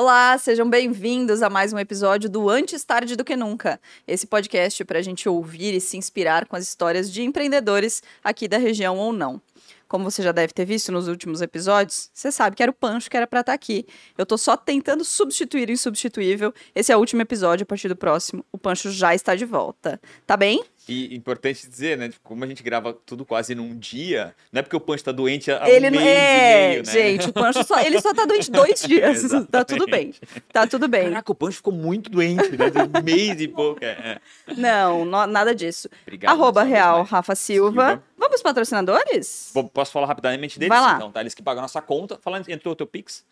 Olá, 0.00 0.38
sejam 0.38 0.70
bem-vindos 0.70 1.42
a 1.42 1.50
mais 1.50 1.72
um 1.72 1.78
episódio 1.78 2.30
do 2.30 2.48
Antes 2.48 2.84
Tarde 2.84 3.16
do 3.16 3.24
Que 3.24 3.34
Nunca. 3.34 3.80
Esse 4.06 4.28
podcast 4.28 4.84
para 4.84 5.00
a 5.00 5.02
gente 5.02 5.28
ouvir 5.28 5.74
e 5.74 5.80
se 5.80 5.96
inspirar 5.96 6.46
com 6.46 6.54
as 6.54 6.62
histórias 6.62 7.12
de 7.12 7.24
empreendedores 7.24 8.00
aqui 8.22 8.46
da 8.46 8.58
região 8.58 8.96
ou 8.96 9.12
não. 9.12 9.42
Como 9.88 10.08
você 10.08 10.22
já 10.22 10.30
deve 10.30 10.52
ter 10.52 10.64
visto 10.64 10.92
nos 10.92 11.08
últimos 11.08 11.42
episódios, 11.42 12.10
você 12.14 12.30
sabe 12.30 12.54
que 12.54 12.62
era 12.62 12.70
o 12.70 12.74
Pancho 12.74 13.10
que 13.10 13.16
era 13.16 13.26
para 13.26 13.40
estar 13.40 13.50
tá 13.50 13.54
aqui. 13.54 13.88
Eu 14.16 14.24
tô 14.24 14.38
só 14.38 14.56
tentando 14.56 15.04
substituir 15.04 15.68
o 15.68 15.72
insubstituível. 15.72 16.54
Esse 16.76 16.92
é 16.92 16.96
o 16.96 17.00
último 17.00 17.22
episódio, 17.22 17.64
a 17.64 17.66
partir 17.66 17.88
do 17.88 17.96
próximo, 17.96 18.46
o 18.52 18.56
Pancho 18.56 18.92
já 18.92 19.16
está 19.16 19.34
de 19.34 19.44
volta. 19.44 20.00
Tá 20.24 20.36
bem? 20.36 20.62
E 20.88 21.14
importante 21.14 21.68
dizer, 21.68 21.98
né? 21.98 22.10
Como 22.22 22.42
a 22.42 22.46
gente 22.46 22.62
grava 22.62 22.92
tudo 22.92 23.24
quase 23.24 23.54
num 23.54 23.76
dia, 23.76 24.34
não 24.52 24.60
é 24.60 24.62
porque 24.62 24.76
o 24.76 24.80
Pancho 24.80 25.04
tá 25.04 25.12
doente 25.12 25.50
há 25.50 25.68
ele 25.68 25.88
um 25.88 25.90
mês 25.90 26.02
é, 26.02 26.06
e 26.06 26.68
meio, 26.68 26.86
né? 26.86 26.92
Gente, 26.92 27.28
o 27.28 27.32
Pancho 27.32 27.64
só, 27.64 27.80
ele 27.80 28.00
só 28.00 28.14
tá 28.14 28.24
doente 28.24 28.50
dois 28.50 28.80
dias. 28.86 29.22
tá 29.50 29.64
tudo 29.64 29.86
bem. 29.86 30.14
Tá 30.52 30.66
tudo 30.66 30.88
bem. 30.88 31.10
Caraca, 31.10 31.32
o 31.32 31.34
Pancho 31.34 31.56
ficou 31.56 31.72
muito 31.72 32.10
doente, 32.10 32.56
né? 32.56 32.66
Um 32.98 33.02
mês 33.02 33.40
e 33.40 33.48
pouco. 33.48 33.84
É. 33.84 34.18
Não, 34.56 35.04
no, 35.04 35.26
nada 35.26 35.54
disso. 35.54 35.88
Obrigado. 36.02 36.32
Arroba 36.32 36.62
Real 36.62 37.02
Rafa 37.02 37.34
Silva. 37.34 37.58
Silva. 37.58 38.02
Vamos 38.16 38.42
patrocinadores? 38.42 39.52
Posso 39.72 39.92
falar 39.92 40.06
rapidamente 40.06 40.58
deles? 40.58 40.68
Vai 40.68 40.80
lá. 40.80 40.96
Então, 40.96 41.10
tá? 41.10 41.20
Eles 41.20 41.34
que 41.34 41.42
pagam 41.42 41.60
a 41.60 41.62
nossa 41.62 41.80
conta. 41.80 42.18
Falando, 42.20 42.48
entrou 42.48 42.72
o 42.72 42.76
teu 42.76 42.86
Pix? 42.86 43.24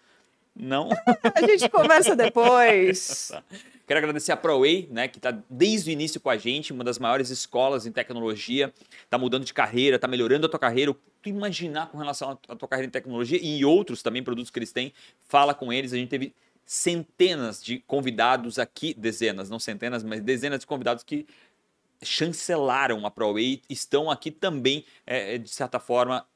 Não. 0.55 0.89
a 1.35 1.47
gente 1.47 1.69
conversa 1.69 2.17
depois. 2.17 3.33
Quero 3.87 3.99
agradecer 3.99 4.33
a 4.33 4.37
ProWay, 4.37 4.89
né, 4.91 5.07
que 5.07 5.19
está 5.19 5.31
desde 5.49 5.91
o 5.91 5.93
início 5.93 6.21
com 6.21 6.29
a 6.29 6.37
gente, 6.37 6.73
uma 6.73 6.83
das 6.83 6.99
maiores 6.99 7.31
escolas 7.31 7.87
em 7.87 7.93
tecnologia, 7.93 8.75
está 9.05 9.17
mudando 9.17 9.45
de 9.45 9.55
carreira, 9.55 9.95
está 9.95 10.09
melhorando 10.09 10.47
a 10.47 10.49
tua 10.49 10.59
carreira, 10.59 10.91
o 10.91 10.95
que 10.95 11.01
tu 11.23 11.29
imaginar 11.29 11.89
com 11.91 11.99
relação 11.99 12.37
à 12.49 12.57
tua 12.57 12.67
carreira 12.67 12.89
em 12.89 12.91
tecnologia 12.91 13.39
e 13.41 13.65
outros 13.65 14.03
também 14.03 14.25
produtos 14.25 14.51
que 14.51 14.59
eles 14.59 14.73
têm, 14.73 14.93
fala 15.29 15.55
com 15.55 15.73
eles. 15.73 15.93
A 15.93 15.97
gente 15.97 16.09
teve 16.09 16.35
centenas 16.65 17.63
de 17.63 17.79
convidados 17.87 18.59
aqui, 18.59 18.93
dezenas, 18.93 19.49
não 19.49 19.61
centenas, 19.61 20.03
mas 20.03 20.21
dezenas 20.21 20.61
de 20.61 20.67
convidados 20.67 21.05
que 21.05 21.25
chancelaram 22.03 23.07
a 23.07 23.11
ProWay, 23.11 23.63
estão 23.71 24.11
aqui 24.11 24.33
também, 24.33 24.85
é, 25.07 25.39
de 25.39 25.49
certa 25.49 25.79
forma, 25.79 26.27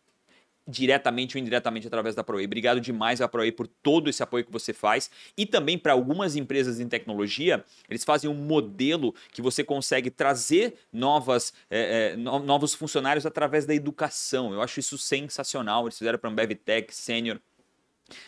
diretamente 0.70 1.36
ou 1.36 1.40
indiretamente 1.40 1.86
através 1.86 2.14
da 2.14 2.22
ProWay. 2.22 2.46
Obrigado 2.46 2.80
demais 2.80 3.20
à 3.20 3.28
ProWay 3.28 3.52
por 3.52 3.66
todo 3.66 4.08
esse 4.08 4.22
apoio 4.22 4.44
que 4.44 4.52
você 4.52 4.72
faz. 4.72 5.10
E 5.36 5.44
também 5.44 5.76
para 5.76 5.92
algumas 5.92 6.36
empresas 6.36 6.80
em 6.80 6.88
tecnologia, 6.88 7.64
eles 7.88 8.04
fazem 8.04 8.30
um 8.30 8.34
modelo 8.34 9.14
que 9.32 9.42
você 9.42 9.64
consegue 9.64 10.10
trazer 10.10 10.74
novas, 10.92 11.52
é, 11.70 12.12
é, 12.12 12.16
novos 12.16 12.74
funcionários 12.74 13.26
através 13.26 13.66
da 13.66 13.74
educação. 13.74 14.52
Eu 14.52 14.62
acho 14.62 14.80
isso 14.80 14.96
sensacional. 14.96 15.84
Eles 15.84 15.98
fizeram 15.98 16.18
para 16.18 16.30
a 16.30 16.32
Ambev 16.32 16.52
Tech 16.54 16.94
Senior 16.94 17.38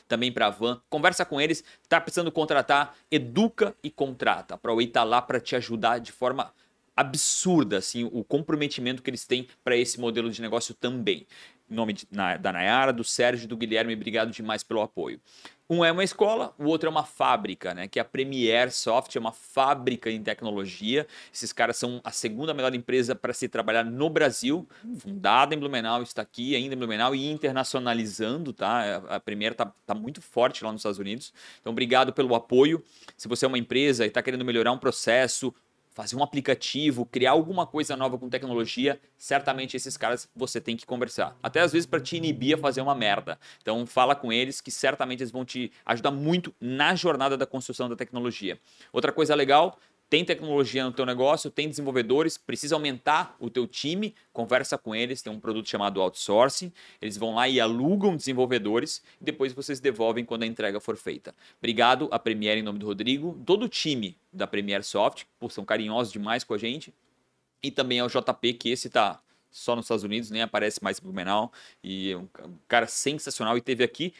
também 0.07 0.31
para 0.31 0.47
a 0.47 0.51
Van. 0.51 0.81
Conversa 0.89 1.25
com 1.25 1.41
eles, 1.41 1.65
tá 1.89 2.01
precisando 2.01 2.31
contratar, 2.31 2.97
educa 3.11 3.75
e 3.83 3.91
contrata. 3.91 4.55
A 4.55 4.59
ProWay 4.59 4.87
tá 4.87 5.03
lá 5.03 5.21
para 5.21 5.41
te 5.41 5.57
ajudar 5.57 5.99
de 5.99 6.13
forma 6.13 6.53
absurda 6.95 7.79
assim 7.79 8.05
o 8.05 8.23
comprometimento 8.23 9.03
que 9.03 9.09
eles 9.09 9.27
têm 9.27 9.49
para 9.65 9.77
esse 9.77 9.99
modelo 9.99 10.31
de 10.31 10.41
negócio 10.41 10.75
também. 10.75 11.27
Nome 11.73 11.93
de, 11.93 12.07
na, 12.11 12.37
da 12.37 12.53
Nayara, 12.53 12.93
do 12.93 13.03
Sérgio 13.03 13.49
do 13.49 13.57
Guilherme, 13.57 13.95
obrigado 13.95 14.31
demais 14.31 14.63
pelo 14.63 14.83
apoio. 14.83 15.21
Um 15.71 15.83
é 15.83 15.91
uma 15.91 16.05
escola, 16.05 16.55
o 16.59 16.67
outro 16.67 16.87
é 16.87 16.91
uma 16.91 17.05
fábrica, 17.05 17.73
né? 17.73 17.89
Que 17.89 17.99
é 17.99 18.03
a 18.03 18.05
Premier 18.05 18.71
Soft, 18.71 19.17
é 19.17 19.19
uma 19.19 19.33
fábrica 19.33 20.11
em 20.11 20.23
tecnologia. 20.23 21.07
Esses 21.33 21.51
caras 21.51 21.79
são 21.79 21.99
a 22.05 22.11
segunda 22.11 22.53
melhor 22.53 22.75
empresa 22.75 23.15
para 23.15 23.33
se 23.33 23.49
trabalhar 23.49 23.83
no 23.83 24.11
Brasil, 24.11 24.69
fundada 24.99 25.55
em 25.55 25.59
Blumenau, 25.59 26.03
está 26.03 26.21
aqui 26.21 26.55
ainda 26.55 26.75
em 26.75 26.79
Blumenau 26.79 27.15
e 27.15 27.31
internacionalizando, 27.31 28.53
tá? 28.53 29.03
A 29.09 29.19
Premier 29.19 29.55
tá, 29.55 29.73
tá 29.87 29.95
muito 29.95 30.21
forte 30.21 30.63
lá 30.63 30.71
nos 30.71 30.81
Estados 30.81 30.99
Unidos. 30.99 31.33
Então, 31.61 31.73
obrigado 31.73 32.13
pelo 32.13 32.35
apoio. 32.35 32.85
Se 33.17 33.27
você 33.27 33.47
é 33.47 33.49
uma 33.49 33.59
empresa 33.59 34.05
e 34.05 34.09
está 34.09 34.23
querendo 34.23 34.45
melhorar 34.45 34.73
um 34.73 34.79
processo, 34.79 35.55
fazer 35.95 36.17
um 36.17 36.23
aplicativo, 36.23 37.05
criar 37.07 37.33
alguma 37.33 37.67
coisa 37.67 37.97
nova 37.97 38.19
com 38.19 38.29
tecnologia, 38.29 39.01
certamente 39.17 39.77
esses 39.77 39.97
caras 39.97 40.29
você 40.35 40.61
tem 40.61 40.77
que 40.77 40.87
conversar. 40.87 41.37
Até 41.43 41.61
às 41.61 41.73
vezes 41.73 41.87
para 41.87 42.01
te 42.01 42.17
inibir 42.17 42.57
a 42.57 42.59
fazer 42.59 42.81
uma 42.81 42.95
merda. 42.95 43.39
Então 43.61 43.87
fala 43.87 44.15
com 44.15 44.33
eles 44.33 44.61
que 44.61 44.71
certamente 44.71 45.21
eles 45.21 45.31
vão 45.31 45.45
te 45.45 45.71
ajudar 45.85 46.11
muito 46.11 46.55
na 46.61 46.95
jornada 46.95 47.37
da 47.37 47.47
construção 47.47 47.89
da 47.89 47.97
tecnologia. 47.97 48.59
Outra 48.93 49.13
coisa 49.13 49.35
legal, 49.35 49.79
tem 50.13 50.27
tecnologia 50.27 50.85
no 50.85 50.93
teu 50.93 51.07
negócio, 51.07 51.51
tem 51.51 51.71
desenvolvedores, 51.71 52.37
precisa 52.37 52.75
aumentar 52.75 53.35
o 53.41 53.49
teu 53.49 53.67
time, 53.67 54.15
conversa 54.31 54.77
com 54.77 54.95
eles, 54.95 55.23
tem 55.23 55.33
um 55.33 55.41
produto 55.41 55.67
chamado 55.71 56.03
outsourcing, 56.03 56.71
eles 57.01 57.17
vão 57.17 57.37
lá 57.37 57.49
e 57.49 57.59
alugam 57.59 58.15
desenvolvedores 58.15 59.03
e 59.19 59.25
depois 59.25 59.55
vocês 59.55 59.81
devolvem 59.81 60.23
quando 60.23 60.43
a 60.43 60.47
entrega 60.47 60.79
for 60.81 60.99
feita. 60.99 61.35
Obrigado 61.59 62.11
a 62.13 62.19
Premiere 62.19 62.61
em 62.61 62.63
nome 62.63 62.79
do 62.79 62.85
Rodrigo, 62.85 63.41
todo 63.47 63.63
o 63.63 63.69
time 63.71 64.15
da 64.31 64.47
Premiere 64.47 64.85
Soft, 64.85 65.25
pô, 65.41 65.49
são 65.49 65.65
carinhosos 65.65 66.13
demais 66.13 66.45
com 66.45 66.53
a 66.53 66.59
gente, 66.59 66.93
e 67.63 67.71
também 67.71 67.99
ao 67.99 68.09
JP, 68.09 68.53
que 68.53 68.69
esse 68.69 68.91
tá 68.91 69.19
só 69.51 69.75
nos 69.75 69.87
Estados 69.87 70.05
Unidos, 70.05 70.31
nem 70.31 70.43
aparece 70.43 70.85
mais 70.85 70.99
em 70.99 71.03
Blumenau, 71.03 71.51
e 71.83 72.13
é 72.13 72.19
um 72.19 72.29
cara 72.69 72.87
sensacional 72.87 73.57
e 73.57 73.63
teve 73.63 73.83
aqui 73.83 74.13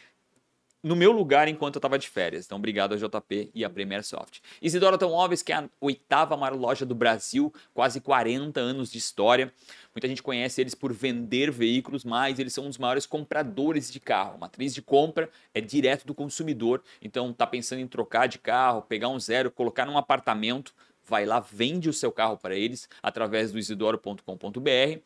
no 0.83 0.97
meu 0.97 1.13
lugar 1.13 1.47
enquanto 1.47 1.75
eu 1.75 1.79
estava 1.79 1.97
de 1.97 2.09
férias. 2.09 2.45
Então, 2.45 2.57
obrigado 2.57 2.93
a 2.93 2.97
JP 2.97 3.49
e 3.55 3.63
a 3.63 3.69
Premier 3.69 4.03
Soft. 4.03 4.39
Isidoro 4.61 4.95
Automóveis, 4.95 5.41
que 5.41 5.53
é 5.53 5.55
a 5.55 5.69
oitava 5.79 6.35
maior 6.35 6.55
loja 6.55 6.85
do 6.85 6.93
Brasil, 6.93 7.53
quase 7.73 8.01
40 8.01 8.59
anos 8.59 8.91
de 8.91 8.97
história. 8.97 9.51
Muita 9.95 10.07
gente 10.09 10.21
conhece 10.21 10.59
eles 10.59 10.75
por 10.75 10.91
vender 10.91 11.49
veículos, 11.49 12.03
mas 12.03 12.37
eles 12.37 12.53
são 12.53 12.65
um 12.65 12.69
dos 12.69 12.77
maiores 12.77 13.05
compradores 13.05 13.89
de 13.89 13.99
carro. 13.99 14.37
Matriz 14.37 14.73
de 14.73 14.81
compra 14.81 15.29
é 15.53 15.61
direto 15.61 16.05
do 16.05 16.13
consumidor. 16.13 16.83
Então, 17.01 17.31
tá 17.31 17.47
pensando 17.47 17.79
em 17.79 17.87
trocar 17.87 18.27
de 18.27 18.37
carro, 18.37 18.81
pegar 18.81 19.07
um 19.07 19.19
zero, 19.19 19.49
colocar 19.49 19.85
num 19.85 19.97
apartamento, 19.97 20.73
vai 21.05 21.25
lá, 21.25 21.39
vende 21.39 21.89
o 21.89 21.93
seu 21.93 22.11
carro 22.11 22.37
para 22.37 22.55
eles 22.55 22.89
através 23.01 23.51
do 23.51 23.59
isidoro.com.br 23.59 24.99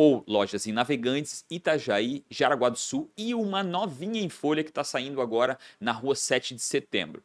ou 0.00 0.24
lojas 0.26 0.66
em 0.66 0.72
Navegantes, 0.72 1.44
Itajaí, 1.50 2.24
Jaraguá 2.30 2.70
do 2.70 2.78
Sul 2.78 3.12
e 3.18 3.34
uma 3.34 3.62
novinha 3.62 4.22
em 4.22 4.30
folha 4.30 4.64
que 4.64 4.70
está 4.70 4.82
saindo 4.82 5.20
agora 5.20 5.58
na 5.78 5.92
rua 5.92 6.14
7 6.14 6.54
de 6.54 6.62
setembro. 6.62 7.22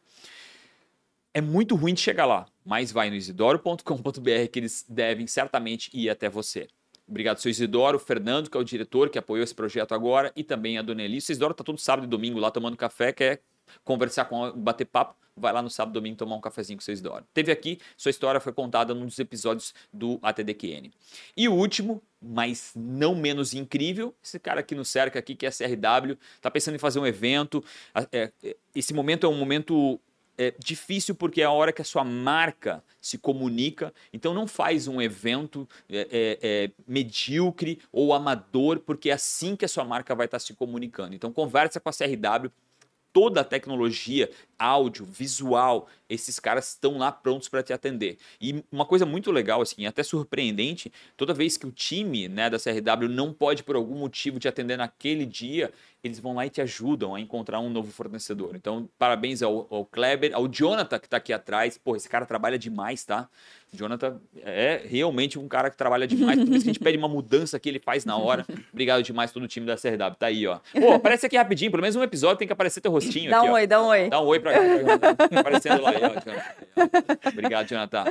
É 1.34 1.40
muito 1.40 1.74
ruim 1.74 1.94
de 1.94 2.02
chegar 2.02 2.25
lá, 2.25 2.46
mas 2.66 2.91
vai 2.91 3.09
no 3.09 3.16
isidoro.com.br 3.16 4.50
que 4.52 4.59
eles 4.59 4.86
devem 4.90 5.25
certamente 5.25 5.90
ir 5.94 6.09
até 6.09 6.28
você. 6.30 6.68
Obrigado, 7.08 7.38
seu 7.38 7.50
Isidoro, 7.50 7.97
Fernando, 7.97 8.50
que 8.50 8.58
é 8.58 8.59
o 8.59 8.63
diretor 8.63 9.09
que 9.09 9.18
apoiou 9.18 9.46
esse 9.46 9.56
projeto 9.56 9.94
agora, 9.94 10.34
e 10.36 10.44
também 10.44 10.78
a 10.78 10.81
Dona 10.81 11.03
Elisa. 11.03 11.28
O 11.30 11.31
Isidoro 11.31 11.52
está 11.52 11.63
todo 11.63 11.78
sábado 11.78 12.03
e 12.03 12.09
domingo 12.09 12.40
lá 12.40 12.52
tomando 12.52 12.75
café, 12.75 13.13
quer 13.13 13.42
conversar 13.83 14.25
com 14.25 14.51
bater 14.51 14.85
papo, 14.85 15.15
vai 15.35 15.51
lá 15.51 15.61
no 15.61 15.69
sábado 15.69 15.93
domingo 15.93 16.15
tomar 16.15 16.35
um 16.35 16.41
cafezinho 16.41 16.77
com 16.77 16.83
seu 16.83 16.93
Isidoro. 16.93 17.25
Teve 17.33 17.51
aqui, 17.51 17.79
sua 17.97 18.09
história 18.09 18.39
foi 18.39 18.53
contada 18.53 18.93
num 18.93 19.05
dos 19.05 19.19
episódios 19.19 19.73
do 19.91 20.17
ATDQN. 20.21 20.91
E 21.35 21.47
o 21.49 21.53
último, 21.53 22.01
mas 22.21 22.71
não 22.75 23.13
menos 23.13 23.53
incrível, 23.53 24.15
esse 24.23 24.39
cara 24.39 24.61
aqui 24.61 24.73
no 24.73 24.85
cerca 24.85 25.19
aqui, 25.19 25.35
que 25.35 25.45
é 25.45 25.51
CRW, 25.51 26.17
está 26.35 26.49
pensando 26.49 26.75
em 26.75 26.79
fazer 26.79 26.99
um 26.99 27.05
evento. 27.05 27.63
É, 28.11 28.31
é, 28.41 28.55
esse 28.73 28.93
momento 28.93 29.25
é 29.25 29.29
um 29.29 29.37
momento 29.37 29.99
é, 30.37 30.53
difícil 30.57 31.15
porque 31.15 31.41
é 31.41 31.45
a 31.45 31.51
hora 31.51 31.71
que 31.71 31.81
a 31.81 31.85
sua 31.85 32.03
marca 32.03 32.83
se 33.01 33.17
comunica. 33.17 33.93
Então 34.13 34.33
não 34.33 34.47
faz 34.47 34.87
um 34.87 35.01
evento 35.01 35.67
é, 35.89 36.07
é, 36.11 36.39
é, 36.41 36.71
medíocre 36.87 37.79
ou 37.91 38.13
amador, 38.13 38.79
porque 38.79 39.09
é 39.09 39.13
assim 39.13 39.55
que 39.55 39.65
a 39.65 39.67
sua 39.67 39.83
marca 39.83 40.15
vai 40.15 40.25
estar 40.25 40.39
se 40.39 40.53
comunicando. 40.53 41.15
Então 41.15 41.31
conversa 41.31 41.79
com 41.79 41.89
a 41.89 41.93
CRW, 41.93 42.51
toda 43.15 43.39
a 43.39 43.43
tecnologia, 43.45 44.29
áudio, 44.57 45.05
visual, 45.05 45.88
esses 46.09 46.39
caras 46.39 46.69
estão 46.69 46.97
lá 46.97 47.11
prontos 47.11 47.47
para 47.47 47.63
te 47.63 47.73
atender. 47.73 48.17
E 48.39 48.63
uma 48.71 48.85
coisa 48.85 49.05
muito 49.05 49.31
legal, 49.31 49.61
assim, 49.61 49.85
até 49.85 50.03
surpreendente, 50.03 50.91
toda 51.17 51.33
vez 51.33 51.57
que 51.57 51.66
o 51.66 51.71
time 51.71 52.27
né, 52.27 52.49
da 52.49 52.57
CRW 52.57 53.09
não 53.09 53.33
pode, 53.33 53.63
por 53.63 53.75
algum 53.75 53.95
motivo, 53.95 54.39
te 54.39 54.47
atender 54.47 54.77
naquele 54.77 55.25
dia, 55.25 55.71
eles 56.03 56.19
vão 56.19 56.35
lá 56.35 56.45
e 56.45 56.49
te 56.49 56.61
ajudam 56.61 57.15
a 57.15 57.19
encontrar 57.19 57.59
um 57.59 57.69
novo 57.69 57.91
fornecedor. 57.91 58.56
Então, 58.56 58.88
parabéns 58.97 59.41
ao, 59.41 59.68
ao 59.71 59.85
Kleber, 59.85 60.31
ao 60.35 60.47
Jonathan 60.47 61.00
que 61.00 61.07
está 61.07 61.18
aqui 61.18 61.33
atrás. 61.33 61.77
Pô, 61.77 61.95
esse 61.95 62.07
cara 62.07 62.25
trabalha 62.25 62.59
demais, 62.59 63.03
tá? 63.03 63.27
O 63.74 63.77
Jonathan 63.77 64.21
é 64.44 64.83
realmente 64.85 65.39
um 65.39 65.47
cara 65.47 65.71
que 65.71 65.75
trabalha 65.75 66.06
demais. 66.06 66.38
Por 66.38 66.50
isso 66.50 66.63
que 66.63 66.69
a 66.69 66.74
gente 66.74 66.80
pede 66.80 66.97
uma 66.97 67.07
mudança 67.07 67.59
que 67.59 67.68
ele 67.68 67.80
faz 67.80 68.06
na 68.06 68.15
hora. 68.15 68.45
Obrigado 68.71 69.01
demais 69.01 69.31
todo 69.31 69.44
o 69.44 69.47
time 69.47 69.65
da 69.65 69.75
CRW. 69.75 70.15
Tá 70.18 70.27
aí, 70.27 70.45
ó. 70.45 70.59
Pô, 70.80 70.94
aparece 70.94 71.25
aqui 71.25 71.35
rapidinho. 71.35 71.71
Pelo 71.71 71.81
menos 71.81 71.95
um 71.95 72.03
episódio 72.03 72.38
tem 72.38 72.47
que 72.47 72.53
aparecer 72.53 72.81
teu 72.81 72.91
rostinho 72.91 73.31
dá 73.31 73.39
aqui, 73.39 73.47
um 73.47 73.51
ó. 73.51 73.56
oi, 73.56 73.68
dá 73.68 73.81
um 73.81 73.88
oi. 73.88 74.09
Dá 74.09 74.21
um 74.21 74.25
oi 74.25 74.39
pra 74.51 75.07
cá. 75.07 75.39
Aparecendo 75.39 75.81
lá 75.81 75.92
ó. 75.92 77.30
Obrigado, 77.30 77.68
Jonathan 77.68 78.06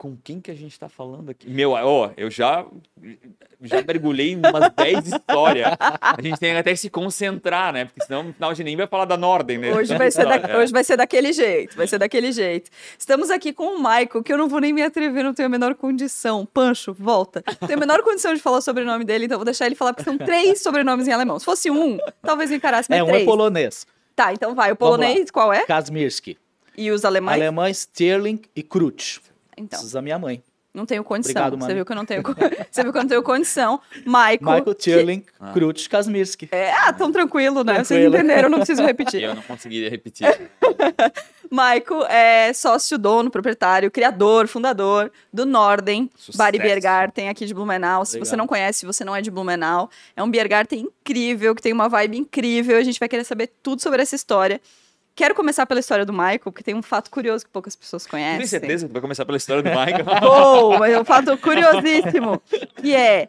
com 0.00 0.16
quem 0.16 0.40
que 0.40 0.50
a 0.50 0.54
gente 0.54 0.80
tá 0.80 0.88
falando 0.88 1.28
aqui? 1.28 1.46
Meu, 1.46 1.72
ó, 1.72 2.10
eu 2.16 2.30
já 2.30 2.64
já 3.60 3.82
mergulhei 3.82 4.32
em 4.32 4.36
umas 4.38 4.70
10 4.74 5.06
histórias. 5.08 5.76
A 6.00 6.16
gente 6.22 6.40
tem 6.40 6.56
até 6.56 6.70
que 6.70 6.78
se 6.78 6.88
concentrar, 6.88 7.70
né? 7.70 7.84
Porque 7.84 8.02
senão 8.06 8.22
no 8.22 8.32
final 8.32 8.50
a 8.50 8.54
gente 8.54 8.64
nem 8.64 8.76
vai 8.78 8.86
falar 8.86 9.04
da 9.04 9.18
Norden, 9.18 9.58
né? 9.58 9.74
Hoje 9.74 9.94
vai, 9.94 10.10
ser 10.10 10.24
da, 10.24 10.36
é. 10.36 10.56
hoje 10.56 10.72
vai 10.72 10.82
ser 10.82 10.96
daquele 10.96 11.34
jeito, 11.34 11.76
vai 11.76 11.86
ser 11.86 11.98
daquele 11.98 12.32
jeito. 12.32 12.70
Estamos 12.98 13.28
aqui 13.28 13.52
com 13.52 13.76
o 13.76 13.76
Michael, 13.76 14.22
que 14.24 14.32
eu 14.32 14.38
não 14.38 14.48
vou 14.48 14.58
nem 14.58 14.72
me 14.72 14.80
atrever, 14.80 15.22
não 15.22 15.34
tenho 15.34 15.48
a 15.48 15.50
menor 15.50 15.74
condição. 15.74 16.46
Pancho, 16.46 16.94
volta. 16.94 17.44
Não 17.60 17.68
tenho 17.68 17.78
a 17.78 17.80
menor 17.80 18.02
condição 18.02 18.32
de 18.32 18.40
falar 18.40 18.56
o 18.56 18.62
sobrenome 18.62 19.04
dele, 19.04 19.26
então 19.26 19.36
vou 19.36 19.44
deixar 19.44 19.66
ele 19.66 19.74
falar, 19.74 19.92
porque 19.92 20.08
são 20.08 20.16
três 20.16 20.62
sobrenomes 20.62 21.06
em 21.06 21.12
alemão. 21.12 21.38
Se 21.38 21.44
fosse 21.44 21.70
um, 21.70 21.98
talvez 22.22 22.50
encarasse, 22.50 22.88
mas 22.88 23.00
É, 23.00 23.02
um 23.02 23.06
três. 23.08 23.22
é 23.22 23.26
polonês. 23.26 23.86
Tá, 24.20 24.34
então 24.34 24.54
vai. 24.54 24.70
O 24.70 24.76
polonês 24.76 25.30
qual 25.30 25.50
é? 25.50 25.64
Kazmirski. 25.64 26.36
E 26.76 26.90
os 26.90 27.06
alemães? 27.06 27.36
Alemães, 27.40 27.78
Sterling 27.78 28.42
e 28.54 28.62
Krutsch. 28.62 29.18
Então, 29.56 29.78
Esses 29.78 29.92
da 29.92 30.02
minha 30.02 30.18
mãe. 30.18 30.42
não 30.74 30.84
tenho 30.84 31.02
condição. 31.02 31.30
Obrigado, 31.32 31.52
Você 31.58 31.62
mano. 31.62 31.74
viu 31.74 31.84
que 31.86 31.92
eu 31.92 31.96
não 31.96 32.04
tenho, 32.04 32.22
você 32.70 32.82
viu 32.82 32.92
que 32.92 32.98
eu 32.98 33.02
não 33.02 33.08
tenho 33.08 33.22
condição. 33.22 33.80
Michael. 34.04 34.38
Michael, 34.42 34.64
que- 34.74 34.80
Sterling, 34.90 35.24
Ah. 35.40 35.52
Krutsch, 35.52 35.88
Kazmirski. 35.88 36.48
É, 36.52 36.70
ah, 36.70 36.92
tão 36.92 37.10
tranquilo, 37.10 37.64
né? 37.64 37.76
Vocês 37.82 37.88
Tranquilo. 37.88 38.14
entenderam, 38.16 38.48
não 38.50 38.58
preciso 38.58 38.82
repetir. 38.82 39.22
Eu 39.24 39.34
não 39.34 39.42
conseguiria 39.42 39.88
repetir. 39.88 40.26
Michael 41.50 42.06
é 42.08 42.52
sócio, 42.52 42.96
dono, 42.96 43.30
proprietário, 43.30 43.90
criador, 43.90 44.46
fundador 44.46 45.10
do 45.32 45.44
Norden 45.44 46.08
Sucesso. 46.14 46.38
Bar 46.38 46.54
e 46.54 46.58
Biergarten 46.60 47.28
aqui 47.28 47.44
de 47.44 47.52
Blumenau. 47.52 48.04
Se 48.04 48.12
você 48.12 48.18
Obrigado. 48.18 48.38
não 48.38 48.46
conhece, 48.46 48.86
você 48.86 49.04
não 49.04 49.16
é 49.16 49.20
de 49.20 49.30
Blumenau, 49.30 49.90
é 50.14 50.22
um 50.22 50.30
Biergarten 50.30 50.80
incrível, 50.80 51.54
que 51.54 51.62
tem 51.62 51.72
uma 51.72 51.88
vibe 51.88 52.18
incrível. 52.18 52.76
A 52.76 52.82
gente 52.82 53.00
vai 53.00 53.08
querer 53.08 53.24
saber 53.24 53.50
tudo 53.62 53.82
sobre 53.82 54.00
essa 54.00 54.14
história. 54.14 54.60
Quero 55.14 55.34
começar 55.34 55.66
pela 55.66 55.80
história 55.80 56.06
do 56.06 56.12
Michael, 56.12 56.40
porque 56.44 56.62
tem 56.62 56.74
um 56.74 56.82
fato 56.82 57.10
curioso 57.10 57.44
que 57.44 57.50
poucas 57.50 57.74
pessoas 57.74 58.06
conhecem. 58.06 58.38
Tem 58.38 58.46
certeza 58.46 58.86
que 58.86 58.92
vai 58.92 59.02
começar 59.02 59.26
pela 59.26 59.36
história 59.36 59.62
do 59.62 59.68
Michael? 59.68 60.04
Bom, 60.22 60.78
mas 60.78 60.92
é 60.92 61.00
um 61.00 61.04
fato 61.04 61.36
curiosíssimo, 61.36 62.40
que 62.76 62.94
é 62.94 63.28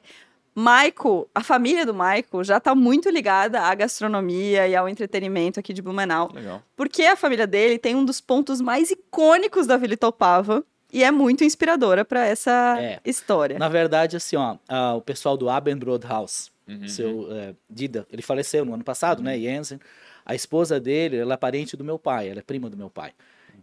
Michael, 0.56 1.30
a 1.34 1.42
família 1.42 1.86
do 1.86 1.94
Michael 1.94 2.44
já 2.44 2.58
está 2.58 2.76
muito 2.76 3.10
ligada 3.10 3.62
à 3.62 3.74
gastronomia 3.74 4.68
e 4.68 4.76
ao 4.76 4.90
entretenimento 4.90 5.60
aqui 5.60 5.72
de 5.74 5.82
Blumenau. 5.82 6.30
Legal. 6.34 6.62
Porque 6.76 7.04
a 7.04 7.16
família 7.16 7.48
dele 7.48 7.78
tem 7.78 7.96
um 7.96 8.04
dos 8.04 8.20
pontos 8.20 8.60
mais 8.60 8.92
icônicos 8.92 9.66
da 9.66 9.78
Vila 9.78 9.94
Itopava 9.94 10.64
e 10.92 11.04
é 11.06 11.12
muito 11.12 11.44
inspiradora 11.46 12.04
para 12.04 12.26
essa 12.26 12.76
É. 12.80 13.00
história. 13.06 13.58
Na 13.58 13.70
verdade, 13.70 14.18
assim, 14.18 14.36
ó, 14.36 14.58
o 14.98 15.02
pessoal 15.02 15.38
do 15.38 15.50
Abendbrot 15.50 16.06
House, 16.06 16.52
Uhum. 16.68 16.88
seu 16.88 17.28
eh, 17.32 17.54
Dida, 17.70 18.06
ele 18.12 18.22
faleceu 18.22 18.64
no 18.66 18.74
ano 18.74 18.84
passado, 18.84 19.22
né, 19.24 19.38
Jensen. 19.40 19.80
A 20.26 20.36
esposa 20.36 20.80
dele, 20.80 21.18
ela 21.18 21.34
é 21.34 21.38
parente 21.38 21.76
do 21.78 21.84
meu 21.84 21.98
pai, 21.98 22.30
ela 22.30 22.40
é 22.40 22.44
prima 22.44 22.70
do 22.70 22.78
meu 22.78 22.90
pai. 22.90 23.12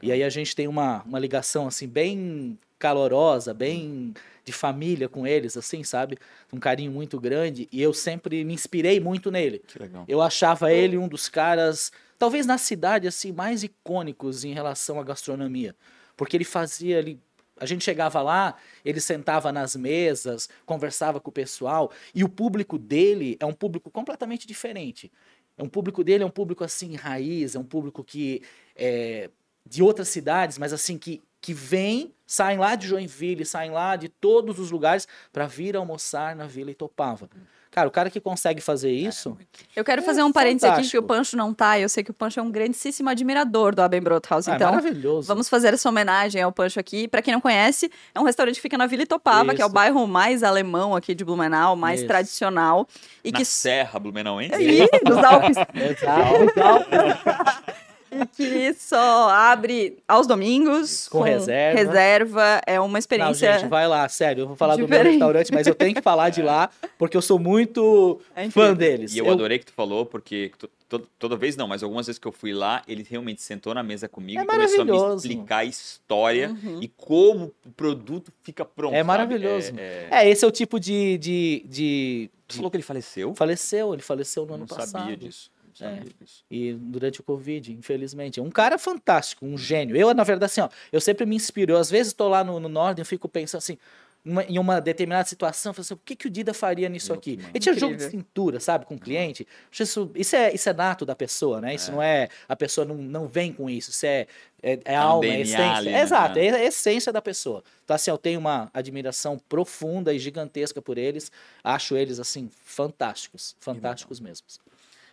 E 0.02 0.10
aí 0.12 0.22
a 0.22 0.28
gente 0.28 0.54
tem 0.54 0.66
uma, 0.68 1.02
uma 1.04 1.18
ligação, 1.18 1.66
assim, 1.66 1.86
bem 1.88 2.58
calorosa, 2.78 3.52
bem 3.52 4.14
de 4.44 4.52
família 4.52 5.08
com 5.08 5.26
eles, 5.26 5.56
assim, 5.56 5.84
sabe? 5.84 6.16
Um 6.52 6.58
carinho 6.58 6.90
muito 6.90 7.20
grande. 7.20 7.68
E 7.70 7.82
eu 7.82 7.92
sempre 7.92 8.44
me 8.44 8.54
inspirei 8.54 8.98
muito 8.98 9.30
nele. 9.30 9.62
Que 9.66 9.78
legal. 9.78 10.04
Eu 10.08 10.22
achava 10.22 10.72
ele 10.72 10.96
um 10.96 11.06
dos 11.06 11.28
caras, 11.28 11.92
talvez 12.18 12.46
na 12.46 12.56
cidade, 12.56 13.06
assim, 13.06 13.30
mais 13.30 13.62
icônicos 13.62 14.44
em 14.44 14.52
relação 14.52 14.98
à 14.98 15.04
gastronomia. 15.04 15.76
Porque 16.16 16.36
ele 16.36 16.44
fazia, 16.44 16.98
ele, 16.98 17.20
a 17.58 17.66
gente 17.66 17.84
chegava 17.84 18.22
lá, 18.22 18.56
ele 18.84 19.00
sentava 19.00 19.52
nas 19.52 19.76
mesas, 19.76 20.48
conversava 20.64 21.20
com 21.20 21.28
o 21.28 21.32
pessoal, 21.32 21.92
e 22.14 22.24
o 22.24 22.28
público 22.28 22.78
dele 22.78 23.36
é 23.38 23.44
um 23.44 23.52
público 23.52 23.90
completamente 23.90 24.46
diferente. 24.46 25.12
É 25.58 25.62
um 25.62 25.68
público 25.68 26.02
dele 26.02 26.22
é 26.22 26.26
um 26.26 26.30
público 26.30 26.64
assim 26.64 26.94
raiz, 26.94 27.54
é 27.54 27.58
um 27.58 27.64
público 27.64 28.02
que 28.02 28.42
é 28.74 29.28
de 29.68 29.82
outras 29.82 30.08
cidades, 30.08 30.56
mas 30.56 30.72
assim 30.72 30.96
que 30.96 31.20
que 31.40 31.52
vem, 31.54 32.12
saem 32.26 32.58
lá 32.58 32.74
de 32.74 32.86
Joinville, 32.88 33.44
saem 33.44 33.70
lá 33.70 33.96
de 33.96 34.08
todos 34.08 34.58
os 34.58 34.70
lugares 34.70 35.06
para 35.32 35.46
vir 35.46 35.76
almoçar 35.76 36.34
na 36.36 36.46
Vila 36.46 36.70
Itopava. 36.70 37.28
Cara, 37.70 37.86
o 37.86 37.90
cara 37.90 38.08
que 38.10 38.18
consegue 38.18 38.62
fazer 38.62 38.90
isso, 38.90 39.36
Eu 39.76 39.84
quero 39.84 40.00
É 40.00 40.04
fazer 40.04 40.22
um 40.22 40.32
parênteses 40.32 40.64
aqui 40.64 40.70
que 40.76 40.76
fantástico. 40.88 41.04
o 41.04 41.06
Pancho 41.06 41.36
não 41.36 41.52
tá. 41.54 41.78
Eu 41.78 41.88
sei 41.88 42.02
que 42.02 42.10
o 42.10 42.14
Pancho 42.14 42.40
é 42.40 42.42
um 42.42 42.50
grandíssimo 42.50 43.08
admirador 43.10 43.74
do 43.74 43.82
Abendbrot 43.82 44.26
House. 44.28 44.48
ah, 44.48 44.52
é 44.52 44.56
Então, 44.56 44.70
maravilhoso. 44.70 45.28
Vamos 45.28 45.48
fazer 45.50 45.74
essa 45.74 45.86
homenagem 45.88 46.40
ao 46.42 46.50
Pancho 46.50 46.80
aqui. 46.80 47.06
Pra 47.06 47.20
quem 47.20 47.32
não 47.34 47.42
conhece, 47.42 47.88
é 48.14 48.18
um 48.18 48.24
restaurante 48.24 48.56
que 48.56 48.62
fica 48.62 48.78
na 48.78 48.86
Vila 48.86 49.02
Itopava, 49.02 49.54
que 49.54 49.60
é 49.60 49.64
o 49.64 49.68
Isso. 49.68 49.74
bairro 49.74 50.06
mais 50.08 50.42
alemão 50.42 50.96
aqui 50.96 51.14
de 51.14 51.24
Blumenau, 51.24 51.76
mais 51.76 52.00
Isso. 52.00 52.08
tradicional. 52.08 52.88
E 53.22 53.30
Na 53.30 53.38
que. 53.38 53.44
Serra 53.44 53.98
Blumenauense? 54.00 54.60
Ih, 54.60 54.88
nos 55.06 55.18
Alpes. 55.18 55.56
Exato. 55.76 56.88
E 58.10 58.26
que 58.36 58.74
só 58.74 59.28
abre 59.30 59.98
aos 60.06 60.26
domingos. 60.26 61.08
Com 61.08 61.20
reserva. 61.20 61.78
reserva. 61.78 62.60
É 62.66 62.78
uma 62.80 62.88
Não, 62.88 62.98
experiência. 62.98 63.58
gente, 63.58 63.68
vai 63.68 63.86
lá, 63.88 64.08
sério. 64.08 64.42
Eu 64.42 64.46
vou 64.48 64.56
falar 64.56 64.74
do 64.74 64.78
meu 64.80 64.86
Diferente. 64.88 65.12
restaurante, 65.12 65.52
mas 65.52 65.66
eu 65.66 65.74
tenho 65.74 65.94
que 65.94 66.02
falar 66.02 66.30
de 66.30 66.42
lá, 66.42 66.70
porque 66.98 67.16
eu 67.16 67.22
sou 67.22 67.38
muito 67.38 68.20
É 68.34 68.48
fã 68.50 68.74
deles. 68.74 69.14
E 69.14 69.18
eu, 69.18 69.30
adorei 69.30 69.58
que 69.58 69.66
tu 69.66 69.72
falou, 69.72 70.06
porque 70.06 70.52
to- 70.58 70.70
to- 70.88 71.08
toda 71.18 71.36
vez 71.36 71.56
não, 71.56 71.68
mas 71.68 71.82
algumas 71.82 72.06
vezes 72.06 72.18
que 72.18 72.26
eu 72.26 72.32
fui 72.32 72.52
lá, 72.52 72.82
ele 72.88 73.06
realmente 73.08 73.42
sentou 73.42 73.74
na 73.74 73.82
mesa 73.82 74.08
comigo 74.08 74.40
É 74.40 74.44
e 74.44 74.46
começou 74.46 74.82
a 74.82 74.84
me 75.10 75.16
explicar 75.16 75.58
a 75.58 75.64
história 75.64 76.48
Uhum. 76.50 76.80
e 76.82 76.88
como 76.88 77.52
o 77.66 77.70
produto 77.70 78.32
fica 78.42 78.64
pronto. 78.64 78.94
É 78.94 79.02
maravilhoso. 79.02 79.72
É, 79.76 80.08
é- 80.10 80.24
É, 80.24 80.30
esse 80.30 80.44
é 80.44 80.48
o 80.48 80.50
tipo 80.50 80.78
de. 80.80 81.18
de, 81.18 81.64
de, 81.68 82.30
Tu 82.46 82.56
falou 82.56 82.70
que 82.70 82.76
ele 82.78 82.82
faleceu? 82.84 83.34
Faleceu, 83.34 83.92
ele 83.92 84.02
faleceu 84.02 84.44
no 84.44 84.52
Eu 84.52 84.54
ano 84.54 84.66
não 84.68 84.76
passado. 84.76 85.02
sabia 85.02 85.16
disso. 85.16 85.50
É. 85.80 86.02
E 86.50 86.72
durante 86.72 87.20
o 87.20 87.22
Covid, 87.22 87.72
infelizmente. 87.72 88.40
Um 88.40 88.50
cara 88.50 88.78
fantástico, 88.78 89.44
um 89.46 89.56
gênio. 89.56 89.96
Eu, 89.96 90.12
na 90.14 90.24
verdade, 90.24 90.50
assim, 90.52 90.60
ó, 90.60 90.68
eu 90.92 91.00
sempre 91.00 91.24
me 91.26 91.36
inspiro. 91.36 91.72
Eu, 91.72 91.76
às 91.78 91.90
vezes, 91.90 92.08
estou 92.08 92.28
lá 92.28 92.42
no, 92.42 92.58
no 92.58 92.68
Norden, 92.68 93.02
eu 93.02 93.06
fico 93.06 93.28
pensando 93.28 93.58
assim, 93.58 93.78
numa- 94.24 94.44
em 94.44 94.58
uma 94.58 94.80
determinada 94.80 95.26
situação, 95.28 95.72
assim, 95.76 95.94
o 95.94 95.96
que, 95.96 96.16
que 96.16 96.26
o 96.26 96.30
Dida 96.30 96.52
faria 96.52 96.88
nisso 96.88 97.12
Meu, 97.12 97.18
aqui? 97.18 97.36
massa. 97.36 97.48
Ele 97.50 97.60
tinha 97.60 97.74
jogo 97.74 97.96
de 97.96 98.04
Incrível. 98.04 98.10
cintura, 98.20 98.60
sabe, 98.60 98.84
com 98.86 98.94
o 98.96 98.98
cliente. 98.98 99.46
Acho 99.70 99.82
Isso, 99.82 100.10
isso, 100.14 100.36
é, 100.36 100.54
isso 100.54 100.68
é 100.68 100.72
nato 100.72 101.06
da 101.06 101.14
pessoa, 101.14 101.60
né? 101.60 101.74
Isso 101.74 101.92
não 101.92 102.02
é. 102.02 102.28
A 102.48 102.56
pessoa 102.56 102.84
não, 102.84 102.96
não 102.96 103.26
vem 103.28 103.52
com 103.52 103.70
isso. 103.70 103.90
Isso 103.90 104.04
é, 104.04 104.26
é, 104.62 104.78
é 104.84 104.98
um 105.00 105.02
alma, 105.02 105.26
é 105.26 105.28
DNA 105.28 105.42
essência. 105.42 105.72
ali, 105.76 105.90
né? 105.90 106.02
Exato, 106.02 106.38
é 106.38 106.50
a 106.50 106.64
essência 106.64 107.12
da 107.12 107.22
pessoa. 107.22 107.62
Então, 107.84 107.94
assim, 107.94 108.10
eu 108.10 108.18
tenho 108.18 108.40
uma 108.40 108.68
admiração 108.74 109.38
profunda 109.48 110.12
e 110.12 110.18
gigantesca 110.18 110.82
por 110.82 110.98
eles. 110.98 111.30
Acho 111.62 111.96
eles, 111.96 112.18
assim, 112.18 112.50
fantásticos. 112.64 113.56
Fantásticos 113.60 114.20
mesmos. 114.20 114.60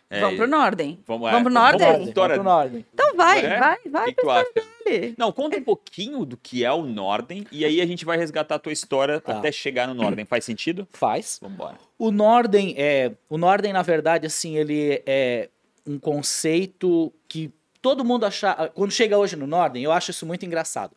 É, 0.08 0.20
Vamos 0.20 0.36
pro 0.36 0.46
Norden. 0.46 0.98
Vamos, 1.06 1.28
é, 1.28 1.32
Vamos 1.32 1.44
pro 1.44 1.52
vamos- 1.52 1.70
Norden? 1.72 1.86
vamos- 1.92 2.14
Vamos 2.14 2.34
pro 2.34 2.42
Norden. 2.44 2.86
Então 2.94 3.16
vai, 3.16 3.44
É? 3.44 3.58
vai, 3.58 3.78
O 3.84 3.90
vai 3.90 4.04
que, 4.06 4.12
que 4.14 4.22
tu 4.22 4.30
acha? 4.30 4.46
dele. 4.84 5.14
Não, 5.18 5.32
conta 5.32 5.56
um 5.56 5.62
pouquinho 5.64 6.24
do 6.24 6.36
que 6.36 6.64
é 6.64 6.70
o 6.72 6.82
Norden 6.82 7.44
e 7.50 7.64
aí 7.64 7.80
a 7.80 7.86
gente 7.86 8.04
vai 8.04 8.16
resgatar 8.16 8.54
a 8.54 8.58
tua 8.58 8.72
história 8.72 9.20
Tá. 9.20 9.38
até 9.38 9.50
chegar 9.50 9.88
no 9.88 9.94
Norden. 9.94 10.24
Faz 10.24 10.44
sentido? 10.44 10.86
Faz. 10.92 11.38
Vamos 11.42 11.56
embora. 11.56 11.76
O 11.98 12.12
Norden 12.12 12.74
é, 12.78 13.12
o 13.28 13.36
Norden 13.36 13.72
na 13.72 13.82
verdade 13.82 14.26
assim, 14.26 14.56
ele 14.56 15.02
é 15.06 15.48
um 15.84 15.98
conceito 15.98 17.12
que 17.28 17.50
todo 17.82 18.04
mundo 18.04 18.26
acha, 18.26 18.70
quando 18.74 18.90
chega 18.92 19.16
hoje 19.18 19.34
no 19.36 19.46
Norden, 19.46 19.82
eu 19.82 19.90
acho 19.92 20.10
isso 20.10 20.26
muito 20.26 20.44
engraçado. 20.46 20.94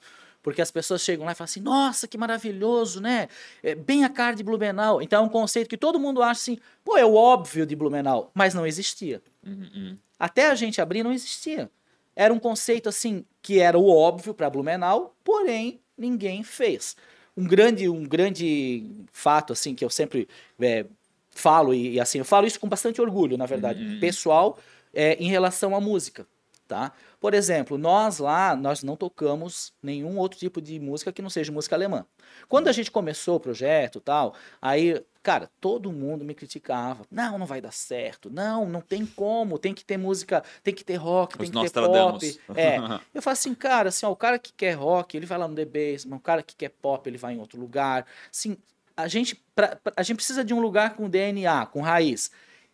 Porque 0.50 0.62
as 0.62 0.72
pessoas 0.72 1.02
chegam 1.02 1.26
lá 1.26 1.32
e 1.32 1.36
falam 1.36 1.46
assim: 1.46 1.62
"Nossa, 1.62 2.08
que 2.08 2.18
maravilhoso, 2.18 3.02
né? 3.02 3.28
É 3.62 3.76
bem 3.76 4.04
a 4.04 4.10
cara 4.10 4.36
de 4.36 4.44
Blumenau". 4.44 5.02
Então 5.02 5.24
é 5.24 5.26
um 5.26 5.30
conceito 5.30 5.70
que 5.70 5.78
todo 5.78 6.00
mundo 6.00 6.22
acha 6.22 6.42
assim: 6.42 6.58
"Pô, 6.84 6.98
é 6.98 7.06
o 7.06 7.14
óbvio 7.14 7.66
de 7.66 7.76
Blumenau", 7.76 8.32
mas 8.34 8.54
não 8.54 8.66
existia. 8.66 9.22
Uhum, 9.46 9.70
uhum. 9.76 9.98
Até 10.20 10.50
a 10.50 10.56
gente 10.56 10.82
abrir 10.82 11.04
não 11.04 11.14
existia. 11.14 11.70
Era 12.16 12.34
um 12.34 12.40
conceito 12.40 12.90
assim 12.90 13.24
que 13.42 13.60
era 13.60 13.78
o 13.78 13.90
óbvio 13.90 14.34
para 14.34 14.50
Blumenau, 14.50 15.16
porém 15.24 15.80
ninguém 15.98 16.44
fez. 16.44 16.96
Um 17.38 17.46
grande, 17.46 17.88
um 17.88 18.04
grande 18.04 18.86
fato 19.12 19.54
assim 19.54 19.74
que 19.74 19.86
eu 19.86 19.90
sempre 19.90 20.28
é, 20.60 20.86
falo 21.30 21.74
e, 21.74 21.94
e, 21.94 22.00
assim 22.00 22.18
eu 22.18 22.26
falo 22.26 22.46
isso 22.48 22.60
com 22.60 22.68
bastante 22.68 23.00
orgulho, 23.02 23.38
na 23.38 23.46
verdade, 23.46 23.82
Uhum. 23.82 24.00
pessoal, 24.00 24.58
é, 24.94 25.14
em 25.14 25.30
relação 25.30 25.76
à 25.76 25.80
música, 25.80 26.28
tá? 26.70 26.94
Por 27.20 27.34
exemplo, 27.34 27.78
nós 27.78 28.20
lá 28.20 28.56
nós 28.56 28.84
não 28.84 28.96
tocamos 28.96 29.74
nenhum 29.84 30.18
outro 30.18 30.40
tipo 30.40 30.62
de 30.62 30.80
música 30.80 31.12
que 31.12 31.22
não 31.22 31.30
seja 31.30 31.52
música 31.52 31.76
alemã. 31.76 32.06
Quando 32.48 32.68
a 32.68 32.72
gente 32.72 32.92
começou 32.92 33.36
o 33.36 33.40
projeto, 33.40 34.00
tal, 34.00 34.36
aí 34.62 35.04
Cara, 35.22 35.52
todo 35.60 35.92
mundo 35.92 36.24
me 36.24 36.34
criticava. 36.34 37.06
Não, 37.12 37.38
não 37.38 37.46
vai 37.46 37.60
dar 37.60 37.74
certo. 37.74 38.30
Não, 38.30 38.68
não 38.70 38.80
tem 38.80 39.06
como. 39.06 39.60
Tem 39.60 39.74
que 39.74 39.84
ter 39.84 39.98
música, 39.98 40.42
tem 40.64 40.74
que 40.74 40.82
ter 40.84 40.96
rock, 40.96 41.38
tem 41.38 41.44
Os 41.44 41.52
que 41.52 41.70
ter 41.70 41.82
pop. 41.86 42.40
É. 42.56 42.78
Eu 43.14 43.22
falo 43.22 43.34
assim, 43.34 43.54
cara, 43.54 43.90
assim, 43.90 44.06
ó, 44.06 44.12
o 44.12 44.16
cara 44.16 44.40
que 44.40 44.54
quer 44.54 44.72
rock, 44.76 45.18
ele 45.18 45.26
vai 45.26 45.38
lá 45.38 45.46
no 45.46 45.56
The 45.56 45.66
Basement, 45.66 46.16
o 46.16 46.22
cara 46.22 46.42
que 46.42 46.56
quer 46.56 46.70
pop, 46.70 47.06
ele 47.08 47.18
vai 47.18 47.34
em 47.34 47.38
outro 47.40 47.60
lugar. 47.60 48.06
Assim, 48.32 48.56
a 48.96 49.10
gente, 49.10 49.36
pra, 49.54 49.76
pra- 49.76 49.94
a 49.98 50.04
gente 50.04 50.16
precisa 50.16 50.44
de 50.44 50.54
um 50.54 50.62
lugar 50.62 50.96
com 50.96 51.10
DNA, 51.10 51.66
com 51.66 51.82
raiz. 51.82 52.32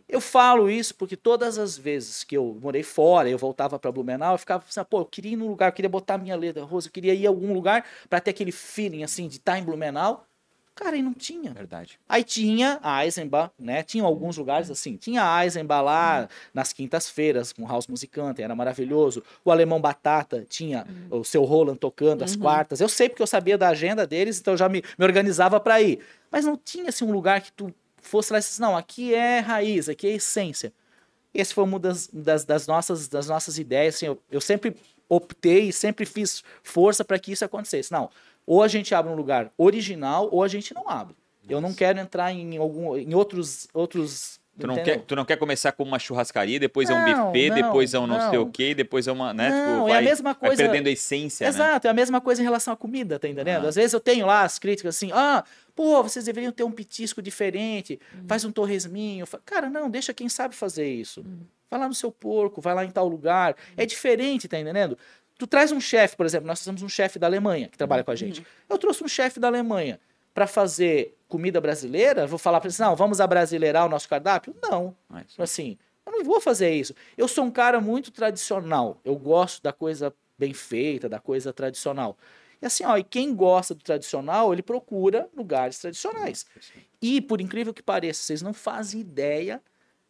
Eu 0.07 0.21
falo 0.21 0.69
isso 0.69 0.93
porque 0.95 1.15
todas 1.17 1.57
as 1.57 1.77
vezes 1.77 2.23
que 2.23 2.37
eu 2.37 2.57
morei 2.61 2.83
fora, 2.83 3.27
eu 3.29 3.37
voltava 3.37 3.79
para 3.79 3.91
Blumenau, 3.91 4.33
eu 4.35 4.37
ficava 4.37 4.63
assim, 4.67 4.81
pô, 4.87 4.99
eu 5.01 5.05
queria 5.05 5.33
ir 5.33 5.35
num 5.35 5.47
lugar, 5.47 5.69
eu 5.69 5.73
queria 5.73 5.89
botar 5.89 6.17
minha 6.17 6.35
letra 6.35 6.63
rosa, 6.63 6.87
eu 6.87 6.91
queria 6.91 7.13
ir 7.13 7.25
a 7.25 7.29
algum 7.29 7.51
lugar 7.53 7.83
para 8.09 8.19
ter 8.19 8.29
aquele 8.31 8.51
feeling 8.51 9.03
assim 9.03 9.27
de 9.27 9.37
estar 9.37 9.57
em 9.57 9.63
Blumenau. 9.63 10.25
Cara, 10.75 10.97
e 10.97 11.01
não 11.01 11.13
tinha. 11.13 11.53
Verdade. 11.53 11.97
Aí 12.07 12.21
tinha 12.21 12.79
a 12.83 13.05
Eisenbach, 13.05 13.49
né? 13.57 13.81
Tinha 13.81 14.03
alguns 14.03 14.35
lugares 14.37 14.69
assim. 14.69 14.97
Tinha 14.97 15.23
a 15.23 15.41
Eisenbach 15.45 15.81
lá 15.85 16.27
nas 16.53 16.73
quintas-feiras 16.73 17.53
com 17.53 17.65
House 17.65 17.87
Musicante, 17.87 18.41
era 18.41 18.53
maravilhoso. 18.53 19.23
O 19.45 19.51
Alemão 19.51 19.79
Batata 19.79 20.45
tinha 20.49 20.85
o 21.09 21.23
seu 21.23 21.45
Roland 21.45 21.77
tocando 21.77 22.23
às 22.23 22.33
Uhum. 22.33 22.41
quartas. 22.41 22.81
Eu 22.81 22.89
sei 22.89 23.07
porque 23.07 23.21
eu 23.23 23.27
sabia 23.27 23.57
da 23.57 23.69
agenda 23.69 24.05
deles, 24.05 24.37
então 24.37 24.53
eu 24.53 24.57
já 24.57 24.67
me, 24.67 24.83
me 24.99 25.05
organizava 25.05 25.61
para 25.61 25.81
ir. 25.81 25.99
Mas 26.29 26.43
não 26.43 26.57
tinha 26.57 26.89
assim 26.89 27.05
um 27.05 27.11
lugar 27.13 27.39
que 27.39 27.53
tu 27.53 27.73
fosse 28.07 28.31
lá 28.31 28.39
e 28.39 28.41
dissesse, 28.41 28.61
não, 28.61 28.75
aqui 28.75 29.13
é 29.13 29.39
raiz, 29.39 29.89
aqui 29.89 30.07
é 30.07 30.11
essência. 30.11 30.73
Esse 31.33 31.53
foi 31.53 31.63
uma 31.63 31.79
das, 31.79 32.07
das, 32.07 32.45
das 32.45 32.65
nossas, 32.65 33.07
das 33.07 33.27
nossas 33.27 33.57
ideias. 33.57 33.95
Assim, 33.95 34.05
eu, 34.07 34.21
eu 34.31 34.39
sempre 34.39 34.75
optei 35.09 35.69
e 35.69 35.73
sempre 35.73 36.05
fiz 36.05 36.43
força 36.63 37.03
para 37.03 37.19
que 37.19 37.31
isso 37.31 37.43
acontecesse. 37.43 37.91
Não, 37.91 38.09
ou 38.45 38.63
a 38.63 38.67
gente 38.67 38.93
abre 38.95 39.11
um 39.11 39.15
lugar 39.15 39.51
original 39.57 40.29
ou 40.31 40.43
a 40.43 40.47
gente 40.47 40.73
não 40.73 40.89
abre. 40.89 41.15
Eu 41.47 41.61
não 41.61 41.73
quero 41.73 41.99
entrar 41.99 42.31
em, 42.31 42.57
algum, 42.57 42.97
em 42.97 43.13
outros, 43.13 43.67
outros 43.73 44.39
Tu 44.57 44.65
não, 44.67 44.75
entendeu? 44.75 44.95
quer, 44.99 45.05
tu 45.05 45.15
não 45.17 45.25
quer 45.25 45.35
começar 45.37 45.71
com 45.73 45.83
uma 45.83 45.99
churrascaria, 45.99 46.57
depois 46.59 46.89
é 46.89 46.93
um 46.93 47.05
Não, 47.05 47.25
buffet, 47.25 47.49
não, 47.49 47.55
depois 47.55 47.93
é 47.93 47.99
um 47.99 48.07
não, 48.07 48.19
sei 48.29 48.39
não. 48.39 48.45
o 48.45 48.49
quê, 48.51 48.73
depois 48.73 49.05
é 49.05 49.11
uma. 49.11 49.33
Né? 49.33 49.49
Não, 49.49 49.57
tipo, 49.79 49.87
é 49.89 49.91
a 49.91 49.93
vai, 49.95 50.03
mesma 50.05 50.33
vai 50.33 50.49
coisa- 50.49 50.63
perdendo 50.63 50.87
a 50.87 50.91
essência, 50.91 51.43
né? 51.43 51.49
Exato, 51.49 51.87
é 51.87 51.89
a 51.89 51.93
mesma 51.93 52.21
coisa 52.21 52.41
em 52.41 52.45
relação 52.45 52.73
à 52.73 52.77
comida, 52.77 53.19
tá 53.19 53.27
entendendo? 53.27 53.65
Ah. 53.65 53.69
Às 53.69 53.75
vezes 53.75 53.91
eu 53.93 53.99
tenho 53.99 54.25
lá 54.25 54.43
as 54.43 54.57
críticas 54.57 54.95
assim, 54.95 55.11
ah, 55.13 55.43
pô, 55.75 56.01
vocês 56.01 56.23
deveriam 56.23 56.51
ter 56.53 56.63
um 56.63 56.71
petisco 56.71 57.21
diferente, 57.21 57.99
Hum. 58.15 58.23
faz 58.27 58.45
um 58.45 58.51
torresminho. 58.51 59.25
Cara, 59.45 59.69
não, 59.69 59.89
deixa 59.89 60.13
quem 60.13 60.29
sabe 60.29 60.55
fazer 60.55 60.87
isso. 60.89 61.19
Hum. 61.21 61.39
Vai 61.69 61.79
lá 61.79 61.87
no 61.89 61.93
seu 61.93 62.11
porco, 62.11 62.61
vai 62.61 62.73
lá 62.73 62.85
em 62.85 62.91
tal 62.91 63.07
lugar. 63.09 63.55
É 63.75 63.85
diferente, 63.85 64.47
tá 64.47 64.57
entendendo? 64.57 64.97
Tu 65.37 65.45
traz 65.45 65.69
um 65.73 65.81
chefe, 65.81 66.15
por 66.15 66.25
exemplo, 66.25 66.47
nós 66.47 66.63
temos 66.63 66.81
um 66.81 66.87
chefe 66.87 67.19
da 67.19 67.27
Alemanha 67.27 67.67
que 67.67 67.77
trabalha 67.77 68.05
com 68.05 68.11
a 68.11 68.15
gente. 68.15 68.45
Eu 68.69 68.77
trouxe 68.77 69.03
um 69.03 69.07
chefe 69.09 69.37
da 69.37 69.47
Alemanha 69.47 69.99
para 70.35 70.45
fazer 70.45 71.17
comida 71.29 71.61
brasileira, 71.61 72.27
vou 72.27 72.37
falar 72.37 72.59
para 72.59 72.67
eles, 72.67 72.77
não, 72.77 72.93
vamos 72.93 73.21
abrasileirar 73.21 73.85
o 73.85 73.89
nosso 73.89 74.07
cardápio? 74.07 74.53
Não. 74.61 74.93
Ah, 75.09 75.23
isso. 75.25 75.41
Assim, 75.41 75.77
eu 76.05 76.11
não 76.11 76.25
vou 76.25 76.41
fazer 76.41 76.71
isso. 76.71 76.93
Eu 77.17 77.25
sou 77.29 77.45
um 77.45 77.49
cara 77.49 77.79
muito 77.79 78.11
tradicional. 78.11 78.99
Eu 79.05 79.15
gosto 79.15 79.63
da 79.63 79.71
coisa 79.71 80.13
bem 80.37 80.53
feita, 80.53 81.07
da 81.07 81.19
coisa 81.19 81.53
tradicional. 81.53 82.17
E 82.61 82.65
assim, 82.65 82.83
ó, 82.83 82.97
e 82.97 83.03
quem 83.03 83.33
gosta 83.33 83.73
do 83.73 83.81
tradicional, 83.81 84.51
ele 84.51 84.61
procura 84.61 85.29
lugares 85.33 85.79
tradicionais. 85.79 86.45
E, 87.01 87.21
por 87.21 87.39
incrível 87.39 87.73
que 87.73 87.81
pareça, 87.81 88.21
vocês 88.21 88.41
não 88.41 88.53
fazem 88.53 88.99
ideia 88.99 89.61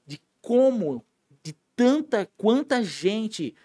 de 0.07 0.19
como, 0.41 1.05
de 1.43 1.53
tanta, 1.75 2.27
quanta 2.35 2.83
gente 2.83 3.55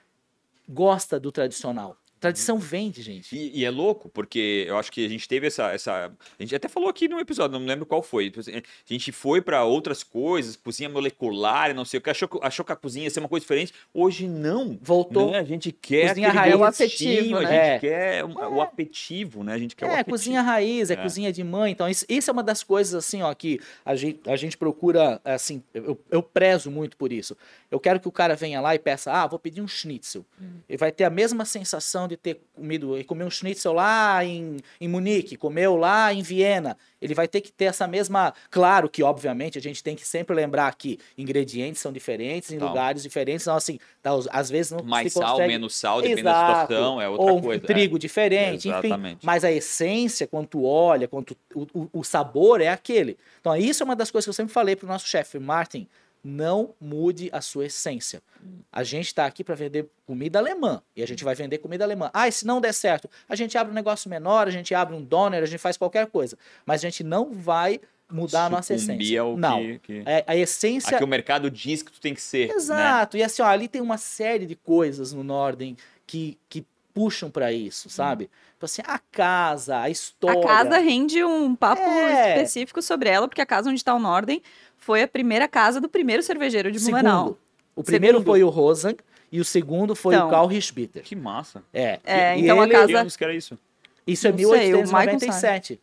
gosta 0.69 1.19
do 1.19 1.33
tradicional. 1.33 1.97
Tradição 2.21 2.59
vende, 2.59 3.01
gente. 3.01 3.35
E, 3.35 3.61
e 3.61 3.65
é 3.65 3.71
louco, 3.71 4.09
porque 4.11 4.67
eu 4.69 4.77
acho 4.77 4.93
que 4.93 5.05
a 5.05 5.09
gente 5.09 5.27
teve 5.27 5.47
essa, 5.47 5.73
essa. 5.73 6.13
A 6.39 6.43
gente 6.43 6.55
até 6.55 6.69
falou 6.69 6.89
aqui 6.91 7.09
no 7.09 7.19
episódio, 7.19 7.53
não 7.55 7.61
me 7.61 7.67
lembro 7.67 7.87
qual 7.87 8.03
foi. 8.03 8.27
Tipo 8.27 8.41
assim, 8.41 8.53
A 8.59 8.93
gente 8.93 9.11
foi 9.11 9.41
para 9.41 9.65
outras 9.65 10.03
coisas, 10.03 10.55
cozinha 10.55 10.89
molecular, 10.89 11.75
não 11.75 11.85
sei 11.85 11.99
o 11.99 12.01
que, 12.03 12.11
achou, 12.11 12.29
que- 12.29 12.39
achou 12.43 12.65
que 12.65 12.73
a 12.73 12.77
cozinha 12.77 13.05
ia 13.05 13.11
ser 13.11 13.21
uma 13.21 13.29
coisa 13.29 13.43
diferente. 13.43 13.73
Hoje 13.95 14.29
não. 14.29 14.79
Voltou. 14.83 15.31
Né? 15.31 15.39
A 15.39 15.45
gente 15.45 15.73
quer 15.73 16.09
Cozinha 16.11 16.31
raiz. 16.31 16.55
O 16.55 16.59
gostinho, 16.59 16.87
afetivo, 16.89 17.37
a 17.39 17.41
né? 17.43 17.49
gente 17.49 17.57
É. 17.59 17.79
quer 17.79 18.25
o, 18.25 18.55
o 18.57 18.61
afetivo, 18.61 19.43
né? 19.43 19.55
A 19.55 19.59
gente 19.59 19.75
quer 19.75 19.87
o 19.87 19.91
É, 19.91 20.05
cozinha 20.05 20.43
raiz, 20.43 20.91
é, 20.91 20.95
É. 20.95 20.97
cozinha 20.97 21.33
de 21.33 21.43
mãe. 21.43 21.73
Então, 21.73 21.89
isso, 21.89 22.05
isso 22.09 22.31
é 22.31 22.33
uma 22.33 22.43
das 22.43 22.63
coisas, 22.63 22.95
assim, 22.95 23.23
ó, 23.23 23.33
que 23.35 23.59
a 23.85 23.95
gente, 23.97 24.21
a 24.29 24.37
gente 24.37 24.57
procura, 24.59 25.21
assim, 25.25 25.63
eu, 25.73 25.99
eu 26.11 26.23
prezo 26.23 26.71
muito 26.71 26.97
por 26.99 27.13
isso. 27.13 27.37
Eu 27.71 27.81
quero 27.81 27.99
que 27.99 28.09
o 28.09 28.13
cara 28.13 28.37
venha 28.37 28.61
lá 28.61 28.75
e 28.75 28.79
peça, 28.79 29.11
ah, 29.13 29.27
vou 29.27 29.39
pedir 29.39 29.63
um 29.63 29.69
schnitzel. 29.69 30.25
Ele 30.69 30.77
vai 30.77 30.93
ter 30.93 31.05
a 31.05 31.11
mesma 31.11 31.45
sensação 31.45 32.10
de 32.11 32.17
ter 32.17 32.41
comido, 32.55 32.99
e 32.99 33.05
comer 33.05 33.25
um 33.25 33.31
schnitzel 33.31 33.73
lá 33.73 34.25
em, 34.25 34.59
em 34.81 34.89
Munique, 34.89 35.37
comeu 35.37 35.77
lá 35.77 36.13
em 36.13 36.23
Viena. 36.23 36.77
Ele 37.01 37.15
vai 37.15 37.27
ter 37.27 37.41
que 37.41 37.51
ter 37.51 37.65
essa 37.65 37.87
mesma. 37.87 38.35
Claro 38.51 38.89
que, 38.89 39.03
obviamente, 39.03 39.57
a 39.57 39.61
gente 39.61 39.83
tem 39.83 39.97
que 39.97 40.07
sempre 40.07 40.37
lembrar 40.37 40.75
que 40.75 40.99
ingredientes 41.17 41.81
são 41.81 41.93
diferentes 41.93 42.53
em 42.53 42.59
lugares 42.59 43.03
diferentes. 43.03 43.47
Então, 43.47 43.57
assim, 43.57 43.79
tá, 44.03 44.11
às 44.31 44.51
vezes 44.51 44.73
não 44.73 44.85
Mais 44.85 45.13
se 45.13 45.19
sal, 45.19 45.33
consegue... 45.33 45.49
menos 45.49 45.75
sal, 45.75 46.03
dependendo 46.03 46.25
da 46.25 46.31
Exato. 46.31 46.61
situação, 46.73 47.01
é 47.01 47.09
outra 47.09 47.33
Ou 47.33 47.39
um 47.39 47.43
coisa. 47.43 47.67
trigo 47.67 47.99
diferente, 47.99 48.69
enfim. 48.69 48.91
Mas 49.23 49.45
a 49.45 49.51
essência, 49.51 50.27
quando 50.27 50.49
tu 50.49 50.65
olha, 50.65 51.09
quando 51.09 51.27
tu- 51.27 51.37
o, 51.55 51.67
o, 51.73 51.91
o 52.01 52.05
sabor 52.05 52.61
é 52.61 52.69
aquele. 52.69 53.17
Então, 53.41 53.57
isso 53.57 53.83
é 53.83 53.85
uma 53.85 53.97
das 53.97 54.11
coisas 54.11 54.27
que 54.27 54.31
eu 54.31 54.35
sempre 54.35 54.53
falei 54.53 54.77
pro 54.77 54.87
nosso 54.87 55.07
chefe, 55.07 55.39
Martin. 55.39 55.87
Não 56.23 56.75
mude 56.81 57.31
a 57.33 57.41
sua 57.41 57.67
essência. 57.67 58.23
A 58.71 58.83
gente 58.85 59.07
está 59.07 59.25
aqui 59.27 59.43
para 59.43 59.55
vender 59.55 59.87
comida 60.07 60.39
alemã. 60.39 60.83
E 60.95 61.03
a 61.03 61.07
gente 61.07 61.25
vai 61.25 61.35
vender 61.35 61.59
comida 61.59 61.85
alemã. 61.85 62.11
Ah, 62.13 62.29
e 62.29 62.33
se 62.33 62.47
não 62.47 62.61
der 62.61 62.73
certo, 62.75 63.09
a 63.29 63.35
gente 63.35 63.57
abre 63.57 63.71
um 63.73 63.75
negócio 63.75 64.09
menor, 64.11 64.47
a 64.47 64.51
gente 64.51 64.75
abre 64.75 64.95
um 64.95 65.03
doner, 65.03 65.43
a 65.43 65.47
gente 65.47 65.59
faz 65.61 65.77
qualquer 65.77 66.07
coisa. 66.09 66.37
Mas 66.67 66.81
a 66.81 66.89
gente 66.89 67.03
não 67.03 67.33
vai 67.33 67.81
mudar 68.11 68.47
a 68.47 68.51
nossa 68.51 68.75
essência. 68.75 69.21
ao 69.21 69.37
não. 69.37 69.59
que- 69.61 69.79
que- 69.79 70.03
É, 70.05 70.25
a 70.27 70.37
essência 70.37 70.97
a 70.97 70.99
que 70.99 71.05
o 71.05 71.09
mercado 71.09 71.51
diz 71.51 71.83
que 71.83 71.93
tu 71.93 72.01
tem 72.01 72.13
que 72.13 72.21
ser. 72.21 72.49
Né? 72.49 72.55
Exato. 72.55 73.17
E 73.17 73.23
assim, 73.23 73.41
ó, 73.41 73.47
ali 73.47 73.69
tem 73.69 73.81
uma 73.81 73.97
série 73.99 74.47
de 74.47 74.57
coisas 74.57 75.13
no 75.13 75.23
Norden 75.23 75.77
que, 76.07 76.37
que 76.49 76.67
puxam 76.93 77.31
para 77.31 77.53
isso, 77.53 77.89
sabe? 77.89 78.29
Tipo 78.61 78.67
assim, 78.67 78.83
a 78.85 78.99
casa, 78.99 79.79
a 79.81 79.89
história. 79.89 80.39
A 80.39 80.47
casa 80.47 80.77
rende 80.77 81.25
um 81.25 81.57
papo 81.57 81.81
É. 81.81 82.35
específico 82.37 82.83
sobre 82.83 83.09
ela, 83.09 83.27
porque 83.27 83.41
a 83.41 83.47
casa 83.47 83.71
onde 83.71 83.79
está 83.81 83.95
o 83.95 83.99
Norden 83.99 84.43
foi 84.77 85.03
a 85.03 85.09
primeira 85.09 85.49
casa 85.49 85.81
do 85.81 85.89
primeiro 85.89 86.23
cervejeiro 86.23 86.71
de 86.71 86.79
Blumenau. 86.79 87.25
Segundo. 87.25 87.39
O 87.75 87.83
primeiro 87.83 88.19
Segundo. 88.19 88.27
foi 88.33 88.45
o 88.45 88.51
Rosang 88.51 88.99
e 89.33 89.41
o 89.41 89.45
segundo 89.47 89.97
foi 89.97 90.15
Então. 90.15 90.29
o 90.29 90.31
Karl 90.31 90.47
Rischbitter. 90.47 91.03
Que 91.03 91.17
massa. 91.17 91.63
É. 91.73 92.01
É, 92.05 92.37
E 92.37 92.43
então 92.43 92.61
a 92.61 92.65
ele- 92.65 92.73
casa- 92.75 92.87
Que 92.89 92.95
anos 92.97 93.17
que 93.17 93.25
era 93.25 93.35
isso? 93.35 93.59
Isso 94.07 94.27
é 94.27 94.31
Não 94.31 94.37
sei, 94.37 94.45
o 94.45 94.51
Michael 94.51 94.83
1897. 94.83 95.81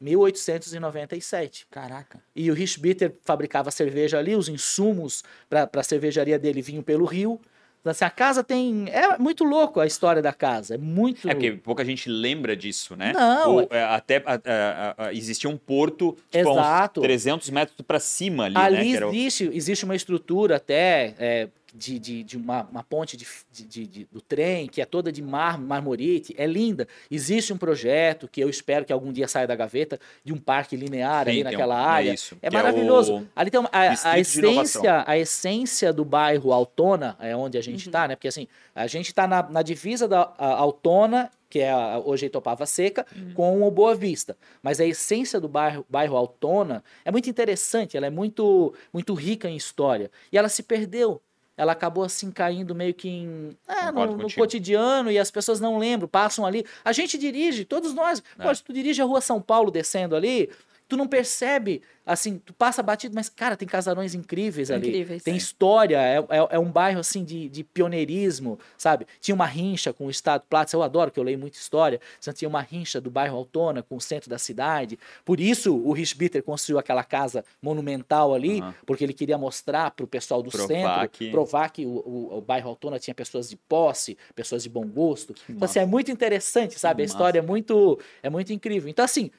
1897. 0.00 1.66
Caraca. 1.70 2.20
E 2.34 2.50
o 2.50 2.54
Rischbitter 2.54 3.14
fabricava 3.22 3.70
cerveja 3.70 4.18
ali, 4.18 4.34
os 4.34 4.48
insumos 4.48 5.22
para 5.48 5.68
a 5.74 5.82
cervejaria 5.82 6.38
dele 6.38 6.62
vinham 6.62 6.82
pelo 6.82 7.04
rio. 7.04 7.38
Assim, 7.84 8.04
a 8.04 8.10
casa 8.10 8.42
tem. 8.42 8.86
É 8.88 9.18
muito 9.18 9.44
louco 9.44 9.78
a 9.80 9.86
história 9.86 10.22
da 10.22 10.32
casa. 10.32 10.74
É 10.74 10.78
muito. 10.78 11.28
É 11.28 11.34
porque 11.34 11.52
pouca 11.52 11.84
gente 11.84 12.08
lembra 12.08 12.56
disso, 12.56 12.96
né? 12.96 13.12
Não, 13.14 13.56
Ou, 13.56 13.68
é, 13.70 13.84
até 13.84 14.22
a- 14.24 14.34
a- 14.44 15.06
a- 15.06 15.12
existia 15.14 15.50
um 15.50 15.56
porto 15.56 16.16
tipo, 16.30 16.48
a 16.48 16.52
uns 16.52 16.58
Exato. 16.58 17.00
300 17.02 17.50
metros 17.50 17.76
para 17.86 18.00
cima 18.00 18.44
ali, 18.44 18.56
Ali 18.56 18.92
né? 18.98 19.06
Existe, 19.08 19.50
existe 19.52 19.84
uma 19.84 19.94
estrutura 19.94 20.56
até 20.56 21.14
é, 21.18 21.48
de, 21.76 21.98
de, 21.98 22.22
de 22.22 22.36
uma, 22.36 22.62
uma 22.70 22.84
ponte 22.84 23.16
de, 23.16 23.26
de- 23.50 23.64
de- 23.64 23.86
de- 23.86 24.08
do 24.12 24.20
trem 24.20 24.68
que 24.68 24.80
é 24.80 24.84
toda 24.86 25.10
de 25.10 25.20
mar, 25.20 25.58
marmorite, 25.58 26.32
é 26.38 26.46
linda. 26.46 26.86
Existe 27.10 27.52
um 27.52 27.56
projeto 27.58 28.28
que 28.28 28.40
eu 28.40 28.48
espero 28.48 28.84
que 28.84 28.92
algum 28.92 29.12
dia 29.12 29.26
saia 29.26 29.46
da 29.46 29.56
gaveta 29.56 29.98
de 30.22 30.32
um 30.32 30.38
parque 30.38 30.76
linear 30.76 31.24
Sim, 31.24 31.30
ali 31.30 31.38
tem 31.42 31.48
um- 31.48 31.50
naquela 31.50 31.74
é 31.74 31.84
área. 31.86 32.14
isso, 32.14 32.36
É 32.40 32.46
é 32.46 32.50
maravilhoso. 32.50 33.16
o 33.16 33.26
Ali 33.34 33.50
tem 33.50 33.58
uma, 33.58 33.68
a, 33.72 34.10
a 34.12 34.18
essência, 34.20 35.04
a 35.06 35.18
essência 35.18 35.92
do 35.92 36.04
bairro 36.04 36.52
Altona, 36.52 37.16
é 37.18 37.34
onde 37.34 37.58
a 37.58 37.62
gente 37.62 37.86
está, 37.88 38.06
né? 38.06 38.14
Porque 38.14 38.28
assim, 38.28 38.46
a 38.74 38.86
gente 38.86 39.08
está 39.08 39.26
na, 39.26 39.42
na 39.42 39.62
divisa 39.62 40.06
da 40.06 40.32
a, 40.38 40.46
Altona, 40.54 41.30
que 41.50 41.58
é 41.58 41.70
a, 41.72 41.98
hoje 42.04 42.26
Itopava 42.26 42.66
Seca, 42.66 43.04
com 43.34 43.62
o 43.66 43.70
Boa 43.70 43.94
Vista. 43.94 44.36
Mas 44.62 44.80
a 44.80 44.84
essência 44.86 45.40
do 45.40 45.48
bairro, 45.48 45.84
bairro 45.88 46.16
Altona 46.16 46.84
é 47.04 47.10
muito 47.10 47.28
interessante, 47.28 47.96
ela 47.96 48.06
é 48.06 48.10
muito, 48.10 48.72
muito 48.92 49.12
rica 49.14 49.48
em 49.48 49.56
história. 49.56 50.10
E 50.32 50.38
ela 50.38 50.48
se 50.48 50.62
perdeu. 50.62 51.20
Ela 51.56 51.72
acabou 51.72 52.02
assim 52.02 52.30
caindo 52.30 52.74
meio 52.74 52.92
que 52.92 53.08
em, 53.08 53.56
é, 53.68 53.92
no, 53.92 54.16
no 54.16 54.32
cotidiano 54.32 55.10
e 55.10 55.18
as 55.18 55.30
pessoas 55.30 55.60
não 55.60 55.78
lembram, 55.78 56.08
passam 56.08 56.44
ali. 56.44 56.66
A 56.84 56.92
gente 56.92 57.16
dirige, 57.16 57.64
todos 57.64 57.94
nós. 57.94 58.22
É. 58.38 58.42
Pô, 58.42 58.54
se 58.54 58.62
tu 58.62 58.72
dirige 58.72 59.00
a 59.00 59.04
rua 59.04 59.20
São 59.20 59.40
Paulo 59.40 59.70
descendo 59.70 60.16
ali, 60.16 60.50
tu 60.94 60.96
não 60.96 61.08
percebe, 61.08 61.82
assim, 62.06 62.38
tu 62.38 62.52
passa 62.54 62.80
batido, 62.82 63.14
mas, 63.16 63.28
cara, 63.28 63.56
tem 63.56 63.66
casarões 63.66 64.14
incríveis 64.14 64.70
ali. 64.70 64.88
Incríveis. 64.88 65.22
Tem 65.24 65.34
Sim. 65.34 65.38
história, 65.38 65.96
é, 66.00 66.18
é, 66.18 66.48
é 66.52 66.58
um 66.58 66.70
bairro, 66.70 67.00
assim, 67.00 67.24
de, 67.24 67.48
de 67.48 67.64
pioneirismo, 67.64 68.58
sabe? 68.78 69.06
Tinha 69.20 69.34
uma 69.34 69.46
rincha 69.46 69.92
com 69.92 70.06
o 70.06 70.10
Estado 70.10 70.44
Platz, 70.48 70.72
eu 70.72 70.82
adoro, 70.82 71.10
que 71.10 71.18
eu 71.18 71.24
leio 71.24 71.38
muita 71.38 71.56
história. 71.56 72.00
Então, 72.20 72.32
tinha 72.32 72.48
uma 72.48 72.60
rincha 72.60 73.00
do 73.00 73.10
bairro 73.10 73.36
Altona 73.36 73.82
com 73.82 73.96
o 73.96 74.00
centro 74.00 74.30
da 74.30 74.38
cidade. 74.38 74.96
Por 75.24 75.40
isso, 75.40 75.74
o 75.76 75.92
Rischbitter 75.92 76.42
construiu 76.44 76.78
aquela 76.78 77.02
casa 77.02 77.44
monumental 77.60 78.32
ali, 78.32 78.60
Aham. 78.60 78.74
porque 78.86 79.02
ele 79.02 79.12
queria 79.12 79.36
mostrar 79.36 79.90
para 79.90 80.04
o 80.04 80.06
pessoal 80.06 80.42
do 80.42 80.50
Provar 80.50 81.00
centro, 81.00 81.08
que- 81.18 81.30
provar 81.30 81.70
que 81.70 81.84
o, 81.84 81.90
o, 81.90 82.38
o 82.38 82.40
bairro 82.40 82.68
Altona 82.68 82.98
tinha 83.00 83.14
pessoas 83.14 83.48
de 83.48 83.56
posse, 83.56 84.16
pessoas 84.34 84.62
de 84.62 84.68
bom 84.68 84.86
gosto. 84.86 85.34
Então, 85.48 85.60
massa. 85.60 85.64
assim, 85.64 85.78
é 85.80 85.86
muito 85.86 86.10
interessante, 86.12 86.78
sabe? 86.78 87.02
A 87.02 87.04
massa. 87.04 87.14
história 87.14 87.38
é 87.40 87.42
muito, 87.42 87.98
é 88.22 88.30
muito 88.30 88.52
incrível. 88.52 88.88
Então, 88.88 89.04
assim, 89.04 89.30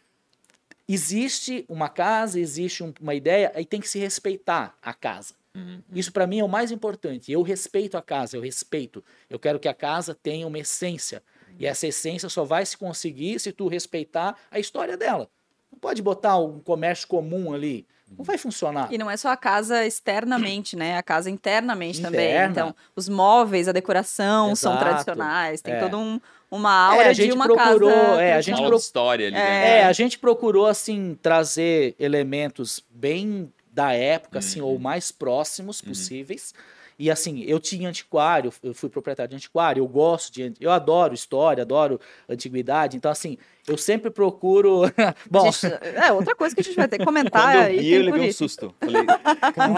existe 0.88 1.66
uma 1.68 1.90
casa, 1.90 2.40
existe 2.40 2.84
um- 2.84 2.94
uma 3.02 3.14
ideia, 3.16 3.52
e 3.60 3.66
tem 3.66 3.80
que 3.82 3.90
se 3.90 4.00
respeitar 4.00 4.76
a 4.82 4.94
casa. 4.94 5.34
Uhum. 5.56 5.82
Isso 5.94 6.12
para 6.12 6.28
mim 6.28 6.40
é 6.40 6.44
o 6.44 6.50
mais 6.50 6.72
importante. 6.72 7.32
Eu 7.32 7.42
respeito 7.42 7.98
a 7.98 8.02
casa, 8.02 8.36
eu 8.36 8.42
respeito. 8.42 9.04
Eu 9.30 9.40
quero 9.40 9.60
que 9.60 9.68
a 9.70 9.74
casa 9.74 10.14
tenha 10.14 10.46
uma 10.46 10.60
essência. 10.60 11.24
E 11.58 11.66
essa 11.66 11.88
essência 11.88 12.28
só 12.28 12.44
vai 12.44 12.66
se 12.66 12.78
conseguir 12.78 13.40
se 13.40 13.52
tu 13.54 13.68
respeitar 13.70 14.36
a 14.52 14.60
história 14.60 14.98
dela. 14.98 15.30
Não 15.72 15.80
pode 15.80 16.02
botar 16.02 16.38
um 16.38 16.60
comércio 16.60 17.08
comum 17.08 17.54
ali. 17.54 17.88
Não 18.18 18.24
vai 18.24 18.38
funcionar. 18.38 18.92
E 18.94 18.98
não 18.98 19.10
é 19.10 19.16
só 19.18 19.30
a 19.30 19.38
casa 19.38 19.86
externamente, 19.86 20.76
né? 20.76 20.98
A 20.98 21.02
casa 21.04 21.30
internamente 21.30 22.02
também. 22.02 22.28
Interna. 22.30 22.52
Então, 22.52 22.76
os 22.96 23.10
móveis, 23.10 23.68
a 23.68 23.72
decoração 23.72 24.56
são 24.56 24.74
Exato. 24.74 24.86
tradicionais. 24.86 25.62
Tem 25.62 25.74
É. 25.74 25.80
toda 25.80 25.98
um, 25.98 26.20
uma 26.56 26.72
aura 26.90 27.04
É, 27.04 27.10
a 27.10 27.14
de 27.14 27.24
gente 27.24 27.34
uma 27.34 27.46
procurou, 27.46 27.90
casa. 27.92 28.22
é, 28.22 28.34
a 28.34 28.42
gente 28.42 28.56
aula 28.56 28.68
pro- 28.70 28.78
de 28.78 28.84
história 28.84 29.28
ali, 29.28 29.36
É. 29.36 29.40
né? 29.40 29.78
É, 29.80 29.84
a 29.86 29.94
gente 29.94 30.18
procurou 30.20 30.66
assim 30.66 31.18
trazer 31.22 31.96
elementos 32.00 32.84
bem 32.90 33.52
da 33.72 33.92
época, 33.94 34.40
assim, 34.40 34.62
Uhum. 34.62 34.68
ou 34.68 34.80
mais 34.80 35.12
próximos 35.12 35.82
possíveis. 35.82 36.54
E 36.98 37.12
assim, 37.12 37.44
eu 37.44 37.60
tinha 37.60 37.90
antiquário, 37.90 38.54
eu 38.64 38.74
fui 38.74 38.88
proprietário 38.88 39.32
de 39.32 39.36
antiquário, 39.36 39.82
eu 39.82 39.88
gosto 39.88 40.32
de, 40.32 40.54
eu 40.62 40.72
adoro 40.72 41.14
história, 41.14 41.62
adoro 41.64 42.00
antiguidade. 42.30 42.96
Então 42.96 43.12
assim, 43.12 43.38
eu 43.68 43.78
sempre 43.78 44.10
procuro, 44.10 44.84
bom, 45.30 45.52
Gente, 45.52 45.74
é 45.94 46.10
outra 46.14 46.34
coisa 46.34 46.56
que 46.56 46.62
a 46.62 46.64
gente 46.64 46.78
vai 46.78 46.88
ter 46.88 46.98
que 47.00 47.04
comentar. 47.04 47.42
Quando 47.52 47.56
eu 47.56 47.62
aí 47.64 47.80
vi, 47.80 47.92
eu 47.96 48.02
levei 48.02 48.30
um 48.30 48.32
susto. 48.32 48.74
Falei, 48.80 49.02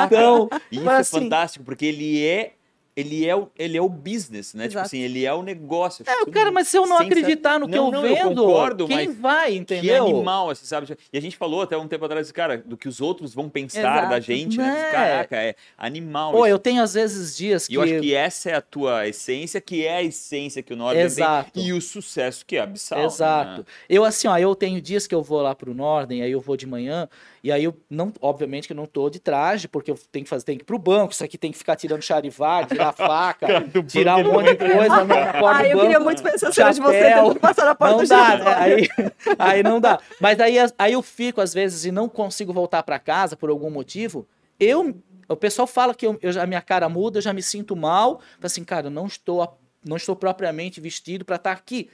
então, 0.05 0.47
isso 0.71 0.83
mas 0.83 0.93
é 0.97 0.99
assim, 0.99 1.19
fantástico, 1.23 1.65
porque 1.65 1.87
ele 1.87 2.23
é 2.23 2.53
ele 2.97 3.27
é 3.27 3.35
o, 3.35 3.47
ele 3.55 3.77
é 3.77 3.81
o 3.81 3.87
business, 3.87 4.55
né? 4.55 4.63
Tipo 4.63 4.79
Exato. 4.79 4.87
assim, 4.87 4.99
ele 4.99 5.23
é 5.23 5.31
o 5.31 5.43
negócio. 5.43 6.03
É, 6.07 6.31
cara, 6.31 6.49
mas 6.51 6.67
se 6.67 6.77
eu 6.77 6.87
não 6.87 6.97
acreditar 6.97 7.59
no 7.59 7.67
que 7.67 7.75
Não, 7.75 7.85
eu 7.85 7.91
não, 7.91 8.05
eu 8.05 8.15
vendo, 8.15 8.43
concordo, 8.43 8.87
quem 8.87 9.07
mas 9.07 9.17
vai, 9.17 9.51
Que 9.51 9.53
é 9.53 9.57
entendeu? 9.57 10.05
animal, 10.07 10.49
assim, 10.49 10.65
sabe? 10.65 10.97
E 11.13 11.17
a 11.17 11.21
gente 11.21 11.37
falou 11.37 11.61
até 11.61 11.77
um 11.77 11.87
tempo 11.87 12.03
atrás, 12.05 12.31
cara, 12.31 12.57
do 12.57 12.75
que 12.75 12.87
os 12.87 12.99
outros 12.99 13.35
vão 13.35 13.49
pensar 13.49 13.81
Exato. 13.81 14.09
da 14.09 14.19
gente, 14.19 14.57
né? 14.57 14.65
Né? 14.65 14.91
Caraca, 14.91 15.35
é 15.37 15.55
animal. 15.77 16.31
Pô, 16.31 16.39
isso. 16.39 16.47
eu 16.47 16.57
tenho 16.57 16.81
às 16.81 16.95
vezes 16.95 17.37
dias 17.37 17.65
E 17.65 17.69
que... 17.69 17.75
eu 17.75 17.81
acho 17.83 17.99
que 17.99 18.15
essa 18.15 18.49
é 18.49 18.55
a 18.55 18.61
tua 18.61 19.07
essência, 19.07 19.61
que 19.61 19.85
é 19.85 19.97
a 19.97 20.03
essência 20.03 20.63
que 20.63 20.73
o 20.73 20.75
Norden 20.75 21.03
Exato. 21.03 21.51
tem, 21.51 21.67
e 21.67 21.73
o 21.73 21.79
sucesso 21.81 22.43
que 22.45 22.57
é 22.57 22.61
abissal. 22.61 23.05
Exato. 23.05 23.59
né? 23.59 23.65
Eu, 23.87 24.03
assim, 24.03 24.27
ó, 24.27 24.35
eu 24.39 24.55
tenho 24.55 24.81
dias 24.81 25.05
que 25.05 25.13
eu 25.13 25.21
vou 25.21 25.41
lá 25.41 25.53
pro 25.53 25.73
Norden, 25.73 26.23
aí 26.23 26.31
eu 26.31 26.41
vou 26.41 26.57
de 26.57 26.65
manhã, 26.65 27.07
e 27.43 27.51
aí 27.51 27.63
eu 27.63 27.75
não, 27.89 28.11
obviamente 28.21 28.67
que 28.67 28.73
eu 28.73 28.77
não 28.77 28.85
tô 28.85 29.09
de 29.09 29.19
traje, 29.19 29.67
porque 29.67 29.91
eu 29.91 29.99
tenho 30.11 30.23
que 30.25 30.29
fazer, 30.29 30.43
tenho 30.45 30.57
que 30.57 30.63
ir 30.63 30.65
pro 30.65 30.77
banco, 30.79 31.13
isso 31.13 31.23
aqui 31.23 31.37
tem 31.37 31.51
que 31.51 31.57
ficar 31.57 31.75
tirando 31.75 32.01
charivar, 32.01 32.65
tirar 32.65 32.91
faca, 32.97 33.47
tirar 33.87 34.17
um 34.17 34.23
monte 34.31 34.49
de 34.51 34.57
coisa 34.57 35.03
na 35.03 35.33
porta 35.33 35.59
Ah, 35.61 35.63
eu 35.67 35.75
banco. 35.77 35.81
queria 35.81 35.99
muito 35.99 36.23
ver 36.23 36.33
essa 36.35 36.51
cena 36.51 36.73
de 36.73 36.79
você 36.81 36.99
chapéu. 37.03 37.23
tentando 37.23 37.39
passar 37.39 37.65
na 37.65 37.75
porta 37.75 37.95
Não 37.95 38.03
do 38.03 38.09
dá, 38.09 38.37
né? 38.37 38.55
Aí, 38.57 38.89
aí 39.37 39.63
não 39.63 39.79
dá. 39.79 39.99
Mas 40.19 40.39
aí, 40.39 40.55
aí 40.77 40.93
eu 40.93 41.01
fico, 41.01 41.39
às 41.41 41.53
vezes, 41.53 41.85
e 41.85 41.91
não 41.91 42.09
consigo 42.09 42.51
voltar 42.51 42.83
para 42.83 42.97
casa 42.99 43.35
por 43.37 43.49
algum 43.49 43.69
motivo. 43.69 44.27
Eu, 44.59 44.95
o 45.29 45.35
pessoal 45.35 45.67
fala 45.67 45.93
que 45.93 46.05
eu, 46.07 46.17
eu 46.21 46.31
já, 46.31 46.43
a 46.43 46.47
minha 46.47 46.61
cara 46.61 46.89
muda, 46.89 47.17
eu 47.19 47.21
já 47.21 47.33
me 47.33 47.43
sinto 47.43 47.75
mal. 47.75 48.19
Assim, 48.41 48.63
cara, 48.63 48.87
eu 48.87 48.91
não 48.91 49.05
estou, 49.05 49.41
a- 49.43 49.53
não 49.85 49.95
estou 49.97 50.15
propriamente 50.15 50.81
vestido 50.81 51.23
para 51.23 51.35
estar 51.35 51.51
aqui. 51.51 51.89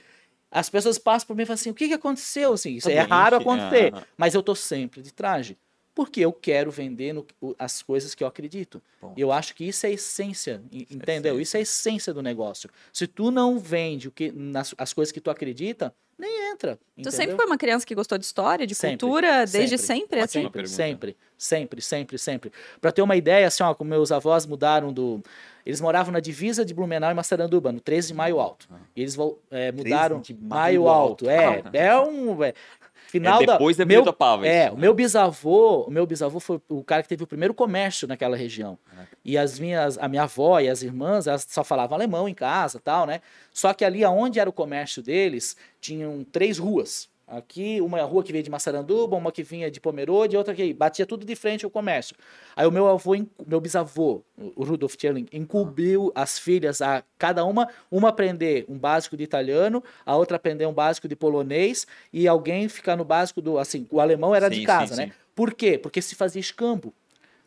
As 0.54 0.70
pessoas 0.70 0.98
passam 0.98 1.26
por 1.26 1.36
mim 1.36 1.42
e 1.42 1.46
falam 1.46 1.54
assim, 1.54 1.70
o 1.70 1.74
que, 1.74 1.88
que 1.88 1.94
aconteceu? 1.94 2.52
Assim, 2.52 2.76
isso 2.76 2.88
é 2.88 3.00
raro 3.00 3.36
acontecer, 3.36 3.92
aham. 3.92 4.04
mas 4.16 4.34
eu 4.34 4.42
tô 4.42 4.54
sempre 4.54 5.02
de 5.02 5.12
traje. 5.12 5.58
Porque 5.94 6.20
eu 6.20 6.32
quero 6.32 6.70
vender 6.72 7.12
no- 7.12 7.24
as 7.58 7.80
coisas 7.80 8.14
que 8.14 8.24
eu 8.24 8.28
acredito. 8.28 8.82
Bom. 9.00 9.14
E 9.16 9.20
eu 9.20 9.30
acho 9.30 9.54
que 9.54 9.64
isso 9.64 9.86
é 9.86 9.90
a 9.90 9.92
essência, 9.92 10.60
e- 10.72 10.88
entendeu? 10.90 11.34
essência. 11.38 11.42
Isso 11.42 11.56
é 11.56 11.60
a 11.60 11.62
essência 11.62 12.12
do 12.14 12.20
negócio. 12.22 12.68
Se 12.92 13.06
tu 13.06 13.30
não 13.30 13.58
vende 13.58 14.08
o 14.08 14.10
que, 14.10 14.32
nas, 14.32 14.74
as 14.76 14.92
coisas 14.92 15.12
que 15.12 15.20
tu 15.20 15.30
acredita, 15.30 15.94
nem 16.18 16.50
entra. 16.50 16.76
Tu 16.76 16.80
entendeu? 17.00 17.12
sempre 17.12 17.36
foi 17.36 17.46
uma 17.46 17.56
criança 17.58 17.84
que 17.86 17.94
gostou 17.94 18.16
de 18.18 18.24
história, 18.24 18.66
de 18.66 18.74
Sempre, 18.74 18.98
cultura, 18.98 19.46
desde 19.46 19.78
sempre. 19.78 20.00
sempre, 20.00 20.20
assim? 20.20 20.48
Pergunta. 20.48 20.66
Sempre, 20.68 21.16
sempre, 21.38 21.80
sempre, 21.82 22.18
sempre. 22.18 22.52
Pra 22.80 22.90
ter 22.92 23.02
uma 23.02 23.14
ideia, 23.16 23.46
assim, 23.46 23.62
ó, 23.62 23.72
como 23.74 23.90
meus 23.90 24.10
avós 24.10 24.46
mudaram 24.46 24.92
do. 24.92 25.22
Eles 25.66 25.80
moravam 25.80 26.12
na 26.12 26.20
divisa 26.20 26.64
de 26.64 26.74
Blumenau 26.74 27.10
e 27.10 27.14
Massaranduba, 27.14 27.72
no 27.72 27.80
13 27.80 28.08
de 28.08 28.14
Maio 28.14 28.38
Alto. 28.38 28.68
E 28.94 29.00
eles 29.00 29.16
é, 29.50 29.72
mudaram. 29.72 30.20
de 30.20 30.34
Maio, 30.34 30.48
Maio 30.82 30.88
Alto. 30.88 31.28
Alto. 31.28 31.30
É, 31.74 31.78
é 31.86 31.98
um. 32.00 32.42
é, 32.44 32.52
final 33.20 33.42
é 33.42 33.46
da. 33.46 33.52
depois 33.52 33.76
da 33.76 33.84
meu, 33.84 34.02
Vila 34.02 34.12
Pava. 34.12 34.46
é, 34.46 34.70
o 34.70 34.74
né? 34.74 34.80
meu 34.80 34.94
bisavô, 34.94 35.84
o 35.84 35.90
meu 35.90 36.06
bisavô 36.06 36.40
foi 36.40 36.60
o 36.68 36.82
cara 36.82 37.02
que 37.02 37.08
teve 37.08 37.22
o 37.22 37.26
primeiro 37.26 37.54
comércio 37.54 38.08
naquela 38.08 38.36
região. 38.36 38.78
E 39.24 39.38
as 39.38 39.58
minhas, 39.58 39.96
a 39.98 40.08
minha 40.08 40.24
avó 40.24 40.60
e 40.60 40.68
as 40.68 40.82
irmãs, 40.82 41.26
elas 41.26 41.46
só 41.48 41.64
falavam 41.64 41.96
alemão 41.96 42.28
em 42.28 42.34
casa, 42.34 42.80
tal, 42.80 43.06
né? 43.06 43.20
Só 43.52 43.72
que 43.72 43.84
ali 43.84 44.04
aonde 44.04 44.38
era 44.38 44.50
o 44.50 44.52
comércio 44.52 45.02
deles, 45.02 45.56
tinham 45.80 46.24
três 46.24 46.58
ruas. 46.58 47.08
Aqui, 47.36 47.80
uma 47.80 48.00
rua 48.02 48.22
que 48.22 48.30
veio 48.30 48.44
de 48.44 48.50
Massaranduba, 48.50 49.16
uma 49.16 49.32
que 49.32 49.42
vinha 49.42 49.68
de 49.68 49.80
Pomerode 49.80 50.34
e 50.34 50.38
outra 50.38 50.54
que 50.54 50.72
batia 50.72 51.04
tudo 51.04 51.26
de 51.26 51.34
frente 51.34 51.64
ao 51.64 51.70
comércio. 51.70 52.14
Aí 52.54 52.64
o 52.64 52.70
meu 52.70 52.86
avô, 52.86 53.12
meu 53.44 53.60
bisavô, 53.60 54.22
o 54.54 54.62
Rudolf 54.62 54.94
Tcherling, 54.94 55.26
incumbiu 55.32 56.12
as 56.14 56.38
filhas 56.38 56.80
a 56.80 57.02
cada 57.18 57.44
uma, 57.44 57.68
uma 57.90 58.10
aprender 58.10 58.64
um 58.68 58.78
básico 58.78 59.16
de 59.16 59.24
italiano, 59.24 59.82
a 60.06 60.14
outra 60.16 60.36
aprender 60.36 60.66
um 60.66 60.72
básico 60.72 61.08
de 61.08 61.16
polonês 61.16 61.86
e 62.12 62.28
alguém 62.28 62.68
ficar 62.68 62.96
no 62.96 63.04
básico 63.04 63.42
do, 63.42 63.58
assim, 63.58 63.86
o 63.90 64.00
alemão 64.00 64.32
era 64.32 64.48
de 64.48 64.56
Sim, 64.56 64.64
casa, 64.64 64.94
sim, 64.94 65.00
né? 65.00 65.06
sim. 65.08 65.12
Por 65.34 65.52
quê? 65.54 65.76
Porque 65.76 66.00
se 66.00 66.14
fazia 66.14 66.40
escambo. 66.40 66.94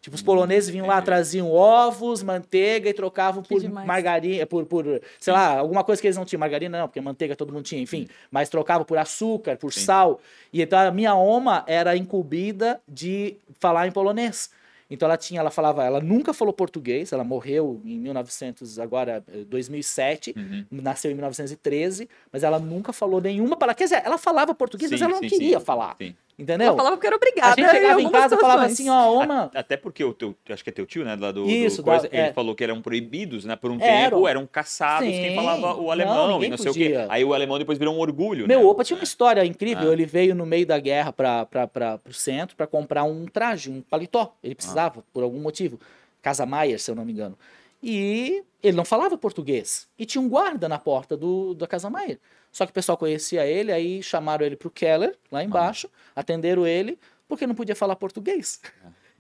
Tipo, 0.02 0.16
os 0.16 0.22
poloneses 0.22 0.70
vinham 0.70 0.88
lá, 0.88 1.02
traziam 1.02 1.52
ovos, 1.52 2.24
manteiga 2.24 2.90
e 2.90 2.94
trocavam 2.94 3.42
Que 3.44 3.50
por 3.50 3.60
demais. 3.62 3.86
margarina, 3.86 4.46
por, 4.46 4.66
por, 4.66 4.86
sei 5.20 5.34
lá, 5.34 5.58
alguma 5.58 5.84
coisa 5.84 6.02
que 6.02 6.08
eles 6.08 6.16
não 6.16 6.24
tinham. 6.24 6.40
Margarina 6.40 6.80
não, 6.80 6.88
porque 6.88 7.02
manteiga 7.02 7.36
todo 7.36 7.52
mundo 7.52 7.64
tinha, 7.66 7.82
enfim. 7.82 8.08
Mas 8.32 8.48
trocavam 8.48 8.86
por 8.86 8.98
açúcar, 8.98 9.58
por 9.58 9.74
Sim. 9.74 9.82
sal. 9.82 10.22
E 10.54 10.62
então 10.62 10.80
a 10.80 10.92
minha 10.92 11.14
oma 11.16 11.64
era 11.68 11.98
incumbida 11.98 12.80
de 12.88 13.36
falar 13.60 13.88
em 13.88 13.92
polonês. 13.92 14.50
Então 14.90 15.06
ela 15.06 15.18
tinha, 15.18 15.42
ela 15.42 15.52
falava, 15.52 15.84
ela 15.84 16.00
nunca 16.00 16.34
falou 16.34 16.54
português, 16.54 17.12
ela 17.12 17.26
morreu 17.26 17.82
em 17.84 18.00
1900, 18.00 18.80
agora 18.80 19.22
eh, 19.28 19.44
2007, 19.44 20.34
Uhum. 20.38 20.66
nasceu 20.72 21.12
em 21.12 21.16
1913, 21.16 22.08
mas 22.32 22.44
ela 22.44 22.58
nunca 22.58 22.94
falou 22.94 23.20
nenhuma 23.20 23.58
palavra. 23.58 23.76
Quer 23.76 23.84
dizer, 23.86 24.02
ela 24.06 24.18
falava 24.18 24.56
português, 24.56 24.90
mas 24.90 25.00
Sim, 25.02 25.06
ela 25.06 25.14
não 25.16 25.20
sim, 25.22 25.28
queria 25.28 25.60
sim. 25.60 25.66
falar. 25.66 25.98
Entendeu? 26.40 26.68
Ela 26.68 26.78
falava 26.78 26.96
porque 26.98 27.08
era 27.08 27.16
A 27.16 27.18
obrigada. 27.18 27.56
gente 27.60 27.72
chegava 27.72 28.00
em 28.02 28.12
casa 28.12 28.36
e 28.36 28.40
falava 28.40 28.66
assim, 28.66 28.90
ó, 28.90 29.12
oma, 29.12 29.50
Até 29.56 29.76
porque 29.76 30.04
o 30.04 30.14
teu, 30.14 30.36
acho 30.50 30.64
que 30.64 30.70
é 30.70 30.74
teu 30.74 30.86
tio, 30.86 31.04
né? 31.04 31.18
Lá 31.20 31.32
do, 31.32 31.46
Isso, 31.50 31.78
do 31.78 31.84
coisa, 31.86 32.08
da- 32.08 32.16
ele 32.16 32.28
é. 32.28 32.34
falou 32.34 32.54
que 32.54 32.64
eram 32.64 32.80
proibidos, 32.80 33.44
né? 33.44 33.56
Por 33.56 33.72
um 33.72 33.80
tempo 33.80 34.28
eram 34.28 34.46
caçados 34.46 35.10
quem 35.10 35.30
Sim. 35.32 35.36
falava 35.36 35.74
o 35.74 35.82
Não, 35.86 35.92
alemão 35.92 36.30
e 36.30 36.34
ninguém 36.34 36.50
não 36.52 36.58
sei 36.60 36.70
o 36.70 36.74
podia. 36.74 36.90
quê. 37.02 37.06
Aí 37.10 37.24
o 37.26 37.34
alemão 37.34 37.58
depois 37.58 37.80
virou 37.80 37.96
um 37.96 38.00
orgulho. 38.00 38.48
Meu 38.48 38.60
né? 38.60 38.66
opa 38.66 38.84
tinha 38.84 38.98
uma 38.98 39.04
história 39.04 39.44
incrível. 39.44 39.90
Ah. 39.90 39.94
Ele 39.94 40.06
veio 40.06 40.36
no 40.36 40.46
meio 40.46 40.66
da 40.68 40.78
guerra 40.80 41.12
para 41.12 42.00
o 42.08 42.14
centro 42.14 42.56
para 42.56 42.68
comprar 42.68 43.04
um 43.04 43.26
traje, 43.26 43.72
um 43.72 43.82
paletó. 43.82 44.36
Ele 44.44 44.54
precisava, 44.54 45.04
por 45.12 45.24
algum 45.24 45.40
motivo. 45.40 45.80
Casa 46.22 46.46
Maier, 46.46 46.80
se 46.80 46.92
eu 46.92 46.96
não 46.96 47.04
me 47.04 47.14
engano. 47.14 47.36
E 47.82 48.44
ele 48.62 48.76
não 48.76 48.86
falava 48.86 49.18
português. 49.18 49.88
E 49.98 50.06
tinha 50.06 50.22
um 50.22 50.28
guarda 50.30 50.68
na 50.68 50.80
porta 50.80 51.16
do, 51.16 51.54
da 51.54 51.68
Casa 51.68 51.90
Maier. 51.90 52.20
Só 52.52 52.66
que 52.66 52.72
o 52.72 52.74
pessoal 52.74 52.98
conhecia 52.98 53.46
ele, 53.46 53.72
aí 53.72 54.02
chamaram 54.02 54.46
ele 54.46 54.56
pro 54.56 54.72
Keller, 54.72 55.16
lá 55.32 55.44
embaixo, 55.44 55.90
atenderam 56.16 56.66
ele, 56.66 56.98
porque 57.28 57.46
não 57.46 57.54
podia 57.54 57.76
falar 57.76 57.96
português. 57.96 58.60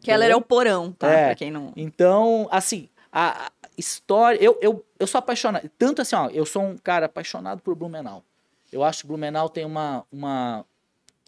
Keller 0.02 0.32
é 0.32 0.36
o 0.36 0.41
porão, 0.41 0.91
tá? 0.91 1.12
É. 1.12 1.26
Pra 1.28 1.36
quem 1.36 1.52
não... 1.52 1.72
Então, 1.76 2.48
assim, 2.52 2.89
a 3.12 3.52
história. 3.78 4.38
Eu, 4.41 4.58
eu, 4.62 4.86
eu 5.00 5.08
sou 5.08 5.20
apaixonado. 5.20 5.70
Tanto 5.78 6.02
assim, 6.02 6.15
ó, 6.15 6.30
eu 6.30 6.46
sou 6.46 6.63
um 6.63 6.78
cara 6.78 7.06
apaixonado 7.06 7.62
por 7.62 7.76
Blumenau. 7.76 8.24
Eu 8.72 8.84
acho 8.84 9.02
que 9.02 9.08
Blumenau 9.08 9.50
tem 9.50 9.65
uma, 9.65 10.06
uma, 10.12 10.65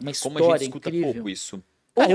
Como 0.00 0.08
a 0.08 0.12
gente 0.12 0.22
história 0.22 0.64
escuta 0.64 0.88
incrível. 0.88 1.14
pouco 1.14 1.28
isso. 1.28 1.62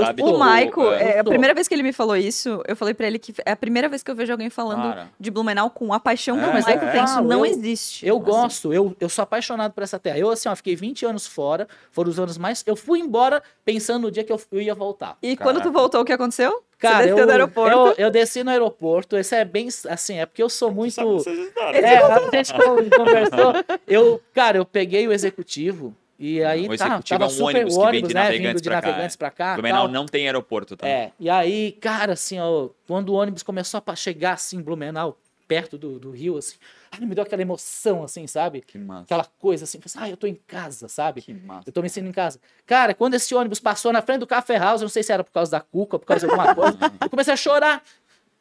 Sabe? 0.05 0.21
sou- 0.21 0.35
O 0.35 0.39
Maico, 0.39 0.81
eu 0.81 0.93
é, 0.93 1.19
a 1.19 1.23
primeira 1.23 1.53
vez 1.53 1.67
que 1.67 1.73
ele 1.73 1.83
me 1.83 1.93
falou 1.93 2.15
isso, 2.15 2.61
eu 2.67 2.75
falei 2.75 2.93
pra 2.93 3.07
ele 3.07 3.19
que 3.19 3.33
é 3.45 3.51
a 3.51 3.55
primeira 3.55 3.87
vez 3.89 4.01
que 4.03 4.09
eu 4.11 4.15
vejo 4.15 4.31
alguém 4.31 4.49
falando 4.49 4.81
Cara. 4.83 5.09
de 5.19 5.31
Blumenau 5.31 5.69
com 5.69 5.93
a 5.93 5.99
paixão 5.99 6.37
que 6.37 6.43
É, 6.43 6.47
o 6.47 6.53
Maico 6.53 6.69
é, 6.85 6.91
tem. 6.91 7.03
Isso 7.03 7.21
não 7.21 7.45
Eu- 7.45 7.51
existe. 7.51 8.05
Eu 8.05 8.15
Assim. 8.17 8.25
gosto, 8.25 8.73
eu, 8.73 8.95
eu 8.99 9.09
sou 9.09 9.23
apaixonado 9.23 9.71
por 9.73 9.83
essa 9.83 9.97
terra. 9.99 10.17
Eu, 10.17 10.29
assim, 10.29 10.47
ó, 10.49 10.55
fiquei 10.55 10.75
20 10.75 11.05
anos 11.05 11.25
fora, 11.27 11.67
foram 11.91 12.09
os 12.09 12.19
anos 12.19 12.37
mais. 12.37 12.63
Eu 12.65 12.75
fui 12.75 12.99
embora 12.99 13.41
pensando 13.63 14.03
no 14.03 14.11
dia 14.11 14.23
que 14.23 14.31
eu, 14.31 14.39
eu 14.51 14.61
ia 14.61 14.75
voltar. 14.75 15.17
E 15.21 15.35
quando 15.37 15.55
tu 15.57 15.59
Caraca. 15.63 15.71
voltou, 15.79 16.01
o 16.01 16.05
que 16.05 16.13
aconteceu? 16.13 16.63
Cara, 16.77 16.97
Você 16.97 17.03
desceu 17.05 17.17
eu, 17.19 17.25
do 17.25 17.31
aeroporto. 17.31 17.77
Eu, 17.97 18.05
eu 18.05 18.11
desci 18.11 18.43
no 18.43 18.51
aeroporto. 18.51 19.15
Esse 19.17 19.33
é 19.35 19.45
bem 19.45 19.69
assim, 19.87 20.19
é 20.19 20.25
porque 20.25 20.43
eu 20.43 20.49
sou 20.49 20.69
muito. 20.71 20.93
Sabe. 20.93 21.19
É, 21.73 21.97
a 21.97 22.19
gente 22.35 22.53
conversou. 22.53 23.53
Eu, 23.87 24.21
cara, 24.33 24.57
eu 24.57 24.65
peguei 24.65 25.07
o 25.07 25.13
executivo 25.13 25.95
e 26.17 26.43
aí 26.43 26.67
O 26.67 26.77
tá, 26.77 27.01
tava 27.01 27.25
é 27.25 27.27
um 27.27 27.29
super 27.29 27.43
ônibus 27.43 27.73
que 27.73 27.79
vem 27.79 27.87
ônibus, 27.89 28.07
de 28.07 28.15
né, 28.15 28.23
navegantes 28.23 28.61
vindo 28.61 28.61
de 28.61 28.69
navegantes 28.69 29.15
pra 29.15 29.31
cá. 29.31 29.53
Blumenau 29.53 29.87
não 29.87 30.05
tem 30.05 30.25
aeroporto, 30.25 30.77
tá? 30.77 30.87
É, 30.87 31.11
e 31.19 31.29
aí, 31.29 31.73
cara, 31.73 32.13
assim, 32.13 32.39
ó, 32.39 32.69
quando 32.87 33.09
o 33.09 33.13
ônibus 33.13 33.43
começou 33.43 33.81
a 33.85 33.95
chegar 33.95 34.33
assim, 34.33 34.61
Blumenau, 34.61 35.17
perto 35.47 35.77
do, 35.77 35.99
do 35.99 36.11
rio, 36.11 36.37
assim, 36.37 36.55
ai, 36.91 37.05
me 37.05 37.13
deu 37.13 37.23
aquela 37.23 37.41
emoção, 37.41 38.03
assim, 38.03 38.25
sabe? 38.27 38.61
Que 38.61 38.77
massa. 38.77 39.03
Aquela 39.03 39.25
coisa 39.39 39.65
assim, 39.65 39.79
assim, 39.83 39.99
ah, 40.01 40.09
eu 40.09 40.17
tô 40.17 40.25
em 40.25 40.35
casa, 40.47 40.87
sabe? 40.87 41.21
Que 41.21 41.33
massa. 41.33 41.69
Eu 41.69 41.73
tô 41.73 41.81
me 41.81 41.89
sentindo 41.89 42.09
em 42.09 42.13
casa. 42.13 42.39
Cara, 42.65 42.93
quando 42.93 43.15
esse 43.15 43.35
ônibus 43.35 43.59
passou 43.59 43.91
na 43.91 44.01
frente 44.01 44.19
do 44.19 44.27
Café 44.27 44.57
House, 44.57 44.81
eu 44.81 44.85
não 44.85 44.89
sei 44.89 45.03
se 45.03 45.11
era 45.11 45.23
por 45.23 45.31
causa 45.31 45.51
da 45.51 45.59
cuca, 45.59 45.99
por 45.99 46.05
causa 46.05 46.25
de 46.25 46.31
alguma 46.31 46.53
coisa, 46.55 46.77
eu 47.01 47.09
comecei 47.09 47.33
a 47.33 47.37
chorar. 47.37 47.83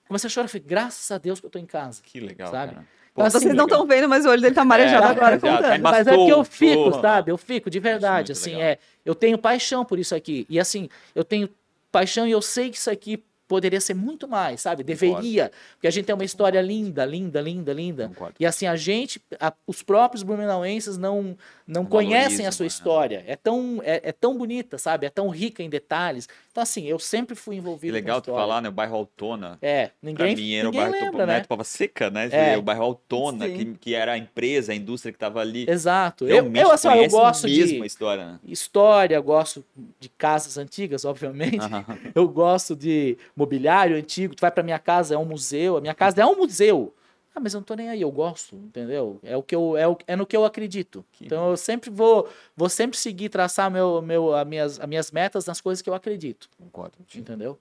Comecei 0.07 0.29
a 0.29 0.31
chorar, 0.31 0.49
falei, 0.49 0.65
graças 0.67 1.11
a 1.11 1.19
Deus 1.19 1.41
que 1.41 1.47
eu 1.47 1.51
tô 1.51 1.59
em 1.59 1.67
casa. 1.67 2.03
Que 2.03 2.21
legal, 2.21 2.51
Sabe? 2.51 2.75
cara. 2.75 2.87
Então, 3.15 3.27
assim, 3.27 3.39
Vocês 3.39 3.55
não 3.55 3.65
estão 3.65 3.87
vendo, 3.87 4.09
mas 4.09 4.27
o 4.27 4.29
olho 4.29 4.43
dele 4.43 4.55
tá 4.55 4.65
marejado 4.65 5.07
É, 5.07 5.11
agora 5.11 5.39
tá 5.39 5.49
contando. 5.49 5.77
embaçado. 5.79 5.83
Mas 5.83 6.07
é 6.09 6.17
porque 6.17 6.33
eu 6.33 6.45
fico, 6.45 7.01
sabe? 7.01 7.31
Eu 7.31 7.39
fico, 7.39 7.71
de 7.71 7.79
verdade, 7.79 8.31
muito 8.31 8.33
assim, 8.33 8.51
legal. 8.51 8.63
é. 8.69 8.79
Eu 9.05 9.15
tenho 9.15 9.39
paixão 9.39 9.85
por 9.85 9.99
isso 10.01 10.15
aqui. 10.17 10.45
E 10.51 10.59
assim, 10.59 10.89
eu 11.15 11.23
tenho 11.23 11.49
paixão 11.93 12.27
e 12.27 12.33
eu 12.33 12.43
sei 12.43 12.71
que 12.71 12.77
isso 12.77 12.91
aqui 12.91 13.23
poderia 13.47 13.81
ser 13.81 13.95
muito 13.95 14.27
mais, 14.27 14.63
sabe? 14.63 14.83
Deveria. 14.83 15.53
Porque 15.75 15.87
a 15.87 15.91
gente 15.91 16.07
tem 16.07 16.15
uma 16.15 16.25
história 16.25 16.61
linda, 16.61 17.05
linda, 17.05 17.41
linda, 17.41 17.73
linda. 17.73 18.09
Concordo. 18.09 18.35
E 18.41 18.45
assim, 18.47 18.67
a 18.67 18.75
gente, 18.75 19.23
a- 19.39 19.53
os 19.65 19.81
próprios 19.83 20.25
blumenauenses 20.25 20.97
não, 20.99 21.37
não 21.67 21.87
conhecem 21.87 22.47
a 22.47 22.53
sua 22.53 22.65
né? 22.65 22.69
história. 22.69 23.25
É 23.27 23.37
tão, 23.37 23.81
é, 23.83 24.01
é 24.05 24.13
tão 24.13 24.37
bonita, 24.37 24.77
sabe? 24.77 25.07
É 25.07 25.11
tão 25.11 25.29
rica 25.31 25.63
em 25.63 25.71
detalhes. 25.71 26.29
Então, 26.51 26.63
assim, 26.63 26.85
eu 26.85 26.99
sempre 26.99 27.35
fui 27.35 27.57
Que 27.57 27.61
envolvido 27.61 27.95
legal 27.95 28.17
com 28.17 28.31
a 28.31 28.35
tu 28.35 28.39
falar, 28.39 28.61
né? 28.61 28.69
O 28.69 28.73
bairro 28.73 28.97
Altona. 28.97 29.59
É, 29.63 29.87
Pra 29.87 29.95
ninguém, 30.03 30.37
mim 30.37 30.55
era 30.55 30.69
o 30.69 30.71
ninguém 30.71 30.91
bairro 30.91 31.05
lembra, 31.05 31.21
Topo, 31.21 31.27
né? 31.27 31.41
Tupava 31.41 31.65
Seca, 31.65 32.11
né? 32.11 32.29
É. 32.31 32.59
O 32.59 32.63
bairro 32.63 32.85
Altona, 32.85 33.49
que, 33.49 33.65
que 33.81 33.95
era 33.95 34.13
a 34.13 34.19
empresa, 34.19 34.73
a 34.73 34.75
indústria 34.75 35.11
que 35.11 35.19
tava 35.19 35.41
ali. 35.41 35.69
Exato. 35.69 36.25
Eu, 36.25 36.35
Realmente 36.35 36.63
eu, 36.65 36.71
assim, 36.71 36.89
eu 36.89 37.09
gosto 37.09 37.49
mesmo 37.49 37.81
de 37.81 37.87
história, 37.87 38.25
né? 38.27 38.39
história, 38.47 39.21
gosto 39.21 39.65
de 39.99 40.09
casas 40.11 40.59
antigas, 40.59 41.05
obviamente. 41.05 41.59
Eu 42.15 42.29
gosto 42.29 42.77
de 42.77 43.17
mobiliário 43.35 43.97
antigo. 43.97 44.35
Tu 44.35 44.41
vai 44.41 44.51
pra 44.51 44.63
minha 44.63 44.79
casa, 44.79 45.15
é 45.15 45.19
um 45.19 45.25
museu. 45.25 45.77
A 45.77 45.81
minha 45.81 45.95
casa 45.95 46.21
é 46.21 46.27
um 46.27 46.37
museu. 46.37 46.93
Ah, 47.35 47.41
mas 47.41 47.53
eu 47.55 47.59
não 47.61 47.65
tô 47.65 47.75
nem 47.75 47.89
aí, 47.89 48.01
eu 48.01 48.11
gosto, 48.13 48.55
entendeu? 48.55 49.19
É 49.23 49.37
o 49.37 49.43
que 49.43 49.55
eu 49.57 49.77
é, 49.77 49.89
o, 49.89 49.99
é 50.07 50.15
no 50.15 50.25
que 50.25 50.37
eu 50.37 50.45
acredito. 50.45 51.05
Que 51.13 51.27
então 51.27 51.51
eu 51.51 51.57
sempre 51.57 51.91
vou 51.91 52.29
vou 52.57 52.69
sempre 52.69 52.97
seguir 52.97 53.29
traçar 53.29 53.71
meu 53.71 54.01
meu 54.01 54.35
as 54.35 54.47
minhas 54.47 54.79
as 54.81 54.87
minhas 54.89 55.11
metas 55.11 55.45
nas 55.47 55.61
coisas 55.61 55.83
que 55.83 55.91
eu 55.91 55.95
acredito, 55.95 56.49
Concordo. 56.59 56.95
entendeu? 57.15 57.59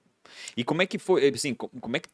E 0.56 0.62
como 0.64 0.80
é 0.80 0.86
que 0.86 0.98
foi, 0.98 1.28
assim, 1.28 1.52
co- 1.54 1.68
como 1.80 1.96
é 1.96 2.00
que 2.00 2.08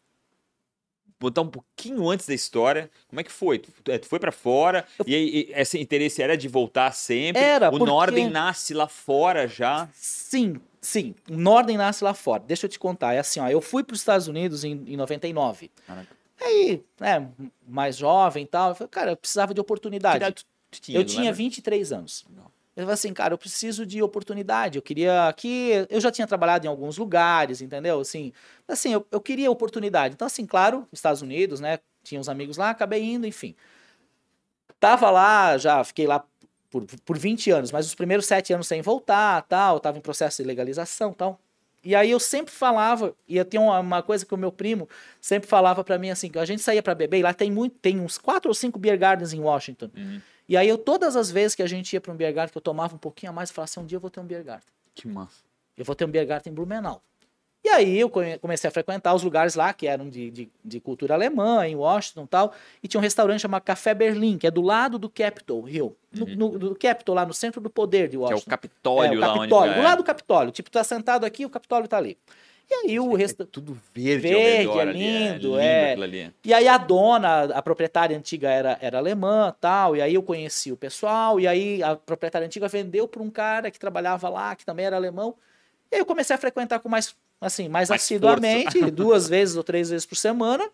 botar 1.18 1.42
um 1.42 1.48
pouquinho 1.48 2.08
antes 2.08 2.26
da 2.26 2.32
história. 2.34 2.90
Como 3.08 3.20
é 3.20 3.24
que 3.24 3.30
foi? 3.30 3.58
Tu, 3.58 3.70
tu 3.98 4.06
foi 4.06 4.18
para 4.18 4.32
fora 4.32 4.86
e, 5.06 5.14
e 5.50 5.52
esse 5.54 5.78
interesse 5.78 6.22
era 6.22 6.36
de 6.36 6.48
voltar 6.48 6.92
sempre? 6.92 7.42
Era, 7.42 7.68
O 7.68 7.72
porque- 7.72 7.84
Norden 7.84 8.30
nasce 8.30 8.72
lá 8.72 8.88
fora 8.88 9.46
já. 9.46 9.86
Sim, 9.92 10.58
sim. 10.80 11.14
O 11.30 11.36
Norden 11.36 11.76
nasce 11.76 12.02
lá 12.02 12.14
fora. 12.14 12.42
Deixa 12.46 12.64
eu 12.64 12.70
te 12.70 12.78
contar. 12.78 13.12
É 13.12 13.18
assim, 13.18 13.38
ó. 13.38 13.48
Eu 13.48 13.60
fui 13.60 13.84
para 13.84 13.92
os 13.94 14.00
Estados 14.00 14.28
Unidos 14.28 14.64
em, 14.64 14.82
em 14.86 14.96
99. 14.96 15.70
Caraca. 15.86 16.19
Aí, 16.40 16.82
né, 16.98 17.28
mais 17.66 17.96
jovem 17.96 18.44
e 18.44 18.46
tal. 18.46 18.70
Eu 18.70 18.74
falei, 18.74 18.88
cara, 18.88 19.10
eu 19.12 19.16
precisava 19.16 19.52
de 19.52 19.60
oportunidade. 19.60 20.44
Que 20.70 20.94
eu 20.94 21.00
não 21.00 21.04
tinha 21.04 21.22
lembra? 21.22 21.36
23 21.36 21.92
anos. 21.92 22.24
Eu 22.76 22.84
falei 22.84 22.94
assim, 22.94 23.12
cara, 23.12 23.34
eu 23.34 23.38
preciso 23.38 23.84
de 23.84 24.02
oportunidade. 24.02 24.78
Eu 24.78 24.82
queria 24.82 25.28
aqui. 25.28 25.70
Eu 25.90 26.00
já 26.00 26.10
tinha 26.10 26.26
trabalhado 26.26 26.64
em 26.66 26.68
alguns 26.68 26.96
lugares, 26.96 27.60
entendeu? 27.60 28.00
Assim, 28.00 28.32
assim 28.66 28.92
eu, 28.92 29.06
eu 29.10 29.20
queria 29.20 29.50
oportunidade. 29.50 30.14
Então, 30.14 30.26
assim, 30.26 30.46
claro, 30.46 30.86
Estados 30.92 31.20
Unidos, 31.20 31.60
né? 31.60 31.78
Tinha 32.02 32.20
uns 32.20 32.28
amigos 32.28 32.56
lá, 32.56 32.70
acabei 32.70 33.02
indo, 33.02 33.26
enfim. 33.26 33.54
Tava 34.78 35.10
lá, 35.10 35.58
já 35.58 35.84
fiquei 35.84 36.06
lá 36.06 36.24
por, 36.70 36.86
por 37.04 37.18
20 37.18 37.50
anos, 37.50 37.72
mas 37.72 37.84
os 37.84 37.94
primeiros 37.94 38.24
sete 38.24 38.52
anos 38.52 38.66
sem 38.66 38.80
voltar, 38.80 39.42
tal, 39.42 39.80
tava 39.80 39.98
em 39.98 40.00
processo 40.00 40.40
de 40.40 40.46
legalização, 40.46 41.12
tal. 41.12 41.38
E 41.82 41.94
aí 41.94 42.10
eu 42.10 42.20
sempre 42.20 42.52
falava, 42.52 43.14
e 43.26 43.36
eu 43.36 43.44
tenho 43.44 43.64
uma, 43.64 43.80
uma 43.80 44.02
coisa 44.02 44.26
que 44.26 44.34
o 44.34 44.36
meu 44.36 44.52
primo 44.52 44.88
sempre 45.20 45.48
falava 45.48 45.82
pra 45.82 45.98
mim 45.98 46.10
assim, 46.10 46.28
que 46.28 46.38
a 46.38 46.44
gente 46.44 46.60
saía 46.60 46.82
pra 46.82 46.94
beber, 46.94 47.18
e 47.18 47.22
lá 47.22 47.32
tem 47.32 47.50
muito, 47.50 47.76
tem 47.78 47.98
uns 47.98 48.18
quatro 48.18 48.50
ou 48.50 48.54
cinco 48.54 48.78
beer 48.78 48.98
gardens 48.98 49.32
em 49.32 49.40
Washington. 49.40 49.90
Uhum. 49.96 50.20
E 50.48 50.56
aí 50.56 50.68
eu 50.68 50.76
todas 50.76 51.16
as 51.16 51.30
vezes 51.30 51.54
que 51.54 51.62
a 51.62 51.66
gente 51.66 51.92
ia 51.92 52.00
pra 52.00 52.12
um 52.12 52.16
beer 52.16 52.34
garden, 52.34 52.52
que 52.52 52.58
eu 52.58 52.62
tomava 52.62 52.94
um 52.94 52.98
pouquinho 52.98 53.30
a 53.30 53.34
mais, 53.34 53.48
eu 53.48 53.54
falava 53.54 53.70
assim, 53.70 53.80
um 53.80 53.86
dia 53.86 53.96
eu 53.96 54.00
vou 54.00 54.10
ter 54.10 54.20
um 54.20 54.24
beer 54.24 54.44
garden. 54.44 54.66
Que 54.94 55.08
massa. 55.08 55.42
Eu 55.76 55.84
vou 55.84 55.94
ter 55.94 56.04
um 56.04 56.08
beer 56.08 56.26
garden 56.26 56.52
em 56.52 56.54
Blumenau. 56.54 57.02
E 57.62 57.68
aí 57.68 57.98
eu 58.00 58.08
comecei 58.40 58.66
a 58.68 58.70
frequentar 58.70 59.14
os 59.14 59.22
lugares 59.22 59.54
lá 59.54 59.72
que 59.74 59.86
eram 59.86 60.08
de, 60.08 60.30
de, 60.30 60.50
de 60.64 60.80
cultura 60.80 61.12
alemã, 61.14 61.66
em 61.66 61.76
Washington 61.76 62.24
e 62.24 62.26
tal. 62.26 62.54
E 62.82 62.88
tinha 62.88 62.98
um 62.98 63.02
restaurante 63.02 63.40
chamado 63.40 63.62
Café 63.62 63.92
Berlim, 63.92 64.38
que 64.38 64.46
é 64.46 64.50
do 64.50 64.62
lado 64.62 64.98
do 64.98 65.10
Capitol 65.10 65.68
Hill. 65.68 65.94
No, 66.10 66.26
no- 66.26 66.58
do 66.58 66.74
Capitol, 66.74 67.14
lá 67.14 67.26
no 67.26 67.34
centro 67.34 67.60
do 67.60 67.68
poder 67.68 68.08
de 68.08 68.16
Uhum. 68.16 68.24
Que 68.26 68.32
é 68.32 68.34
o 68.34 68.36
Washington. 68.36 68.50
Capitólio 68.50 69.12
É, 69.12 69.16
o 69.16 69.20
lá 69.20 69.26
Capitólio, 69.34 69.70
onde 69.72 69.80
do 69.80 69.84
lado 69.84 69.98
do 69.98 70.04
Capitólio. 70.04 70.50
Tipo, 70.52 70.70
tu 70.70 70.74
tá 70.74 70.84
sentado 70.84 71.24
aqui, 71.26 71.44
o 71.44 71.50
Capitólio 71.50 71.86
tá 71.86 71.98
ali. 71.98 72.16
E 72.70 72.74
aí 72.74 73.00
o 73.00 73.14
É 73.16 73.18
restaurante. 73.18 73.50
tudo 73.52 73.76
verde, 73.92 74.28
Verde, 74.28 74.78
é 74.78 74.80
ali, 74.80 75.28
lindo, 75.32 75.58
é. 75.58 75.64
é. 75.66 75.86
aquilo 75.90 76.04
ali. 76.04 76.32
E 76.44 76.54
aí 76.54 76.66
a 76.68 76.78
dona, 76.78 77.42
a 77.52 77.60
proprietária 77.60 78.16
antiga 78.16 78.48
era, 78.48 78.78
era 78.80 78.96
alemã 78.96 79.52
tal, 79.60 79.96
e 79.96 80.00
aí 80.00 80.14
eu 80.14 80.22
conheci 80.22 80.70
o 80.72 80.76
pessoal, 80.76 81.38
e 81.40 81.46
aí 81.48 81.82
a 81.82 81.96
proprietária 81.96 82.46
antiga 82.46 82.68
vendeu 82.68 83.06
para 83.08 83.20
um 83.20 83.28
cara 83.28 83.70
que 83.72 83.78
trabalhava 83.78 84.28
lá, 84.28 84.54
que 84.54 84.64
também 84.64 84.86
era 84.86 84.94
alemão, 84.96 85.34
e 85.90 85.96
aí 85.96 86.00
eu 86.00 86.06
comecei 86.06 86.34
a 86.34 86.38
frequentar 86.38 86.78
com 86.78 86.88
mais, 86.88 87.12
assim, 87.40 87.68
mais, 87.68 87.88
Mais 87.88 88.02
assiduamente, 88.02 88.78
duas 88.90 89.28
vezes 89.28 89.56
ou 89.56 89.62
três 89.64 89.90
vezes 89.90 90.04
por 90.06 90.16
semana, 90.16 90.68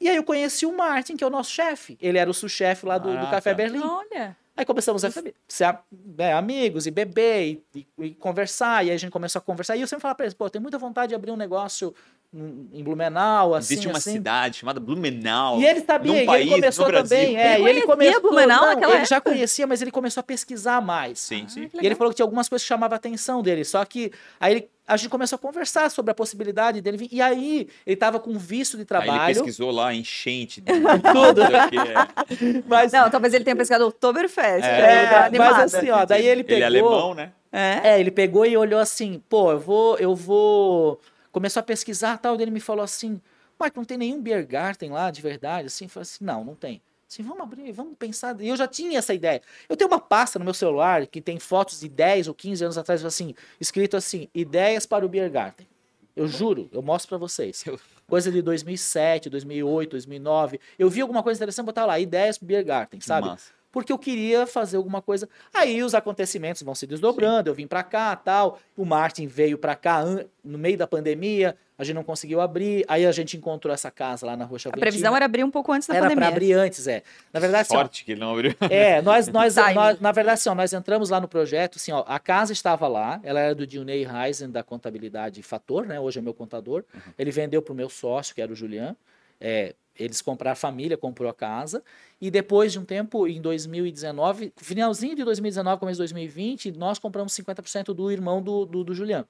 e 0.00 0.08
aí 0.08 0.16
eu 0.16 0.24
conheci 0.24 0.66
o 0.66 0.76
Martin, 0.76 1.16
que 1.16 1.22
é 1.22 1.26
o 1.26 1.30
nosso 1.30 1.50
chefe, 1.50 1.96
ele 2.00 2.18
era 2.18 2.28
o 2.28 2.34
sous-chefe 2.34 2.84
lá 2.86 2.98
do, 2.98 3.08
do 3.08 3.14
Caraca. 3.14 3.30
Café 3.32 3.54
Berlim. 3.54 3.80
Olha. 3.82 4.36
Aí 4.56 4.66
começamos 4.66 5.02
a 5.04 5.10
ser 5.10 5.78
né, 6.18 6.34
amigos 6.34 6.86
e 6.86 6.90
beber 6.90 7.42
e, 7.46 7.64
e- 7.74 7.86
e 8.06 8.14
conversar. 8.14 8.84
E 8.84 8.90
aí 8.90 8.94
a 8.94 8.98
gente 8.98 9.10
começou 9.10 9.38
a 9.38 9.42
conversar. 9.42 9.76
E 9.76 9.80
eu 9.80 9.86
sempre 9.88 10.02
falava 10.02 10.16
pra 10.16 10.26
eles, 10.26 10.34
pô, 10.34 10.44
eu 10.44 10.50
tenho 10.50 10.60
muita 10.62 10.76
vontade 10.76 11.08
de 11.10 11.14
abrir 11.14 11.30
um 11.30 11.36
negócio 11.36 11.94
em 12.34 12.82
Blumenau, 12.82 13.54
assim, 13.54 13.74
Existe 13.74 13.88
uma 13.88 13.98
assim. 13.98 14.12
cidade 14.12 14.56
chamada 14.58 14.80
Blumenau. 14.80 15.60
E 15.60 15.66
ele 15.66 15.80
sabia, 15.82 16.22
e 16.22 16.26
país, 16.26 16.46
ele 16.46 16.54
começou 16.54 16.90
também. 16.90 17.36
É, 17.36 17.60
Ele 17.60 17.68
ele 17.68 17.82
conhecia 17.82 17.86
começou. 17.86 18.20
Blumenau 18.22 18.60
não, 18.62 18.68
naquela 18.74 18.94
ele 18.96 19.04
já 19.04 19.20
conhecia, 19.20 19.66
mas 19.66 19.82
ele 19.82 19.90
começou 19.90 20.20
a 20.22 20.24
pesquisar 20.24 20.80
mais. 20.80 21.20
Sim, 21.20 21.46
sim. 21.46 21.68
que 21.68 21.76
E 21.82 21.86
ele 21.86 21.94
falou 21.94 22.10
que 22.10 22.16
tinha 22.16 22.24
algumas 22.24 22.48
coisas 22.48 22.64
que 22.64 22.68
chamavam 22.68 22.94
a 22.94 22.96
atenção 22.96 23.42
dele. 23.42 23.64
Só 23.64 23.84
que 23.84 24.10
aí 24.40 24.54
ele- 24.54 24.68
a 24.88 24.96
gente 24.96 25.10
começou 25.10 25.36
a 25.36 25.38
conversar 25.38 25.90
sobre 25.90 26.10
a 26.10 26.14
possibilidade 26.14 26.80
dele 26.80 26.96
vir. 26.96 27.08
E 27.12 27.20
aí 27.20 27.68
ele 27.86 27.96
tava 27.96 28.18
com 28.18 28.36
visto 28.38 28.72
de 28.72 28.78
Aí 28.78 28.80
ele 28.80 28.86
trabalho. 28.86 29.34
pesquisou 29.34 29.70
lá, 29.70 29.94
enchente. 29.94 30.62
Tudo. 31.12 31.40
não 31.42 31.46
sei 31.46 31.56
o 31.60 31.68
que 31.68 31.78
é. 31.78 32.62
mas, 32.66 32.92
Não, 32.92 33.10
talvez 33.10 33.34
ele 33.34 33.44
tenha 33.44 33.54
pescado 33.56 33.86
Oktoberfest. 33.86 34.64
É, 34.66 34.80
né? 34.82 35.28
É, 35.34 35.38
mas 35.38 35.74
assim, 35.74 35.90
ó, 35.90 36.04
daí 36.06 36.26
ele 36.26 36.42
pegou. 36.42 36.56
Ele 36.56 36.64
é 36.64 36.66
alemão, 36.80 37.14
né? 37.14 37.32
É. 37.52 37.80
É, 37.90 38.00
ele 38.00 38.10
pegou 38.10 38.46
e 38.46 38.56
olhou 38.56 38.80
assim, 38.80 39.22
pô, 39.28 39.52
eu 39.52 39.60
vou, 39.60 39.98
eu 39.98 40.14
vou. 40.16 40.98
Começou 41.32 41.60
a 41.60 41.64
pesquisar 41.64 42.18
tal, 42.18 42.36
daí 42.36 42.44
ele 42.44 42.50
me 42.50 42.60
falou 42.60 42.84
assim, 42.84 43.20
Marco, 43.58 43.78
não 43.78 43.84
tem 43.84 43.98
nenhum 43.98 44.20
beer 44.20 44.46
garden 44.46 44.90
lá 44.90 45.10
de 45.10 45.20
verdade? 45.22 45.66
Assim, 45.66 45.86
eu 45.86 45.88
falei 45.88 46.02
assim, 46.02 46.24
não, 46.24 46.44
não 46.44 46.54
tem. 46.54 46.82
Assim, 47.08 47.22
vamos 47.22 47.40
abrir, 47.40 47.72
vamos 47.72 47.96
pensar. 47.98 48.40
E 48.40 48.48
eu 48.48 48.56
já 48.56 48.66
tinha 48.66 48.98
essa 48.98 49.12
ideia. 49.12 49.42
Eu 49.68 49.76
tenho 49.76 49.90
uma 49.90 50.00
pasta 50.00 50.38
no 50.38 50.44
meu 50.44 50.54
celular 50.54 51.06
que 51.06 51.20
tem 51.20 51.38
fotos 51.38 51.80
de 51.80 51.88
10 51.88 52.28
ou 52.28 52.34
15 52.34 52.64
anos 52.64 52.78
atrás, 52.78 53.04
assim, 53.04 53.34
escrito 53.60 53.96
assim, 53.96 54.28
ideias 54.34 54.86
para 54.86 55.04
o 55.04 55.08
beer 55.08 55.30
garden. 55.30 55.66
Eu 56.14 56.28
juro, 56.28 56.68
eu 56.72 56.82
mostro 56.82 57.08
pra 57.08 57.18
vocês. 57.18 57.64
Coisa 58.06 58.30
de 58.30 58.42
2007, 58.42 59.30
2008, 59.30 59.90
2009. 59.92 60.60
Eu 60.78 60.90
vi 60.90 61.00
alguma 61.00 61.22
coisa 61.22 61.38
interessante, 61.38 61.64
botar 61.64 61.86
lá, 61.86 61.98
ideias 61.98 62.36
pro 62.36 62.46
beer 62.46 62.64
garden, 62.64 63.00
sabe? 63.00 63.28
Massa. 63.28 63.52
Porque 63.72 63.90
eu 63.92 63.98
queria 63.98 64.46
fazer 64.46 64.76
alguma 64.76 65.00
coisa. 65.02 65.28
Aí 65.52 65.82
os 65.82 65.94
acontecimentos 65.94 66.62
vão 66.62 66.74
se 66.74 66.86
desdobrando, 66.86 67.48
eu 67.50 67.54
vim 67.54 67.66
pra 67.66 67.82
cá, 67.82 68.14
tal. 68.14 68.58
O 68.76 68.84
Martin 68.84 69.26
veio 69.26 69.56
pra 69.58 69.74
cá 69.74 70.04
no 70.44 70.58
meio 70.58 70.76
da 70.76 70.86
pandemia, 70.86 71.56
a 71.78 71.82
gente 71.82 71.94
não 71.94 72.04
conseguiu 72.04 72.40
abrir. 72.40 72.84
Aí 72.86 73.06
a 73.06 73.10
gente 73.10 73.36
encontrou 73.36 73.72
essa 73.72 73.90
casa 73.90 74.26
lá 74.26 74.36
na 74.36 74.44
Rua 74.44 74.56
A 74.56 74.58
Chaventina. 74.60 74.80
previsão 74.80 75.16
era 75.16 75.24
abrir 75.24 75.42
um 75.42 75.50
pouco 75.50 75.72
antes 75.72 75.88
da 75.88 75.94
era 75.94 76.02
pandemia. 76.04 76.26
para 76.26 76.36
abrir 76.36 76.52
antes, 76.52 76.86
é. 76.86 77.02
Na 77.32 77.40
verdade, 77.40 77.62
assim, 77.62 77.74
ó, 77.74 77.78
Sorte 77.78 78.04
que 78.04 78.12
ele 78.12 78.20
não 78.20 78.32
abriu. 78.32 78.54
é, 78.70 79.00
nós, 79.00 79.26
nós, 79.32 79.56
nós- 79.56 79.98
na 80.00 80.12
verdade, 80.12 80.34
assim, 80.34 80.50
ó, 80.50 80.54
nós 80.54 80.72
entramos 80.72 81.08
lá 81.08 81.18
no 81.18 81.26
projeto, 81.26 81.76
assim, 81.76 81.92
ó, 81.92 82.04
a 82.06 82.18
casa 82.18 82.52
estava 82.52 82.86
lá, 82.86 83.20
ela 83.24 83.40
era 83.40 83.54
do 83.54 83.66
Dilney 83.66 84.04
Reisen, 84.04 84.50
da 84.50 84.62
contabilidade 84.62 85.42
Fator, 85.42 85.86
né, 85.86 85.98
hoje 85.98 86.18
é 86.18 86.22
meu 86.22 86.34
contador, 86.34 86.84
ele 87.18 87.30
vendeu 87.30 87.62
para 87.62 87.72
o 87.72 87.76
meu 87.76 87.88
sócio, 87.88 88.34
que 88.34 88.42
era 88.42 88.52
o 88.52 88.54
Julian, 88.54 88.94
é, 89.40 89.74
eles 89.98 90.22
compraram 90.22 90.52
a 90.52 90.56
família, 90.56 90.96
comprou 90.96 91.28
a 91.28 91.34
casa, 91.34 91.82
e 92.20 92.30
depois 92.30 92.72
de 92.72 92.78
um 92.78 92.84
tempo, 92.84 93.26
em 93.26 93.40
2019, 93.40 94.52
finalzinho 94.56 95.14
de 95.16 95.24
2019, 95.24 95.80
começo 95.80 95.96
de 95.96 96.02
2020, 96.02 96.72
nós 96.72 96.98
compramos 96.98 97.32
50% 97.32 97.92
do 97.92 98.10
irmão 98.10 98.42
do, 98.42 98.64
do, 98.64 98.84
do 98.84 98.94
Julian. 98.94 99.26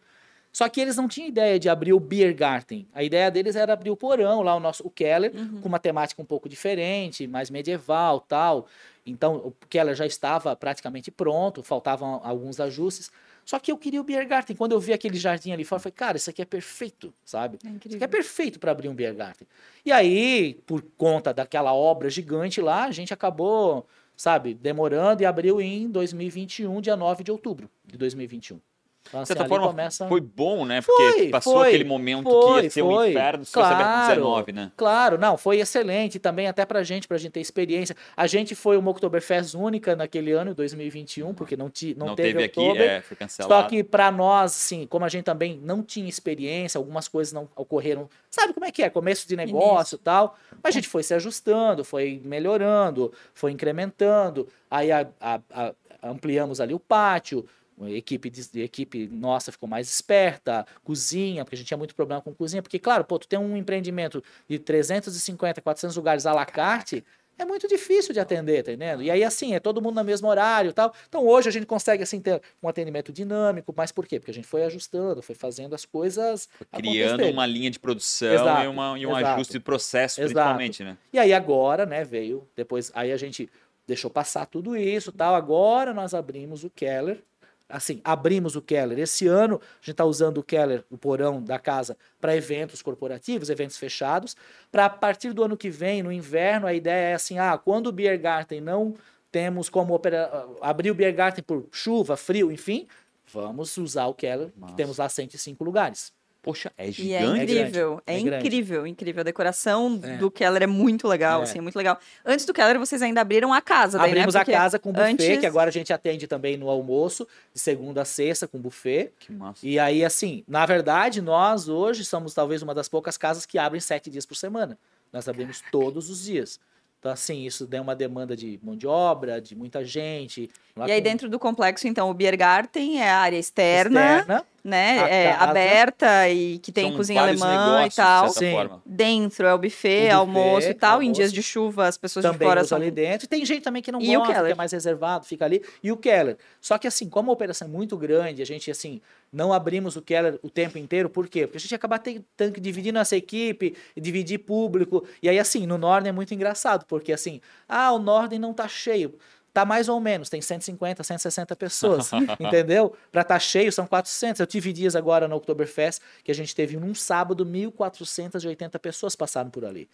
Só 0.53 0.68
que 0.68 0.81
eles 0.81 0.96
não 0.96 1.09
tinham 1.09 1.29
ideia 1.29 1.59
de 1.59 1.70
abrir 1.70 1.94
o 1.94 2.01
Beer 2.01 2.35
Garden. 2.37 2.87
A 2.92 3.03
ideia 3.03 3.31
deles 3.31 3.57
era 3.57 3.72
abrir 3.72 3.90
o 3.90 3.96
porão, 3.96 4.42
lá 4.42 4.55
o 4.55 4.61
nosso 4.61 4.87
o 4.87 4.90
Keller, 4.90 5.33
com 5.62 5.68
uma 5.68 5.79
temática 5.79 6.20
um 6.20 6.27
pouco 6.27 6.46
diferente, 6.46 7.27
mais 7.27 7.48
medieval 7.48 8.20
tal. 8.20 8.66
Então, 9.07 9.37
o 9.37 9.53
Keller 9.70 9.94
já 9.94 10.05
estava 10.05 10.55
praticamente 10.55 11.11
pronto, 11.11 11.62
faltavam 11.62 12.20
alguns 12.22 12.61
ajustes. 12.61 13.11
Só 13.44 13.59
que 13.59 13.72
eu 13.72 13.76
queria 13.76 14.00
o 14.00 14.05
Beer 14.05 14.26
Garden. 14.26 14.57
Quando 14.57 14.72
eu 14.72 14.81
vi 14.81 14.92
aquele 14.92 15.18
jardim 15.18 15.52
ali 15.52 15.64
fora, 15.64 15.78
eu 15.78 15.83
falei, 15.83 15.94
cara, 15.94 16.16
isso 16.16 16.31
aqui 16.31 16.42
é 16.42 16.44
perfeito, 16.44 17.12
sabe? 17.24 17.59
É 17.64 17.68
Isso 17.68 17.96
aqui 17.96 18.05
é 18.05 18.07
perfeito 18.07 18.59
para 18.59 18.72
abrir 18.72 18.88
um 18.88 18.94
Beer 18.94 19.14
Garden. 19.14 19.46
E 19.85 19.92
aí, 19.92 20.55
por 20.66 20.83
conta 20.96 21.33
daquela 21.35 21.72
obra 21.74 22.09
gigante 22.09 22.61
lá, 22.61 22.85
a 22.85 22.90
gente 22.90 23.12
acabou, 23.12 23.87
sabe, 24.16 24.55
demorando 24.55 25.22
e 25.22 25.26
abriu 25.26 25.61
em 25.61 25.88
2021, 25.88 26.81
dia 26.81 26.96
9 26.96 27.24
de 27.24 27.31
outubro 27.31 27.68
de 27.85 27.96
2021. 27.98 28.61
Então, 29.08 29.20
De 29.20 29.22
assim, 29.24 29.34
certa 29.34 29.48
forma, 29.48 29.66
começa... 29.66 30.08
foi 30.08 30.20
bom, 30.20 30.64
né? 30.64 30.80
Porque 30.80 31.12
Foi, 31.12 31.28
passou 31.28 31.54
foi, 31.54 31.68
aquele 31.68 31.84
momento 31.84 32.24
que 32.24 32.30
foi, 32.46 32.62
ia 32.64 32.70
ser 32.70 32.82
um 32.82 33.04
inferno 33.04 33.44
se 33.44 33.52
fosse 33.52 33.68
Claro. 33.74 34.14
19, 34.14 34.52
né? 34.52 34.72
Claro, 34.76 35.18
não, 35.18 35.36
foi 35.36 35.58
excelente 35.58 36.18
também 36.18 36.46
até 36.46 36.64
pra 36.64 36.82
gente, 36.82 37.08
pra 37.08 37.18
gente 37.18 37.32
ter 37.32 37.40
experiência. 37.40 37.96
A 38.16 38.26
gente 38.26 38.54
foi 38.54 38.76
uma 38.76 38.90
Oktoberfest 38.90 39.54
única 39.54 39.96
naquele 39.96 40.32
ano, 40.32 40.54
2021, 40.54 41.34
porque 41.34 41.56
não, 41.56 41.68
ti, 41.68 41.94
não, 41.98 42.06
Não, 42.08 42.14
teve, 42.14 42.32
teve, 42.32 42.44
aqui, 42.44 42.78
é, 42.78 43.00
foi 43.02 43.16
cancelado. 43.16 43.52
Só 43.62 43.68
que 43.68 43.82
pra 43.82 44.10
nós, 44.10 44.52
assim, 44.52 44.86
como 44.86 45.04
a 45.04 45.08
gente 45.08 45.24
também 45.24 45.58
não 45.62 45.82
tinha 45.82 46.08
experiência, 46.08 46.78
algumas 46.78 47.08
coisas 47.08 47.32
não 47.32 47.48
ocorreram. 47.56 48.08
Sabe 48.30 48.52
como 48.54 48.64
é 48.64 48.70
que 48.70 48.82
é? 48.82 48.88
Começo 48.88 49.28
de 49.28 49.36
negócio 49.36 49.96
e 49.96 49.98
tal. 49.98 50.36
Mas 50.62 50.74
a 50.74 50.78
gente 50.78 50.88
foi 50.88 51.02
se 51.02 51.12
ajustando, 51.12 51.84
foi 51.84 52.20
melhorando, 52.24 53.12
foi 53.34 53.50
incrementando. 53.52 54.48
Aí 54.70 54.90
a- 54.92 55.08
a- 55.20 55.40
a- 55.52 55.74
ampliamos 56.02 56.60
ali 56.60 56.72
o 56.72 56.78
pátio. 56.80 57.44
A 57.85 57.90
equipe, 57.90 58.31
de, 58.31 58.61
a 58.61 58.64
equipe 58.64 59.09
nossa 59.09 59.53
ficou 59.53 59.68
mais 59.68 59.88
esperta, 59.88 60.66
cozinha, 60.85 61.45
porque 61.45 61.55
a 61.55 61.59
gente 61.59 61.68
tinha 61.68 61.79
muito 61.79 61.95
problema 61.95 62.21
com 62.21 62.35
cozinha, 62.35 62.62
porque, 62.62 62.79
claro, 62.79 63.05
pô, 63.05 63.18
tu 63.18 63.29
tem 63.29 63.38
um 63.38 63.57
empreendimento 63.57 64.23
de 64.49 64.59
350, 64.59 65.61
400 65.61 65.97
lugares 65.97 66.27
à 66.27 66.33
la 66.33 66.47
carte, 66.47 67.05
é 67.38 67.45
muito 67.45 67.66
difícil 67.66 68.12
de 68.12 68.21
atender, 68.21 68.62
tá 68.62 68.73
entendendo? 68.73 69.03
E 69.03 69.11
aí, 69.11 69.25
assim, 69.25 69.55
é 69.55 69.61
todo 69.61 69.81
mundo 69.83 69.97
no 69.97 70.05
mesmo 70.05 70.29
horário 70.29 70.71
e 70.71 70.73
tal. 70.73 70.95
Então, 71.09 71.27
hoje 71.27 71.49
a 71.49 71.53
gente 71.53 71.66
consegue, 71.66 72.03
assim, 72.03 72.21
ter 72.21 72.40
um 72.62 72.68
atendimento 72.68 73.12
dinâmico, 73.12 73.73
mas 73.77 73.90
por 73.90 74.07
quê? 74.07 74.18
Porque 74.18 74.31
a 74.31 74.35
gente 74.35 74.47
foi 74.47 74.64
ajustando, 74.64 75.23
foi 75.23 75.35
fazendo 75.35 75.75
as 75.75 75.85
coisas 75.85 76.49
Criando 76.71 77.25
uma 77.27 77.47
linha 77.47 77.71
de 77.71 77.79
produção 77.79 78.33
Exato, 78.33 78.64
e, 78.64 78.68
uma, 78.68 78.99
e 78.99 79.07
um 79.07 79.11
exato. 79.11 79.35
ajuste 79.35 79.53
de 79.55 79.61
processo, 79.61 80.21
Exato. 80.21 80.35
principalmente, 80.35 80.85
né? 80.85 80.97
E 81.12 81.18
aí 81.18 81.33
agora, 81.33 81.85
né, 81.85 82.05
veio, 82.05 82.47
depois, 82.55 82.92
aí 82.95 83.11
a 83.12 83.16
gente 83.16 83.49
deixou 83.87 84.11
passar 84.11 84.47
tudo 84.47 84.77
isso 84.77 85.11
tal, 85.11 85.35
agora 85.35 85.92
nós 85.92 86.14
abrimos 86.14 86.64
o 86.64 86.71
Keller, 86.71 87.23
assim, 87.68 88.01
abrimos 88.05 88.57
o 88.57 88.62
Keller. 88.62 88.98
Esse 88.98 89.27
ano 89.27 89.57
a 89.62 89.77
gente 89.77 89.90
está 89.92 90.05
usando 90.05 90.38
o 90.38 90.42
Keller, 90.42 90.85
o 90.90 90.96
porão 90.98 91.42
da 91.42 91.59
casa, 91.59 91.96
para 92.20 92.37
eventos 92.37 92.83
corporativos, 92.83 93.48
eventos 93.51 93.77
fechados, 93.79 94.37
para 94.70 94.87
a 94.87 94.90
partir 94.90 95.33
do 95.33 95.42
ano 95.42 95.57
que 95.57 95.70
vem, 95.70 96.03
no 96.03 96.12
inverno, 96.12 96.66
a 96.66 96.75
ideia 96.75 97.11
é 97.11 97.14
assim, 97.14 97.38
ah, 97.38 97.57
quando 97.59 97.87
o 97.88 97.92
Beer 97.92 98.20
Garden 98.20 98.61
não 98.61 98.94
temos 99.31 99.68
como 99.68 99.94
opera- 99.94 100.46
abrir 100.61 100.90
o 100.90 100.94
Beer 100.94 101.14
Garden 101.14 101.42
por 101.42 101.66
chuva, 101.72 102.16
frio, 102.16 102.53
enfim, 102.53 102.87
vamos 103.33 103.77
usar 103.79 104.07
o 104.07 104.14
Keller, 104.14 104.51
que 104.51 104.61
Massa. 104.61 104.75
temos 104.75 104.98
lá 104.98 105.09
105 105.09 105.64
lugares. 105.64 106.12
Poxa, 106.42 106.72
é 106.76 106.87
E 106.87 106.88
é 106.88 106.92
gigante. 106.92 107.42
incrível, 107.44 108.02
é, 108.05 108.14
é 108.14 108.18
incrível, 108.18 108.85
incrível. 108.87 109.20
A 109.20 109.24
decoração 109.24 110.00
É. 110.02 110.16
do 110.16 110.28
Keller 110.28 110.64
é 110.64 110.66
muito 110.66 111.07
legal, 111.07 111.38
É. 111.40 111.44
assim, 111.44 111.59
é 111.59 111.61
muito 111.61 111.76
legal. 111.76 111.96
Antes 112.26 112.44
do 112.44 112.52
Keller, 112.52 112.81
vocês 112.81 113.00
ainda 113.00 113.20
abriram 113.20 113.52
a 113.52 113.61
casa, 113.61 113.96
daí, 113.96 114.11
Abrimos 114.11 114.35
né? 114.35 114.40
a 114.40 114.44
casa 114.44 114.76
com 114.76 114.90
buffet, 114.90 115.12
antes- 115.12 115.38
que 115.38 115.46
agora 115.46 115.68
a 115.70 115.72
gente 115.72 115.92
atende 115.92 116.26
também 116.26 116.57
no 116.57 116.68
almoço, 116.68 117.28
de 117.55 117.61
segunda 117.61 118.02
a 118.02 118.05
sexta, 118.05 118.48
com 118.48 118.59
buffet. 118.59 119.12
Que 119.20 119.31
massa. 119.33 119.61
E 119.64 119.78
aí, 119.78 120.05
assim, 120.05 120.42
na 120.48 120.66
verdade, 120.66 121.22
nós 121.22 121.68
hoje 121.68 122.05
somos 122.05 122.35
talvez 122.35 122.61
uma 122.61 122.74
das 122.74 122.88
poucas 122.88 123.16
casas 123.16 123.46
que 123.46 123.57
abrem 123.57 123.81
sete 123.81 124.11
dias 124.11 124.26
por 124.26 124.35
semana. 124.35 124.76
Nós 125.12 125.28
abrimos 125.28 125.62
todos 125.70 126.11
os 126.11 126.24
dias. 126.24 126.59
Então, 126.98 127.11
assim, 127.12 127.44
isso 127.44 127.66
deu 127.66 127.83
uma 127.83 127.94
demanda 127.96 128.37
de 128.37 128.59
mão 128.62 128.76
de 128.76 128.87
obra, 128.87 129.40
de 129.40 129.55
muita 129.57 129.85
gente. 129.85 130.48
E 130.87 130.90
aí 130.90 131.00
com- 131.00 131.05
dentro 131.05 131.28
do 131.28 131.38
complexo, 131.38 131.87
então, 131.88 132.09
o 132.09 132.14
Biergarten 132.14 133.00
é 133.00 133.11
a 133.11 133.18
área 133.18 133.37
externa, 133.37 134.18
externa. 134.18 134.46
Né? 134.64 134.98
É 135.11 135.33
aberta 135.33 136.29
e 136.29 136.59
que 136.59 136.70
tem 136.70 136.92
cozinha 136.96 137.20
alemã 137.22 137.51
negócios, 137.77 137.94
e 137.94 137.96
tal. 137.96 138.27
De 138.29 138.35
Sim. 138.35 138.53
forma. 138.53 138.83
Dentro 138.87 139.46
é 139.46 139.55
o 139.55 139.59
buffet, 139.59 139.88
O 139.88 140.01
buffet, 140.03 140.11
almoço 140.11 140.68
e 140.68 140.75
tal. 140.75 141.03
Em 141.03 141.07
almoço. 141.07 141.12
dias 141.20 141.33
de 141.33 141.42
chuva, 141.42 141.87
as 141.88 141.96
pessoas 141.98 142.25
de 142.25 142.31
também 142.33 142.46
fora 142.48 142.61
usa 142.61 142.68
são. 142.68 142.79
ali 142.79 142.90
dentro. 142.90 143.25
E 143.25 143.29
tem 143.29 143.44
gente 143.44 143.62
também 143.62 143.83
que 143.83 143.90
não 143.90 144.01
E 144.01 144.16
o 144.16 144.20
gosta, 144.20 144.33
que 144.33 144.38
Keller? 144.38 144.53
é 144.53 144.55
mais 144.55 144.72
reservado, 144.72 145.27
fica 145.27 145.44
ali. 145.44 145.62
E 145.83 145.90
o 145.90 145.96
Keller. 145.96 146.37
Só 146.61 146.79
que 146.79 146.87
assim, 146.87 147.09
como 147.09 147.31
a 147.31 147.35
operação 147.35 147.66
é 147.66 147.70
muito 147.70 147.96
grande, 147.96 148.40
a 148.40 148.46
gente 148.46 148.70
assim, 148.70 149.01
não 149.33 149.53
abrimos 149.53 149.96
o 149.96 150.03
Keller 150.03 150.38
o 150.42 150.48
tempo 150.51 150.79
inteiro, 150.79 151.09
por 151.11 151.27
quê? 151.29 151.46
Porque 151.46 151.57
a 151.57 151.61
gente 151.61 151.70
ia 151.72 151.77
acabar 151.77 151.98
ter- 151.98 152.22
tendo 152.37 152.53
que 152.53 152.61
dividir 152.61 152.92
nossa 152.92 153.16
equipe, 153.16 153.75
dividir 153.96 154.38
público. 154.38 155.05
E 155.22 155.29
aí 155.29 155.38
assim, 155.38 155.66
no 155.66 155.77
Norden 155.79 156.11
é 156.11 156.12
muito 156.12 156.33
engraçado, 156.35 156.85
porque 156.87 157.12
assim, 157.12 157.40
ah, 157.68 157.92
o 157.92 157.98
Norden 157.98 158.38
não 158.38 158.53
tá 158.55 158.68
cheio. 158.68 159.14
Tá 159.52 159.66
mais 159.66 159.88
ou 159.88 160.00
menos, 160.00 160.30
tem 160.30 160.40
150, 160.40 161.02
160 161.02 161.54
pessoas, 161.56 162.10
entendeu? 162.40 162.94
Pra 163.10 163.22
tá 163.22 163.38
cheio 163.38 163.70
são 163.70 163.86
400. 163.86 164.40
Eu 164.40 164.46
tive 164.46 164.72
dias 164.72 164.96
agora 164.96 165.28
no 165.28 165.36
Oktoberfest 165.36 166.00
que 166.24 166.30
a 166.30 166.34
gente 166.34 166.54
teve 166.54 166.76
num 166.76 166.94
sábado 166.94 167.44
1.480 167.44 168.78
pessoas 168.78 169.14
passaram 169.14 169.50
por 169.50 169.64
ali. 169.64 169.88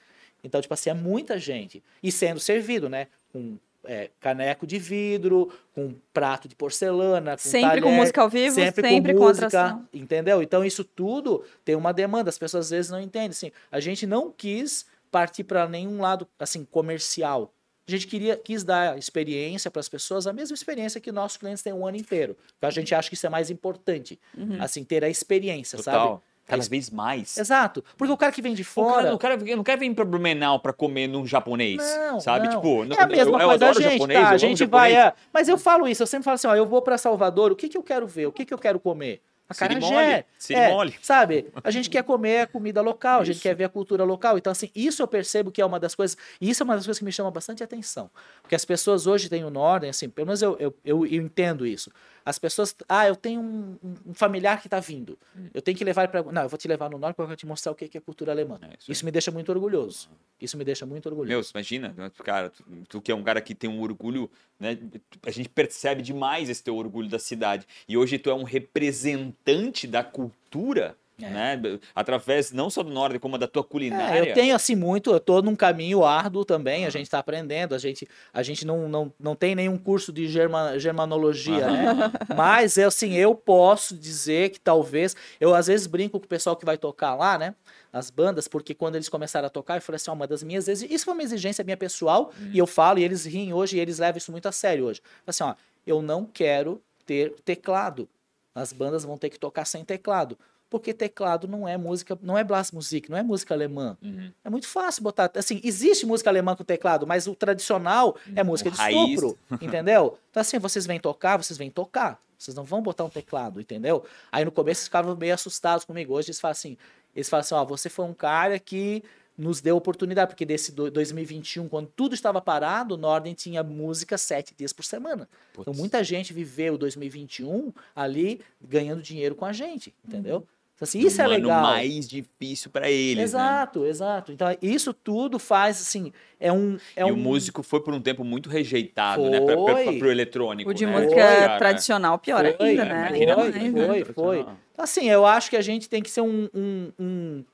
Então, 0.45 0.61
tipo 0.61 0.73
assim, 0.73 0.91
é 0.91 0.95
muita 0.95 1.39
gente. 1.39 1.83
E 2.01 2.13
sendo 2.13 2.39
servido, 2.39 2.89
né? 2.89 3.09
Com 3.33 3.59
é, 3.85 4.11
caneco 4.21 4.67
de 4.67 4.79
vidro, 4.79 5.51
com 5.75 5.95
prato 6.13 6.47
de 6.47 6.55
porcelana, 6.55 7.33
com 7.33 7.39
Sempre 7.39 7.81
com 7.81 7.89
talher, 7.89 7.97
música 8.01 8.23
ao 8.23 8.29
vivo, 8.29 8.55
sempre, 8.55 8.89
sempre, 8.89 9.13
com, 9.13 9.19
com 9.19 9.27
música, 9.27 9.47
atração. 9.47 9.89
entendeu? 9.93 10.43
Então 10.43 10.65
isso 10.65 10.85
tudo 10.85 11.45
tem 11.65 11.75
uma 11.75 11.93
demanda, 11.93 12.29
as 12.29 12.39
pessoas 12.39 12.67
às 12.67 12.71
vezes 12.71 12.91
não 12.91 13.01
entendem. 13.01 13.31
Assim, 13.31 13.51
a 13.71 13.81
gente 13.81 14.07
não 14.07 14.31
quis 14.31 14.87
partir 15.11 15.45
para 15.45 15.69
nenhum 15.69 16.01
lado 16.01 16.29
assim 16.39 16.65
comercial. 16.65 17.53
A 17.89 17.91
gente 17.91 18.07
queria 18.07 18.37
quis 18.37 18.63
dar 18.63 18.99
experiência 18.99 19.71
para 19.71 19.81
as 19.81 19.89
pessoas, 19.89 20.27
a 20.27 20.33
mesma 20.33 20.55
experiência 20.55 21.01
que 21.01 21.11
nossos 21.11 21.39
clientes 21.39 21.63
têm 21.63 21.73
o 21.73 21.87
ano 21.87 21.97
inteiro. 21.97 22.37
Então 22.59 22.69
a 22.69 22.71
gente 22.73 22.95
acha 22.95 23.09
que 23.09 23.15
isso 23.15 23.27
é 23.27 23.31
mais 23.31 23.51
importante, 23.51 24.19
Uhum. 24.37 24.59
assim 24.61 24.85
ter 24.85 25.03
a 25.03 25.09
experiência, 25.09 25.79
sabe? 25.83 25.97
Total. 25.99 26.23
Cada 26.47 26.63
vez 26.63 26.89
mais. 26.89 27.37
Exato, 27.37 27.85
porque 27.99 28.11
o 28.11 28.17
cara 28.17 28.33
que 28.33 28.41
vem 28.41 28.55
de 28.55 28.63
O 28.63 28.65
fora, 28.65 29.03
cara, 29.03 29.15
o 29.15 29.19
cara 29.19 29.37
não 29.57 29.63
quer 29.63 29.77
vir 29.79 29.95
pra 29.95 30.03
Blumenau 30.05 30.59
pra 30.61 30.73
comer 30.73 31.07
num 31.07 31.27
japonês, 31.27 31.77
Não, 31.77 32.21
sabe? 32.21 32.47
não. 32.49 32.55
Tipo, 32.57 32.85
é 32.95 33.03
a 33.03 33.07
mesma 33.07 33.37
eu, 33.37 33.41
eu 33.41 33.49
coisa 33.49 33.67
a 33.67 33.69
adoro 33.69 33.83
gente, 33.83 33.93
japonês, 33.93 34.19
tá? 34.21 34.25
eu 34.31 34.35
A 34.35 34.37
gente 34.39 34.59
japonês. 34.61 34.95
vai, 34.95 35.09
é, 35.09 35.13
mas 35.33 35.47
eu 35.49 35.59
falo 35.59 35.87
isso, 35.87 36.03
eu 36.03 36.07
sempre 36.07 36.25
falo 36.25 36.37
assim, 36.37 36.47
ó, 36.47 36.55
eu 36.55 36.65
vou 36.65 36.81
para 36.81 36.97
Salvador, 36.97 37.53
o 37.53 37.57
que 37.57 37.69
que 37.69 37.77
eu 37.77 37.83
quero 37.83 38.07
ver? 38.07 38.27
O 38.27 38.33
que 38.33 38.47
que 38.47 38.55
eu 38.55 38.59
quero 38.59 38.81
comer? 38.81 39.21
A 39.49 39.55
Siri 39.55 39.81
carajé. 39.81 39.91
mole, 39.91 40.25
Siri 40.39 40.61
É, 40.61 40.93
sabe? 41.01 41.47
A 41.65 41.71
gente 41.71 41.89
quer 41.89 42.05
comer 42.05 42.41
a 42.43 42.47
comida 42.47 42.83
local, 42.83 43.21
a 43.21 43.25
gente 43.25 43.37
Isso. 43.37 43.43
quer 43.43 43.55
ver 43.55 43.65
a 43.65 43.69
cultura 43.69 44.05
local. 44.05 44.37
Então, 44.37 44.51
assim, 44.51 44.71
isso 44.75 45.03
eu 45.03 45.09
percebo 45.09 45.51
que 45.51 45.63
é 45.63 45.65
uma 45.65 45.81
das 45.81 45.95
coisas. 45.95 46.17
E 46.39 46.51
isso 46.51 46.63
é 46.63 46.65
uma 46.65 46.77
das 46.77 46.85
coisas 46.85 46.99
que 46.99 47.05
me 47.05 47.13
chama 47.13 47.31
bastante 47.31 47.65
atenção. 47.65 48.11
Porque 48.43 48.55
as 48.55 48.65
pessoas 48.65 49.07
hoje 49.07 49.29
têm 49.31 49.45
o 49.45 49.51
Norden, 49.51 49.89
assim, 49.89 50.09
pelo 50.09 50.27
menos 50.27 50.43
eu, 50.43 50.55
eu, 50.61 50.75
eu, 50.85 51.07
eu 51.07 51.23
entendo 51.23 51.67
isso. 51.67 51.91
As 52.25 52.39
pessoas. 52.39 52.75
Ah, 52.89 53.09
eu 53.09 53.17
tenho 53.17 53.41
um, 53.41 53.79
um 54.07 54.15
familiar 54.15 54.61
que 54.61 54.67
está 54.67 54.79
vindo. 54.79 55.19
Eu 55.55 55.63
tenho 55.63 55.77
que 55.77 55.85
levar 55.85 56.09
para. 56.09 56.23
Não, 56.23 56.43
eu 56.43 56.49
vou 56.49 56.59
te 56.59 56.69
levar 56.69 56.91
no 56.91 56.99
Norte 56.99 57.17
para 57.17 57.37
te 57.37 57.47
mostrar 57.47 57.73
o 57.73 57.75
que 57.75 57.97
é 57.97 58.01
cultura 58.01 58.33
alemã. 58.33 58.59
É, 58.63 58.77
isso 58.79 58.99
isso 58.99 59.05
me 59.05 59.11
deixa 59.13 59.31
muito 59.31 59.51
orgulhoso. 59.51 60.11
Isso 60.41 60.59
me 60.59 60.65
deixa 60.65 60.85
muito 60.85 61.07
orgulhoso. 61.07 61.53
Meu, 61.53 61.61
imagina, 61.61 61.95
né, 61.97 62.11
cara, 62.25 62.51
tu, 62.51 62.65
tu 62.89 63.01
que 63.01 63.13
é 63.13 63.15
um 63.15 63.23
cara 63.23 63.41
que 63.41 63.55
tem 63.55 63.71
um 63.71 63.81
orgulho, 63.81 64.31
né? 64.59 64.77
A 65.25 65.31
gente 65.31 65.49
percebe 65.49 66.03
demais 66.03 66.49
esse 66.49 66.63
teu 66.63 66.77
orgulho 66.77 67.09
da 67.09 67.19
cidade. 67.19 67.67
E 67.89 67.97
hoje 67.97 68.19
tu 68.19 68.29
é 68.29 68.35
um 68.35 68.43
representante 68.43 69.87
da 69.87 70.03
cultura, 70.03 70.97
É. 71.21 71.29
né? 71.29 71.61
Através 71.95 72.53
não 72.53 72.71
só 72.71 72.83
do 72.83 72.91
norte, 72.91 73.19
como 73.19 73.37
da 73.37 73.49
tua 73.49 73.65
culinária. 73.65 74.19
É, 74.25 74.31
eu 74.31 74.35
tenho 74.35 74.55
assim 74.55 74.77
muito, 74.77 75.11
eu 75.11 75.19
tô 75.19 75.43
num 75.43 75.57
caminho 75.57 76.05
árduo 76.05 76.45
também, 76.45 76.87
a 76.87 76.91
gente 76.91 77.05
está 77.05 77.19
aprendendo, 77.19 77.75
a 77.75 77.79
gente, 77.79 78.09
a 78.33 78.43
gente 78.43 78.65
não, 78.65 78.89
não, 78.89 79.13
não 79.19 79.35
tem 79.35 79.55
nenhum 79.55 79.77
curso 79.77 80.13
de 80.13 80.29
germa, 80.29 80.79
germanologia, 80.79 81.67
né? 81.71 81.95
Mas 82.37 82.77
eu, 82.77 82.89
assim, 82.89 83.15
eu 83.15 83.35
posso 83.35 83.97
dizer 83.97 84.51
que 84.51 84.61
talvez, 84.61 85.17
eu 85.41 85.55
às 85.55 85.67
vezes 85.67 85.87
brinco 85.87 86.19
com 86.21 86.25
o 86.27 86.29
pessoal 86.29 86.55
que 86.57 86.65
vai 86.65 86.79
tocar 86.79 87.15
lá, 87.15 87.37
né? 87.37 87.55
As 87.93 88.11
bandas, 88.11 88.47
porque 88.47 88.75
quando 88.75 88.95
eles 88.97 89.09
começaram 89.09 89.47
a 89.47 89.51
tocar, 89.51 89.77
eu 89.77 89.83
falei 89.83 89.97
assim, 89.97 90.11
uma 90.11 90.27
das 90.27 90.43
minhas 90.43 90.69
exi- 90.69 90.87
isso 90.93 91.05
foi 91.05 91.15
uma 91.15 91.23
exigência 91.23 91.65
minha 91.65 91.77
pessoal, 91.77 92.33
e 92.53 92.59
eu 92.59 92.67
falo, 92.67 92.99
e 92.99 93.05
eles 93.05 93.25
riem 93.25 93.53
hoje, 93.53 93.77
e 93.77 93.81
eles 93.81 93.99
levam 93.99 94.19
isso 94.19 94.31
muito 94.31 94.47
a 94.47 94.53
sério 94.53 94.85
hoje. 94.85 95.01
Assim, 95.27 95.43
ó, 95.43 95.55
eu 95.87 96.01
não 96.03 96.25
quero 96.27 96.81
ter 97.07 97.35
teclado. 97.45 98.09
As 98.55 98.73
bandas 98.73 99.05
vão 99.05 99.17
ter 99.17 99.31
que 99.31 99.39
tocar 99.39 99.65
sem 99.65 99.85
teclado. 99.85 100.39
Porque 100.71 100.93
teclado 100.93 101.49
não 101.49 101.67
é 101.67 101.77
música, 101.79 102.19
não 102.21 102.37
é 102.37 102.45
Blasmusik, 102.45 103.11
não 103.11 103.17
é 103.17 103.23
música 103.23 103.55
alemã. 103.55 103.97
Uhum. 104.03 104.31
É 104.45 104.51
muito 104.51 104.69
fácil 104.69 105.03
botar. 105.03 105.31
Assim, 105.35 105.61
existe 105.65 106.05
música 106.05 106.29
alemã 106.29 106.55
com 106.55 106.63
teclado, 106.65 107.07
mas 107.07 107.27
o 107.27 107.35
tradicional 107.35 108.17
é 108.37 108.43
música 108.45 108.69
O 108.69 108.73
de 108.73 108.79
raiz. 108.79 109.21
sopro, 109.21 109.39
entendeu? 109.63 110.19
Então, 110.31 110.41
assim, 110.41 110.59
vocês 110.59 110.85
vêm 110.87 111.01
tocar, 111.01 111.37
vocês 111.39 111.57
vêm 111.57 111.71
tocar. 111.71 112.21
Vocês 112.39 112.55
não 112.55 112.65
vão 112.65 112.81
botar 112.83 113.05
um 113.05 113.11
teclado, 113.11 113.61
entendeu? 113.61 114.05
Aí 114.31 114.45
no 114.45 114.53
começo 114.53 114.81
eles 114.81 114.85
ficavam 114.89 115.17
meio 115.17 115.35
assustados 115.35 115.85
comigo. 115.85 116.15
Hoje 116.15 116.29
eles 116.29 116.39
falam 116.41 116.53
assim: 116.53 116.77
eles 117.17 117.29
falam 117.29 117.41
assim, 117.41 117.55
ó, 117.55 117.65
você 117.65 117.89
foi 117.89 118.05
um 118.05 118.15
cara 118.15 118.59
que 118.61 119.03
nos 119.37 119.61
deu 119.61 119.77
oportunidade, 119.77 120.31
porque 120.31 120.45
desse 120.45 120.73
do- 120.73 120.91
2021, 120.91 121.69
quando 121.69 121.89
tudo 121.95 122.13
estava 122.15 122.41
parado, 122.41 122.95
o 122.95 122.97
Norden 122.99 123.35
tinha 123.35 123.63
música 123.63 124.19
sete 124.19 124.53
dias 124.57 124.73
por 124.73 124.85
semana. 124.85 125.29
Então 125.53 125.65
Putz. 125.65 125.79
muita 125.79 126.03
gente 126.05 126.33
viveu 126.33 126.77
2021 126.79 127.73
ali 127.95 128.41
ganhando 128.61 129.01
dinheiro 129.03 129.35
com 129.37 129.45
a 129.45 129.53
gente, 129.53 129.95
entendeu? 130.07 130.39
Então, 130.39 130.49
assim, 130.85 131.01
isso 131.01 131.21
é 131.21 131.25
ano 131.25 131.35
legal. 131.35 131.63
mais 131.63 132.09
difícil 132.09 132.71
pra 132.71 132.91
eles, 132.91 133.17
né? 133.17 133.23
Exato, 133.23 133.85
exato. 133.85 134.33
Então, 134.33 134.49
isso 134.63 134.93
tudo 134.95 135.39
faz, 135.39 135.81
assim, 135.81 136.13
é 136.39 136.53
um... 136.53 136.79
É 136.95 137.03
e 137.03 137.05
um... 137.05 137.15
o 137.15 137.17
músico 137.17 137.63
foi 137.63 137.81
por 137.81 137.93
um 137.93 138.01
tempo 138.01 138.23
muito 138.23 138.49
rejeitado, 138.49 139.29
né? 139.29 139.41
Pra, 139.41 139.57
pra, 139.57 139.65
pra, 139.65 139.85
Foi. 139.85 139.99
pro 139.99 140.11
eletrônico. 140.11 140.71
O 140.71 140.75
de 140.75 140.87
né? 140.87 140.93
música 140.93 141.15
Cara, 141.17 141.59
tradicional, 141.59 142.19
pior 142.19 142.45
Foi, 142.57 142.69
ainda, 142.69 142.83
é, 142.83 142.87
né? 142.87 143.35
foi, 143.35 143.51
né? 143.51 143.87
foi, 143.87 144.05
foi. 144.05 144.41
Então, 144.41 144.85
assim, 144.85 145.09
eu 145.11 145.27
acho 145.27 145.51
que 145.51 145.57
a 145.57 145.63
gente 145.63 145.89
tem 145.89 146.03
que 146.03 146.11
ser 146.11 146.21
um, 146.21 146.49
um, 146.55 146.93
um 146.99 147.45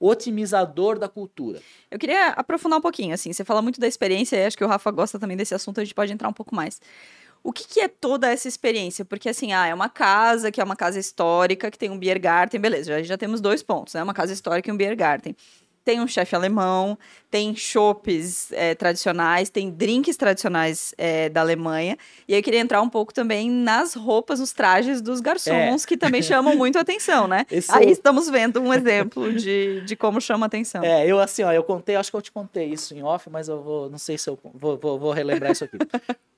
otimizador 0.00 0.98
da 0.98 1.08
cultura. 1.08 1.60
Eu 1.90 1.98
queria 1.98 2.28
aprofundar 2.28 2.78
um 2.78 2.82
pouquinho, 2.82 3.14
assim, 3.14 3.32
você 3.32 3.44
fala 3.44 3.60
muito 3.60 3.80
da 3.80 3.86
experiência, 3.86 4.36
e 4.36 4.46
acho 4.46 4.56
que 4.56 4.64
o 4.64 4.68
Rafa 4.68 4.90
gosta 4.90 5.18
também 5.18 5.36
desse 5.36 5.54
assunto, 5.54 5.80
a 5.80 5.84
gente 5.84 5.94
pode 5.94 6.12
entrar 6.12 6.28
um 6.28 6.32
pouco 6.32 6.54
mais. 6.54 6.80
O 7.42 7.52
que, 7.52 7.66
que 7.66 7.80
é 7.80 7.88
toda 7.88 8.28
essa 8.30 8.48
experiência? 8.48 9.04
Porque, 9.04 9.28
assim, 9.28 9.52
ah, 9.52 9.66
é 9.66 9.74
uma 9.74 9.88
casa 9.88 10.50
que 10.50 10.60
é 10.60 10.64
uma 10.64 10.76
casa 10.76 10.98
histórica, 10.98 11.70
que 11.70 11.78
tem 11.78 11.90
um 11.90 11.98
Biergarten, 11.98 12.60
beleza, 12.60 12.92
já, 12.92 13.02
já 13.02 13.18
temos 13.18 13.40
dois 13.40 13.62
pontos, 13.62 13.94
né? 13.94 14.02
Uma 14.02 14.14
casa 14.14 14.32
histórica 14.32 14.70
e 14.70 14.72
um 14.72 14.76
Biergarten. 14.76 15.34
Tem 15.88 16.02
um 16.02 16.06
chefe 16.06 16.36
alemão, 16.36 16.98
tem 17.30 17.56
chopes 17.56 18.52
é, 18.52 18.74
tradicionais, 18.74 19.48
tem 19.48 19.70
drinks 19.70 20.18
tradicionais 20.18 20.94
é, 20.98 21.30
da 21.30 21.40
Alemanha. 21.40 21.96
E 22.28 22.34
eu 22.34 22.42
queria 22.42 22.60
entrar 22.60 22.82
um 22.82 22.90
pouco 22.90 23.14
também 23.14 23.50
nas 23.50 23.94
roupas, 23.94 24.38
nos 24.38 24.52
trajes 24.52 25.00
dos 25.00 25.18
garçons, 25.20 25.86
que 25.86 25.96
também 25.96 26.20
chamam 26.22 26.54
muito 26.54 26.76
a 26.76 26.82
atenção, 26.82 27.26
né? 27.26 27.46
Esse 27.50 27.72
Aí 27.72 27.86
é 27.86 27.90
estamos 27.90 28.28
vendo 28.28 28.60
um 28.60 28.74
exemplo 28.74 29.32
de, 29.32 29.80
de 29.80 29.96
como 29.96 30.20
chama 30.20 30.44
a 30.44 30.48
atenção. 30.48 30.84
É, 30.84 31.06
eu 31.06 31.18
assim, 31.18 31.42
ó, 31.42 31.52
eu 31.52 31.62
contei, 31.62 31.96
acho 31.96 32.10
que 32.10 32.16
eu 32.18 32.22
te 32.22 32.32
contei 32.32 32.66
isso 32.66 32.94
em 32.94 33.02
off, 33.02 33.30
mas 33.30 33.48
eu 33.48 33.62
vou, 33.62 33.88
não 33.88 33.96
sei 33.96 34.18
se 34.18 34.28
eu 34.28 34.38
vou, 34.52 34.76
vou, 34.76 34.98
vou 34.98 35.12
relembrar 35.12 35.52
isso 35.52 35.64
aqui. 35.64 35.78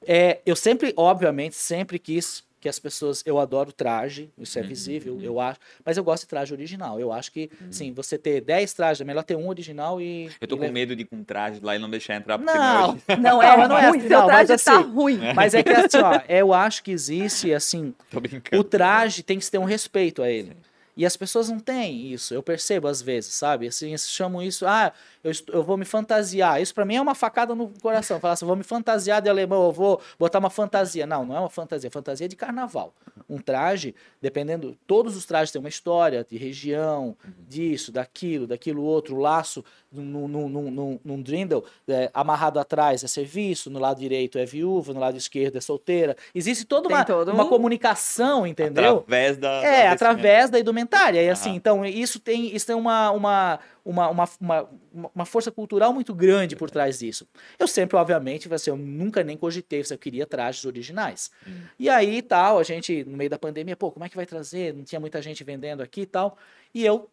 É, 0.06 0.40
eu 0.46 0.56
sempre, 0.56 0.92
obviamente, 0.96 1.54
sempre 1.56 1.98
quis 1.98 2.42
que 2.60 2.68
as 2.68 2.78
pessoas, 2.78 3.22
eu 3.24 3.38
adoro 3.38 3.72
traje, 3.72 4.28
isso 4.38 4.58
é 4.58 4.62
visível, 4.62 5.18
eu 5.22 5.40
acho, 5.40 5.58
mas 5.82 5.96
eu 5.96 6.04
gosto 6.04 6.24
de 6.24 6.28
traje 6.28 6.52
original. 6.52 7.00
Eu 7.00 7.10
acho 7.10 7.32
que, 7.32 7.50
sim, 7.70 7.90
você 7.90 8.18
ter 8.18 8.42
10 8.42 8.74
trajes, 8.74 9.00
é 9.00 9.04
melhor 9.04 9.22
ter 9.24 9.34
um 9.34 9.48
original 9.48 9.98
e 9.98 10.26
Eu 10.38 10.46
tô 10.46 10.56
e 10.56 10.58
com 10.58 10.62
levar- 10.64 10.72
medo 10.74 10.94
de 10.94 11.00
ir 11.02 11.06
com 11.06 11.24
traje 11.24 11.58
lá 11.62 11.74
e 11.74 11.78
não 11.78 11.88
deixar 11.88 12.16
entrar, 12.16 12.36
porque 12.38 12.52
Não, 12.52 12.92
meu, 12.92 13.02
Não 13.18 13.42
é, 13.42 13.56
Não, 13.56 13.68
não 13.68 13.78
é 13.78 13.88
ruim, 13.88 13.98
assim, 14.00 14.08
seu 14.08 14.18
não, 14.18 14.26
traje 14.26 14.52
mas 14.52 14.62
tá 14.64 14.78
assim- 14.78 14.90
ruim. 14.90 15.18
mas 15.34 15.54
é 15.54 15.62
que 15.62 15.70
assim, 15.70 15.98
ó, 15.98 16.20
eu 16.28 16.52
acho 16.52 16.82
que 16.82 16.90
existe 16.90 17.50
assim, 17.54 17.94
tô 18.10 18.20
brincando. 18.20 18.60
o 18.60 18.64
traje 18.64 19.22
tem 19.22 19.38
que 19.38 19.50
ter 19.50 19.56
um 19.58 19.64
respeito 19.64 20.22
a 20.22 20.30
ele. 20.30 20.54
E 20.96 21.06
as 21.06 21.16
pessoas 21.16 21.48
não 21.48 21.58
têm 21.58 22.12
isso, 22.12 22.34
eu 22.34 22.42
percebo 22.42 22.86
às 22.88 23.00
vezes, 23.00 23.32
sabe? 23.32 23.66
Assim, 23.66 23.88
eles 23.88 24.06
chamam 24.10 24.42
isso, 24.42 24.66
ah, 24.66 24.92
eu, 25.22 25.32
eu 25.52 25.62
vou 25.62 25.76
me 25.76 25.84
fantasiar. 25.84 26.60
Isso 26.60 26.74
pra 26.74 26.84
mim 26.84 26.96
é 26.96 27.00
uma 27.00 27.14
facada 27.14 27.54
no 27.54 27.68
coração. 27.80 28.18
Falar 28.20 28.34
assim, 28.34 28.44
eu 28.44 28.48
vou 28.48 28.56
me 28.56 28.62
fantasiar 28.64 29.20
de 29.20 29.28
alemão, 29.28 29.64
eu 29.66 29.72
vou 29.72 30.00
botar 30.18 30.38
uma 30.38 30.50
fantasia. 30.50 31.06
Não, 31.06 31.24
não 31.24 31.36
é 31.36 31.40
uma 31.40 31.50
fantasia, 31.50 31.90
fantasia 31.90 32.28
de 32.28 32.36
carnaval. 32.36 32.94
Um 33.28 33.38
traje, 33.38 33.94
dependendo, 34.20 34.76
todos 34.86 35.16
os 35.16 35.24
trajes 35.26 35.52
têm 35.52 35.60
uma 35.60 35.68
história 35.68 36.26
de 36.28 36.36
região, 36.36 37.16
disso, 37.48 37.92
daquilo, 37.92 38.46
daquilo 38.46 38.82
outro, 38.82 39.16
laço 39.16 39.64
num, 39.92 40.26
num, 40.28 40.48
num, 40.48 40.70
num, 40.70 41.00
num 41.04 41.22
drindle 41.22 41.64
é, 41.88 42.10
amarrado 42.14 42.58
atrás 42.60 43.02
é 43.02 43.08
serviço, 43.08 43.68
no 43.70 43.78
lado 43.78 43.98
direito 43.98 44.38
é 44.38 44.44
viúva, 44.44 44.92
no 44.92 45.00
lado 45.00 45.16
esquerdo 45.16 45.56
é 45.56 45.60
solteira. 45.60 46.16
Existe 46.34 46.64
toda 46.64 46.88
uma, 46.88 47.04
todo 47.04 47.32
uma 47.32 47.44
um- 47.44 47.48
comunicação, 47.48 48.46
entendeu? 48.46 48.98
Através 48.98 49.36
da. 49.36 49.50
É, 49.64 49.84
da 49.84 49.92
através 49.92 50.50
da 50.50 50.58
indumentária. 50.60 51.22
E 51.22 51.28
assim, 51.28 51.54
então, 51.54 51.84
isso 51.84 52.18
tem, 52.20 52.54
isso 52.54 52.66
tem 52.66 52.76
uma, 52.76 53.10
uma, 53.10 53.58
uma, 53.84 54.08
uma, 54.08 54.28
uma, 54.40 54.68
uma 55.14 55.24
força 55.24 55.50
cultural 55.50 55.92
muito 55.92 56.14
grande 56.14 56.56
por 56.56 56.70
trás 56.70 56.98
disso. 56.98 57.26
Eu 57.58 57.66
sempre, 57.66 57.96
obviamente, 57.96 58.52
assim, 58.52 58.70
eu 58.70 58.76
nunca 58.76 59.22
nem 59.22 59.36
cogitei 59.36 59.82
se 59.84 59.92
eu 59.94 59.98
queria 59.98 60.26
trajes 60.26 60.64
originais. 60.64 61.30
E 61.78 61.88
aí, 61.88 62.22
tal, 62.22 62.58
a 62.58 62.62
gente, 62.62 63.04
no 63.04 63.16
meio 63.16 63.30
da 63.30 63.38
pandemia, 63.38 63.76
pô, 63.76 63.90
como 63.90 64.04
é 64.04 64.08
que 64.08 64.16
vai 64.16 64.26
trazer? 64.26 64.74
Não 64.74 64.84
tinha 64.84 65.00
muita 65.00 65.20
gente 65.22 65.42
vendendo 65.44 65.82
aqui 65.82 66.02
e 66.02 66.06
tal. 66.06 66.36
E 66.74 66.84
eu, 66.84 67.10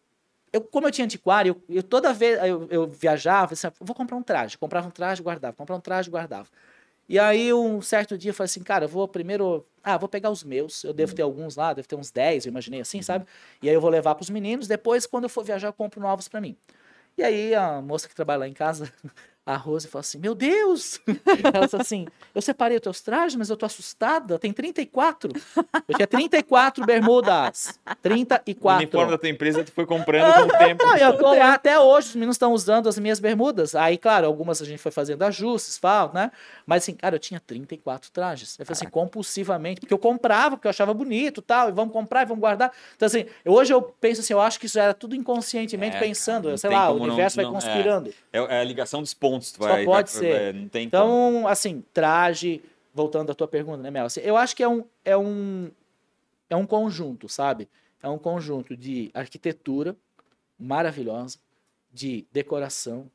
eu 0.52 0.60
como 0.60 0.86
eu 0.86 0.90
tinha 0.90 1.04
antiquário, 1.04 1.60
eu, 1.68 1.76
eu 1.76 1.82
toda 1.82 2.12
vez 2.12 2.38
eu, 2.44 2.66
eu 2.70 2.86
viajava, 2.86 3.54
assim, 3.54 3.68
vou 3.80 3.94
comprar 3.94 4.16
um 4.16 4.22
traje. 4.22 4.58
Comprava 4.58 4.88
um 4.88 4.90
traje, 4.90 5.22
guardava. 5.22 5.56
Comprava 5.56 5.78
um 5.78 5.82
traje, 5.82 6.10
guardava. 6.10 6.48
E 7.08 7.18
aí, 7.18 7.52
um 7.54 7.80
certo 7.80 8.18
dia, 8.18 8.30
eu 8.30 8.34
falei 8.34 8.46
assim, 8.46 8.62
cara, 8.62 8.84
eu 8.84 8.88
vou 8.88 9.08
primeiro. 9.08 9.66
Ah, 9.82 9.96
vou 9.96 10.08
pegar 10.08 10.30
os 10.30 10.44
meus. 10.44 10.84
Eu 10.84 10.92
devo 10.92 11.14
ter 11.14 11.22
alguns 11.22 11.56
lá, 11.56 11.72
devo 11.72 11.88
ter 11.88 11.96
uns 11.96 12.10
10, 12.10 12.44
eu 12.44 12.50
imaginei 12.50 12.80
assim, 12.80 13.00
sabe? 13.00 13.24
E 13.62 13.68
aí 13.68 13.74
eu 13.74 13.80
vou 13.80 13.88
levar 13.90 14.14
pros 14.14 14.28
meninos. 14.28 14.68
Depois, 14.68 15.06
quando 15.06 15.24
eu 15.24 15.30
for 15.30 15.42
viajar, 15.44 15.68
eu 15.68 15.72
compro 15.72 16.00
novos 16.00 16.28
pra 16.28 16.40
mim. 16.40 16.56
E 17.16 17.22
aí, 17.24 17.54
a 17.54 17.80
moça 17.82 18.08
que 18.08 18.14
trabalha 18.14 18.40
lá 18.40 18.48
em 18.48 18.52
casa, 18.52 18.92
a 19.52 19.56
Rose, 19.56 19.88
falou 19.88 20.00
assim: 20.00 20.18
Meu 20.18 20.34
Deus! 20.34 21.00
Ela 21.54 21.64
disse 21.66 21.76
assim: 21.76 22.06
Eu 22.34 22.42
separei 22.42 22.76
os 22.76 22.82
teus 22.82 23.00
trajes, 23.00 23.34
mas 23.36 23.48
eu 23.50 23.56
tô 23.56 23.64
assustada. 23.66 24.38
Tem 24.38 24.52
34. 24.52 25.32
Eu 25.88 25.94
tinha 25.96 26.06
34 26.06 26.84
bermudas. 26.84 27.78
O 27.90 27.94
34. 27.96 28.76
uniforme 28.84 29.10
da 29.12 29.18
tua 29.18 29.28
empresa 29.28 29.64
tu 29.64 29.72
foi 29.72 29.86
comprando 29.86 30.32
com 30.34 30.54
o 30.54 30.58
tempo. 30.58 30.84
Não, 30.84 30.96
eu 30.96 31.16
tô 31.18 31.32
lá 31.34 31.54
até 31.54 31.78
hoje, 31.80 32.08
os 32.08 32.14
meninos 32.14 32.34
estão 32.34 32.52
usando 32.52 32.88
as 32.88 32.98
minhas 32.98 33.18
bermudas. 33.20 33.74
Aí, 33.74 33.96
claro, 33.96 34.26
algumas 34.26 34.60
a 34.60 34.64
gente 34.64 34.78
foi 34.78 34.92
fazendo 34.92 35.22
ajustes, 35.22 35.78
fal, 35.78 36.10
né? 36.12 36.30
Mas 36.66 36.82
assim, 36.82 36.94
cara, 36.94 37.14
eu 37.16 37.18
tinha 37.20 37.40
34 37.40 38.10
trajes. 38.10 38.58
Eu 38.58 38.66
falei 38.66 38.76
assim, 38.76 38.90
compulsivamente, 38.90 39.80
porque 39.80 39.94
eu 39.94 39.98
comprava, 39.98 40.56
porque 40.56 40.66
eu 40.66 40.70
achava 40.70 40.92
bonito 40.92 41.40
tal, 41.40 41.68
e 41.68 41.72
vamos 41.72 41.92
comprar 41.92 42.22
e 42.22 42.26
vamos 42.26 42.40
guardar. 42.40 42.70
Então, 42.96 43.06
assim, 43.06 43.24
hoje 43.46 43.72
eu 43.72 43.80
penso 43.80 44.20
assim, 44.20 44.32
eu 44.32 44.40
acho 44.40 44.60
que 44.60 44.66
isso 44.66 44.78
era 44.78 44.92
tudo 44.92 45.14
inconscientemente 45.16 45.96
É, 45.96 46.00
pensando, 46.00 46.56
sei 46.58 46.70
lá, 46.70 46.88
o 46.90 46.94
como 46.94 47.06
não- 47.06 47.14
universo 47.14 47.36
vai 47.36 47.44
não- 47.44 47.52
é. 47.52 47.54
conspirando. 47.54 48.10
É, 48.32 48.38
é 48.38 48.60
a 48.60 48.64
ligação 48.64 49.00
dos 49.00 49.14
pontos. 49.14 49.37
Só 49.40 49.58
vai, 49.68 49.84
pode 49.84 50.10
vai- 50.12 50.20
ser. 50.20 50.26
é, 50.40 50.52
não 50.52 50.68
tem 50.68 50.88
como. 50.88 51.02
Então, 51.04 51.48
assim, 51.48 51.84
traje, 51.92 52.62
voltando 52.94 53.30
à 53.32 53.34
tua 53.34 53.48
pergunta, 53.48 53.78
né, 53.82 53.90
Mel? 53.90 54.06
Assim, 54.06 54.20
eu 54.20 54.36
acho 54.36 54.54
que 54.56 54.62
é 54.62 54.68
um, 54.68 54.84
é 55.04 55.16
um 55.16 55.70
é 56.50 56.56
um 56.56 56.66
conjunto, 56.66 57.28
sabe? 57.28 57.68
É 58.02 58.08
um 58.08 58.18
conjunto 58.18 58.76
de 58.76 59.10
arquitetura 59.12 59.94
maravilhosa, 60.58 61.38
de 61.92 62.26
decoração, 62.32 63.10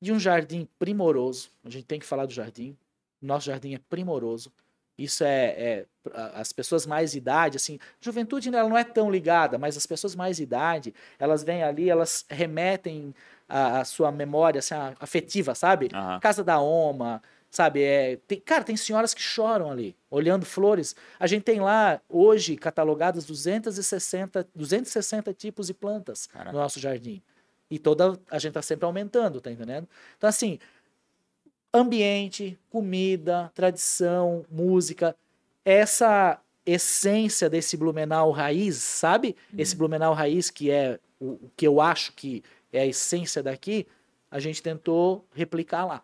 de 0.00 0.12
um 0.12 0.18
jardim 0.18 0.68
primoroso. 0.78 1.50
A 1.64 1.70
gente 1.70 1.84
tem 1.86 1.98
que 1.98 2.06
falar 2.06 2.26
do 2.26 2.32
jardim. 2.32 2.76
Nosso 3.20 3.46
jardim 3.46 3.74
é 3.74 3.80
primoroso. 3.88 4.52
Isso 4.98 5.24
é, 5.24 5.46
é 5.58 5.86
as 6.34 6.52
pessoas 6.52 6.86
mais 6.86 7.14
idade, 7.14 7.56
assim, 7.56 7.78
juventude 8.00 8.48
ela 8.48 8.68
não 8.68 8.78
é 8.78 8.84
tão 8.84 9.10
ligada, 9.10 9.58
mas 9.58 9.76
as 9.76 9.84
pessoas 9.84 10.14
mais 10.14 10.38
idade, 10.40 10.94
elas 11.18 11.42
vêm 11.44 11.62
ali, 11.62 11.90
elas 11.90 12.24
remetem 12.30 13.14
a, 13.48 13.80
a 13.80 13.84
sua 13.84 14.10
memória 14.10 14.58
assim, 14.58 14.74
afetiva, 15.00 15.54
sabe? 15.54 15.90
Aham. 15.92 16.20
Casa 16.20 16.42
da 16.42 16.60
Oma, 16.60 17.22
sabe? 17.50 17.82
É, 17.82 18.16
tem, 18.26 18.40
cara, 18.40 18.64
tem 18.64 18.76
senhoras 18.76 19.14
que 19.14 19.22
choram 19.22 19.70
ali, 19.70 19.96
olhando 20.10 20.44
flores. 20.44 20.94
A 21.18 21.26
gente 21.26 21.42
tem 21.42 21.60
lá, 21.60 22.00
hoje, 22.08 22.56
catalogadas 22.56 23.24
260, 23.24 24.46
260 24.54 25.32
tipos 25.32 25.66
de 25.68 25.74
plantas 25.74 26.26
Caraca. 26.26 26.52
no 26.52 26.58
nosso 26.58 26.78
jardim. 26.78 27.22
E 27.70 27.78
toda 27.78 28.18
a 28.30 28.38
gente 28.38 28.52
tá 28.52 28.62
sempre 28.62 28.84
aumentando, 28.84 29.40
tá 29.40 29.50
entendendo? 29.50 29.88
Então, 30.16 30.28
assim, 30.28 30.58
ambiente, 31.74 32.58
comida, 32.70 33.50
tradição, 33.54 34.44
música, 34.50 35.16
essa 35.64 36.40
essência 36.64 37.48
desse 37.48 37.76
Blumenau 37.76 38.30
raiz, 38.30 38.76
sabe? 38.76 39.36
Esse 39.56 39.76
Blumenau 39.76 40.12
raiz 40.12 40.50
que 40.50 40.70
é 40.70 40.98
o, 41.18 41.32
o 41.32 41.50
que 41.56 41.66
eu 41.66 41.80
acho 41.80 42.12
que 42.12 42.42
é 42.72 42.80
a 42.80 42.86
essência 42.86 43.42
daqui, 43.42 43.86
a 44.30 44.38
gente 44.38 44.62
tentou 44.62 45.24
replicar 45.34 45.84
lá. 45.86 46.02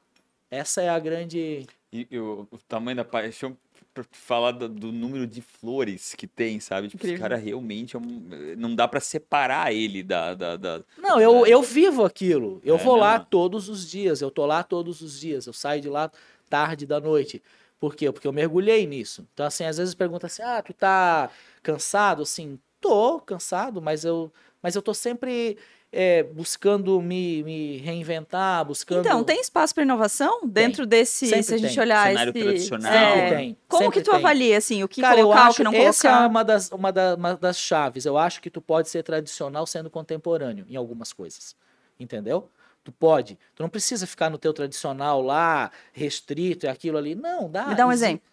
Essa 0.50 0.82
é 0.82 0.88
a 0.88 0.98
grande. 0.98 1.66
E, 1.92 2.06
e 2.10 2.18
o, 2.18 2.46
o 2.50 2.58
tamanho 2.58 2.96
da 2.96 3.04
paixão 3.04 3.56
pra 3.94 4.04
falar 4.10 4.52
do, 4.52 4.68
do 4.68 4.92
número 4.92 5.26
de 5.26 5.42
flores 5.42 6.14
que 6.14 6.26
tem, 6.26 6.60
sabe? 6.60 6.88
Tipo, 6.88 7.04
esse 7.06 7.18
cara 7.18 7.36
realmente 7.36 7.96
é 7.96 7.98
um, 7.98 8.22
não 8.56 8.74
dá 8.74 8.86
pra 8.88 9.00
separar 9.00 9.72
ele 9.72 10.02
da. 10.02 10.34
da, 10.34 10.56
da- 10.56 10.82
Não, 10.96 11.20
eu, 11.20 11.46
eu 11.46 11.62
vivo 11.62 12.04
aquilo. 12.04 12.60
Eu 12.64 12.76
É 12.76 12.78
vou 12.78 12.96
lá 12.96 13.12
mesmo? 13.14 13.26
todos 13.30 13.68
os 13.68 13.88
dias. 13.88 14.20
Eu 14.20 14.30
tô 14.30 14.46
lá 14.46 14.62
todos 14.62 15.00
os 15.00 15.18
dias. 15.18 15.46
Eu 15.46 15.52
saio 15.52 15.80
de 15.82 15.88
lá 15.88 16.10
tarde 16.48 16.86
da 16.86 17.00
noite. 17.00 17.42
Por 17.80 17.96
quê? 17.96 18.10
Porque 18.12 18.28
eu 18.28 18.32
mergulhei 18.32 18.86
nisso. 18.86 19.26
Então, 19.34 19.44
assim, 19.46 19.64
às 19.64 19.76
vezes 19.78 19.94
pergunta 19.94 20.26
assim: 20.26 20.42
ah, 20.42 20.62
tu 20.62 20.72
tá 20.72 21.30
cansado? 21.62 22.22
Assim, 22.22 22.58
tô 22.80 23.20
cansado, 23.20 23.80
mas 23.82 24.04
eu, 24.04 24.32
mas 24.62 24.74
eu 24.76 24.82
tô 24.82 24.94
sempre 24.94 25.56
é, 25.92 26.22
buscando 26.22 27.00
me, 27.02 27.42
me 27.42 27.76
reinventar, 27.76 28.64
buscando. 28.64 29.00
Então, 29.06 29.22
tem 29.22 29.40
espaço 29.40 29.74
para 29.74 29.82
inovação 29.84 30.40
dentro 30.46 30.86
desse, 30.86 31.26
Sempre 31.26 31.42
se 31.42 31.54
a 31.54 31.58
gente 31.58 31.74
tem. 31.74 31.82
olhar 31.82 32.06
Cenário 32.08 32.30
esse... 32.34 32.42
tradicional. 32.42 32.92
É. 32.92 33.36
Tem. 33.36 33.56
Como 33.68 33.82
sempre 33.84 33.98
que 34.00 34.04
tu 34.04 34.10
tem. 34.10 34.18
avalia, 34.20 34.56
assim, 34.58 34.82
o 34.82 34.88
que 34.88 35.02
Cara, 35.02 35.20
eu 35.20 35.24
colocar, 35.26 35.44
o 35.44 35.48
acho 35.48 35.56
que 35.58 35.62
não 35.64 35.74
essa 35.74 36.08
é 36.08 36.10
colocar? 36.10 36.28
uma 36.30 36.42
das, 36.44 36.70
uma, 36.70 36.90
da- 36.92 37.14
uma 37.14 37.36
das 37.36 37.58
chaves. 37.58 38.06
Eu 38.06 38.16
acho 38.16 38.40
que 38.40 38.48
tu 38.48 38.62
pode 38.62 38.88
ser 38.88 39.02
tradicional 39.02 39.66
sendo 39.66 39.90
contemporâneo 39.90 40.64
em 40.68 40.76
algumas 40.76 41.12
coisas. 41.12 41.54
Entendeu? 42.00 42.50
Tu 42.82 42.90
pode. 42.90 43.38
Tu 43.54 43.62
não 43.62 43.68
precisa 43.68 44.06
ficar 44.06 44.30
no 44.30 44.38
teu 44.38 44.52
tradicional 44.52 45.20
lá, 45.22 45.70
restrito, 45.92 46.66
e 46.66 46.68
aquilo 46.68 46.96
ali. 46.98 47.14
Não, 47.14 47.48
dá. 47.50 47.66
Me 47.66 47.74
dá 47.74 47.86
um 47.86 47.92
exemplo. 47.92 48.26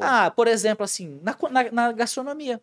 Ah, 0.00 0.30
por 0.30 0.48
exemplo, 0.48 0.84
assim, 0.84 1.20
na, 1.22 1.36
na, 1.50 1.70
na 1.70 1.92
gastronomia. 1.92 2.60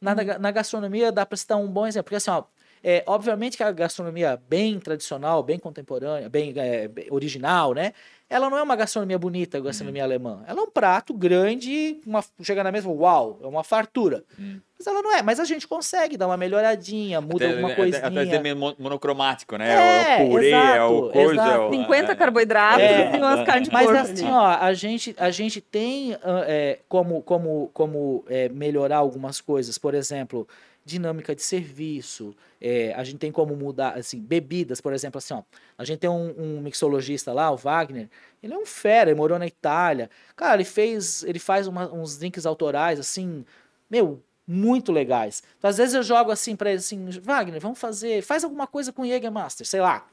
Na, 0.00 0.14
na, 0.14 0.38
na 0.38 0.50
gastronomia 0.50 1.12
dá 1.12 1.26
para 1.26 1.36
citar 1.36 1.58
um 1.58 1.68
bom 1.68 1.86
exemplo. 1.86 2.04
Porque 2.04 2.16
assim, 2.16 2.30
ó, 2.30 2.42
é, 2.82 3.02
obviamente 3.06 3.56
que 3.56 3.62
a 3.62 3.70
gastronomia 3.72 4.40
bem 4.48 4.78
tradicional, 4.80 5.42
bem 5.42 5.58
contemporânea, 5.58 6.28
bem, 6.28 6.52
é, 6.56 6.88
bem 6.88 7.06
original, 7.10 7.74
né? 7.74 7.92
Ela 8.28 8.48
não 8.48 8.56
é 8.56 8.62
uma 8.62 8.76
gastronomia 8.76 9.18
bonita, 9.18 9.56
a 9.56 9.60
Uhum. 9.60 9.66
gastronomia 9.66 10.04
alemã. 10.04 10.44
Ela 10.46 10.60
é 10.60 10.62
um 10.62 10.70
prato 10.70 11.12
grande, 11.12 12.00
uma, 12.06 12.24
chega 12.42 12.62
na 12.62 12.70
mesma, 12.70 12.90
uau, 12.92 13.40
é 13.42 13.46
uma 13.46 13.64
fartura. 13.64 14.22
Hum. 14.38 14.60
Mas 14.78 14.86
ela 14.86 15.02
não 15.02 15.12
é. 15.14 15.20
Mas 15.20 15.40
a 15.40 15.44
gente 15.44 15.66
consegue 15.66 16.16
dar 16.16 16.28
uma 16.28 16.36
melhoradinha, 16.36 17.20
muda 17.20 17.44
até, 17.44 17.48
alguma 17.54 17.68
até- 17.72 17.76
coisinha. 17.76 18.06
Até 18.06 18.26
ser 18.26 18.40
meio 18.40 18.56
mon- 18.56 18.74
monocromático, 18.78 19.56
né? 19.58 19.68
É, 19.68 20.22
é 20.22 20.24
o 20.24 20.28
purê, 20.30 20.50
é 20.50 20.82
o 20.84 21.10
exato, 21.10 21.10
coisa. 21.12 21.32
exato. 21.34 21.50
É 21.50 21.58
o, 21.66 21.70
50 21.72 22.12
é, 22.12 22.14
carboidratos 22.14 22.82
É. 22.84 23.16
e 23.16 23.18
umas 23.18 23.44
carnes 23.44 23.68
de 23.68 23.74
Mas 23.74 23.86
porco 23.86 24.00
assim, 24.00 24.30
ó, 24.30 24.46
a 24.46 24.72
gente, 24.74 25.14
a 25.18 25.30
gente 25.30 25.60
tem 25.60 26.14
ah, 26.22 26.44
é, 26.46 26.78
como, 26.88 27.20
como, 27.22 27.68
como 27.74 28.24
é, 28.28 28.48
melhorar 28.48 28.98
algumas 28.98 29.40
coisas. 29.40 29.76
Por 29.76 29.92
exemplo, 29.92 30.46
dinâmica 30.90 31.34
de 31.34 31.42
serviço. 31.42 32.34
é, 32.60 32.92
a 32.94 33.02
gente 33.04 33.18
tem 33.18 33.32
como 33.32 33.56
mudar, 33.56 33.96
assim, 33.96 34.20
bebidas, 34.20 34.80
por 34.80 34.92
exemplo, 34.92 35.18
assim, 35.18 35.32
ó. 35.32 35.42
A 35.78 35.84
gente 35.84 35.98
tem 36.00 36.10
um, 36.10 36.34
um 36.38 36.60
mixologista 36.60 37.32
lá, 37.32 37.50
o 37.50 37.56
Wagner. 37.56 38.08
Ele 38.42 38.52
é 38.52 38.58
um 38.58 38.66
fera, 38.66 39.10
ele 39.10 39.16
morou 39.18 39.38
na 39.38 39.46
Itália. 39.46 40.10
Cara, 40.36 40.56
ele 40.56 40.64
fez, 40.64 41.22
ele 41.24 41.38
faz 41.38 41.66
uma- 41.66 41.90
uns 41.92 42.18
drinks 42.18 42.44
autorais, 42.44 42.98
assim, 43.00 43.44
meu, 43.88 44.22
muito 44.46 44.92
legais. 44.92 45.42
Então, 45.58 45.70
às 45.70 45.76
vezes 45.78 45.94
eu 45.94 46.02
jogo 46.02 46.30
assim 46.30 46.54
pra 46.56 46.70
ele, 46.70 46.78
assim, 46.80 47.08
Wagner, 47.22 47.60
vamos 47.60 47.78
fazer, 47.78 48.20
faz 48.22 48.42
alguma 48.44 48.66
coisa 48.66 48.92
com 48.92 49.06
Jägermaster, 49.06 49.66
sei 49.66 49.80
lá. 49.80 50.06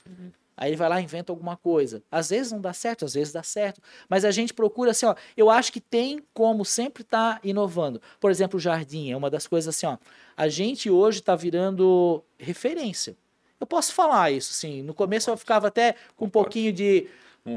Aí 0.57 0.71
ele 0.71 0.75
vai 0.75 0.89
lá 0.89 0.99
e 0.99 1.03
inventa 1.03 1.31
alguma 1.31 1.55
coisa. 1.55 2.01
Às 2.11 2.31
vezes 2.31 2.51
não 2.51 2.59
dá 2.59 2.73
certo, 2.73 3.05
às 3.05 3.13
vezes 3.13 3.31
dá 3.31 3.43
certo. 3.43 3.79
Mas 4.09 4.25
a 4.25 4.31
gente 4.31 4.53
procura 4.55 4.89
assim, 4.89 5.05
ó. 5.05 5.13
Eu 5.37 5.51
acho 5.51 5.71
que 5.71 5.79
tem 5.79 6.19
como 6.33 6.65
sempre 6.65 7.03
estar 7.03 7.39
inovando. 7.43 8.01
Por 8.19 8.31
exemplo, 8.31 8.57
o 8.57 8.59
jardim 8.59 9.11
é 9.11 9.15
uma 9.15 9.29
das 9.29 9.45
coisas 9.45 9.73
assim, 9.75 9.85
ó. 9.85 9.97
A 10.35 10.47
gente 10.49 10.89
hoje 10.89 11.19
está 11.19 11.35
virando 11.35 12.23
referência. 12.39 13.15
Eu 13.59 13.67
posso 13.67 13.93
falar 13.93 14.31
isso, 14.31 14.51
sim. 14.53 14.81
No 14.81 14.93
começo 14.95 15.29
eu 15.29 15.37
ficava 15.37 15.67
até 15.67 15.95
com 16.15 16.25
um 16.25 16.29
pouquinho 16.29 16.73
de. 16.73 17.07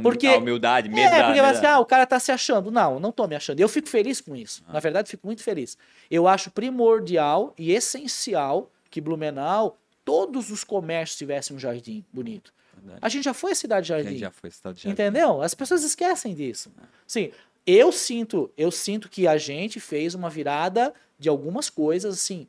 Porque- 0.03 0.27
a 0.29 0.37
humildade, 0.37 0.89
medo 0.89 1.01
É, 1.01 1.23
porque 1.25 1.41
medo 1.43 1.45
assim, 1.57 1.67
ah, 1.67 1.81
o 1.81 1.87
cara 1.87 2.07
tá 2.07 2.21
se 2.21 2.31
achando. 2.31 2.71
Não, 2.71 3.01
não 3.01 3.11
tô 3.11 3.27
me 3.27 3.35
achando. 3.35 3.59
Eu 3.59 3.69
fico 3.69 3.89
feliz 3.89 4.21
com 4.21 4.37
isso. 4.37 4.63
Ah. 4.69 4.75
Na 4.75 4.81
verdade, 4.81 5.11
fico 5.11 5.27
muito 5.27 5.43
feliz. 5.43 5.77
Eu 6.11 6.29
acho 6.29 6.51
primordial 6.51 7.53
e 7.59 7.73
essencial 7.73 8.71
que 8.91 9.01
Blumenau, 9.01 9.77
todos 10.05 10.51
os 10.51 10.65
comércios 10.65 11.19
tivessem 11.19 11.57
um 11.57 11.59
jardim 11.59 12.05
bonito. 12.13 12.53
Verdade. 12.81 12.99
A 13.03 13.09
gente 13.09 13.25
já 13.25 13.35
foi 13.35 13.53
a 13.53 13.55
cidade 13.55 13.93
A 13.93 13.97
jardim. 13.97 14.11
gente 14.11 14.21
já 14.21 14.31
foi 14.31 14.49
estado 14.49 14.75
de 14.75 14.83
jardim. 14.83 14.93
Entendeu? 14.93 15.43
As 15.43 15.55
pessoas 15.55 15.83
esquecem 15.83 16.35
disso. 16.35 16.73
Sim, 17.07 17.31
eu 17.67 17.93
sinto, 17.93 18.51
eu 18.57 18.71
sinto 18.71 19.09
que 19.09 19.29
a 19.29 19.37
gente 19.37 19.79
fez 19.79 20.15
uma 20.15 20.31
virada 20.31 20.95
de 21.19 21.29
algumas 21.29 21.69
coisas 21.69 22.15
assim, 22.15 22.49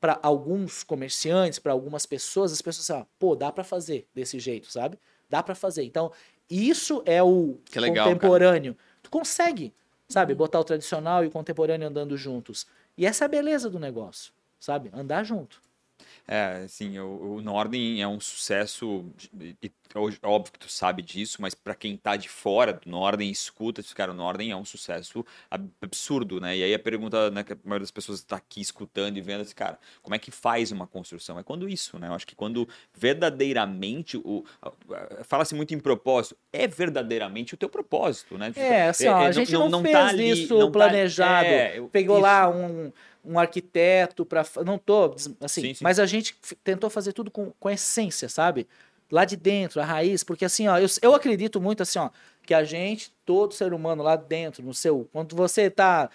para 0.00 0.18
alguns 0.22 0.82
comerciantes, 0.82 1.58
para 1.58 1.72
algumas 1.72 2.06
pessoas, 2.06 2.52
as 2.52 2.62
pessoas 2.62 2.90
assim, 2.90 3.00
ó, 3.02 3.06
pô, 3.18 3.36
dá 3.36 3.52
para 3.52 3.64
fazer 3.64 4.06
desse 4.14 4.38
jeito, 4.38 4.70
sabe? 4.70 4.98
Dá 5.28 5.42
pra 5.42 5.54
fazer. 5.54 5.84
Então, 5.84 6.12
isso 6.50 7.02
é 7.06 7.22
o 7.22 7.56
Que 7.64 7.80
legal, 7.80 8.06
contemporâneo. 8.06 8.76
Tu 9.02 9.10
consegue, 9.10 9.72
sabe, 10.08 10.34
botar 10.34 10.60
o 10.60 10.64
tradicional 10.64 11.24
e 11.24 11.28
o 11.28 11.30
contemporâneo 11.30 11.88
andando 11.88 12.16
juntos. 12.16 12.66
E 12.96 13.06
essa 13.06 13.24
é 13.24 13.26
a 13.26 13.28
beleza 13.28 13.70
do 13.70 13.78
negócio, 13.78 14.32
sabe? 14.60 14.90
Andar 14.92 15.24
junto. 15.24 15.60
É, 16.26 16.62
assim, 16.64 16.98
o, 16.98 17.36
o 17.36 17.40
Norden 17.40 18.02
é 18.02 18.06
um 18.06 18.20
sucesso, 18.20 19.04
óbvio 20.00 20.52
que 20.52 20.58
tu 20.58 20.70
sabe 20.70 21.02
disso, 21.02 21.38
mas 21.40 21.54
pra 21.54 21.74
quem 21.74 21.96
tá 21.96 22.16
de 22.16 22.28
fora 22.28 22.72
do 22.72 22.88
Norden 22.90 23.30
escuta, 23.30 23.80
esse 23.80 23.94
cara, 23.94 24.12
o 24.12 24.14
Norden 24.14 24.50
é 24.50 24.56
um 24.56 24.64
sucesso 24.64 25.24
ab- 25.50 25.70
absurdo, 25.82 26.40
né? 26.40 26.56
E 26.56 26.62
aí 26.64 26.74
a 26.74 26.78
pergunta, 26.78 27.30
né, 27.30 27.42
que 27.44 27.52
a 27.52 27.56
maioria 27.64 27.84
das 27.84 27.90
pessoas 27.90 28.18
está 28.20 28.36
aqui 28.36 28.60
escutando 28.60 29.16
e 29.16 29.20
vendo 29.20 29.42
esse 29.42 29.54
cara, 29.54 29.78
como 30.02 30.14
é 30.14 30.18
que 30.18 30.30
faz 30.30 30.72
uma 30.72 30.86
construção? 30.86 31.38
É 31.38 31.42
quando 31.42 31.68
isso, 31.68 31.98
né? 31.98 32.08
Eu 32.08 32.14
acho 32.14 32.26
que 32.26 32.34
quando 32.34 32.68
verdadeiramente 32.94 34.16
o 34.16 34.44
fala-se 35.24 35.54
muito 35.54 35.74
em 35.74 35.78
propósito, 35.80 36.36
é 36.52 36.66
verdadeiramente 36.66 37.54
o 37.54 37.56
teu 37.56 37.68
propósito, 37.68 38.36
né? 38.38 38.52
É, 38.56 38.88
assim, 38.88 39.06
ó, 39.08 39.16
a 39.18 39.32
gente 39.32 39.52
não, 39.52 39.82
fez 39.82 39.92
tá 39.92 40.06
ali, 40.08 40.30
isso 40.30 40.54
não 40.58 40.66
tá- 40.66 40.72
planejado. 40.72 41.46
é, 41.46 41.78
eu- 41.78 41.88
Pegou 41.88 42.16
isso. 42.16 42.22
lá 42.22 42.48
um, 42.48 42.92
um 43.24 43.38
arquiteto 43.38 44.24
para 44.24 44.44
não 44.64 44.78
tô 44.78 45.14
assim, 45.40 45.60
Sim, 45.62 45.74
sim. 45.74 45.84
mas 45.84 45.98
a 45.98 46.06
gente 46.06 46.34
tentou 46.64 46.90
fazer 46.90 47.12
tudo 47.12 47.30
com, 47.30 47.52
com 47.58 47.70
essência, 47.70 48.28
sabe? 48.28 48.66
Lá 49.12 49.26
de 49.26 49.36
dentro, 49.36 49.78
a 49.78 49.84
raiz, 49.84 50.24
porque 50.24 50.42
assim, 50.46 50.66
ó, 50.68 50.78
eu, 50.78 50.86
eu 51.02 51.14
acredito 51.14 51.60
muito 51.60 51.82
assim, 51.82 51.98
ó, 51.98 52.08
que 52.46 52.54
a 52.54 52.64
gente, 52.64 53.12
todo 53.26 53.52
ser 53.52 53.74
humano 53.74 54.02
lá 54.02 54.16
dentro, 54.16 54.64
no 54.64 54.72
seu, 54.72 55.06
quando 55.12 55.36
você 55.36 55.68
tá 55.68 56.08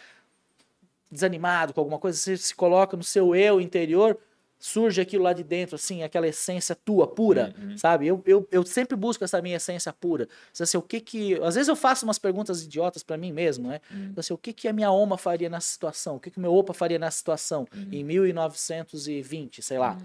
desanimado 1.11 1.73
com 1.73 1.79
alguma 1.79 1.99
coisa, 1.99 2.17
você 2.17 2.35
se 2.35 2.55
coloca 2.55 2.97
no 2.97 3.03
seu 3.03 3.35
eu 3.35 3.61
interior, 3.61 4.17
surge 4.59 4.99
aquilo 4.99 5.23
lá 5.23 5.33
de 5.33 5.43
dentro, 5.43 5.75
assim, 5.75 6.01
aquela 6.01 6.27
essência 6.27 6.75
tua, 6.75 7.05
pura, 7.07 7.53
Uhum. 7.59 7.77
sabe? 7.77 8.07
Eu, 8.07 8.23
eu, 8.25 8.47
eu 8.51 8.65
sempre 8.65 8.95
busco 8.97 9.23
essa 9.23 9.39
minha 9.39 9.57
essência 9.57 9.93
pura. 9.93 10.27
Assim, 10.59 10.77
o 10.77 10.81
que 10.81 10.99
que... 10.99 11.35
Às 11.43 11.53
vezes 11.53 11.67
eu 11.67 11.75
faço 11.75 12.03
umas 12.03 12.17
perguntas 12.17 12.63
idiotas 12.63 13.03
pra 13.03 13.15
mim 13.15 13.31
mesmo, 13.31 13.67
né? 13.69 13.79
Uhum. 13.91 14.13
Assim, 14.17 14.33
o 14.33 14.37
que 14.37 14.51
que 14.51 14.67
a 14.67 14.73
minha 14.73 14.87
alma 14.87 15.15
faria 15.15 15.47
nessa 15.47 15.67
situação? 15.67 16.15
O 16.15 16.19
que 16.19 16.31
que 16.31 16.39
o 16.39 16.41
meu 16.41 16.55
opa 16.55 16.73
faria 16.73 16.97
nessa 16.97 17.19
situação? 17.19 17.67
Uhum. 17.71 17.89
Em 17.91 18.03
1920, 18.03 19.61
sei 19.61 19.77
lá. 19.77 19.95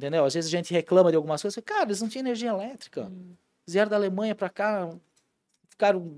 Entendeu? 0.00 0.24
Às 0.24 0.32
vezes 0.32 0.48
a 0.48 0.56
gente 0.56 0.72
reclama 0.72 1.10
de 1.10 1.16
algumas 1.16 1.42
coisas. 1.42 1.62
Cara, 1.62 1.82
eles 1.82 2.00
não 2.00 2.08
tinham 2.08 2.22
energia 2.22 2.48
elétrica. 2.48 3.02
Eles 3.02 3.74
vieram 3.74 3.90
da 3.90 3.96
Alemanha 3.96 4.34
pra 4.34 4.48
cá, 4.48 4.88
ficaram 5.68 6.16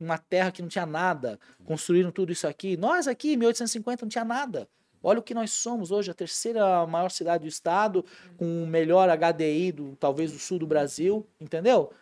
numa 0.00 0.18
terra 0.18 0.50
que 0.50 0.60
não 0.60 0.68
tinha 0.68 0.84
nada, 0.84 1.38
construíram 1.64 2.10
tudo 2.10 2.32
isso 2.32 2.48
aqui. 2.48 2.76
Nós 2.76 3.06
aqui, 3.06 3.34
em 3.34 3.36
1850, 3.36 4.04
não 4.04 4.10
tinha 4.10 4.24
nada. 4.24 4.68
Olha 5.00 5.20
o 5.20 5.22
que 5.22 5.32
nós 5.32 5.52
somos 5.52 5.92
hoje, 5.92 6.10
a 6.10 6.14
terceira 6.14 6.84
maior 6.88 7.08
cidade 7.08 7.44
do 7.44 7.48
estado, 7.48 8.04
com 8.36 8.64
o 8.64 8.66
melhor 8.66 9.08
HDI 9.08 9.70
do 9.70 9.94
talvez 9.94 10.32
do 10.32 10.38
sul 10.40 10.58
do 10.58 10.66
Brasil, 10.66 11.24
entendeu? 11.40 11.92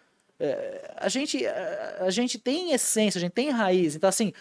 É, 0.41 0.95
a 0.97 1.11
gente 1.11 1.47
a, 1.47 2.05
a 2.07 2.11
gente 2.11 2.39
tem 2.39 2.73
essência, 2.73 3.19
a 3.19 3.21
gente 3.21 3.33
tem 3.33 3.51
raiz. 3.51 3.95
Então 3.95 4.09
assim, 4.09 4.33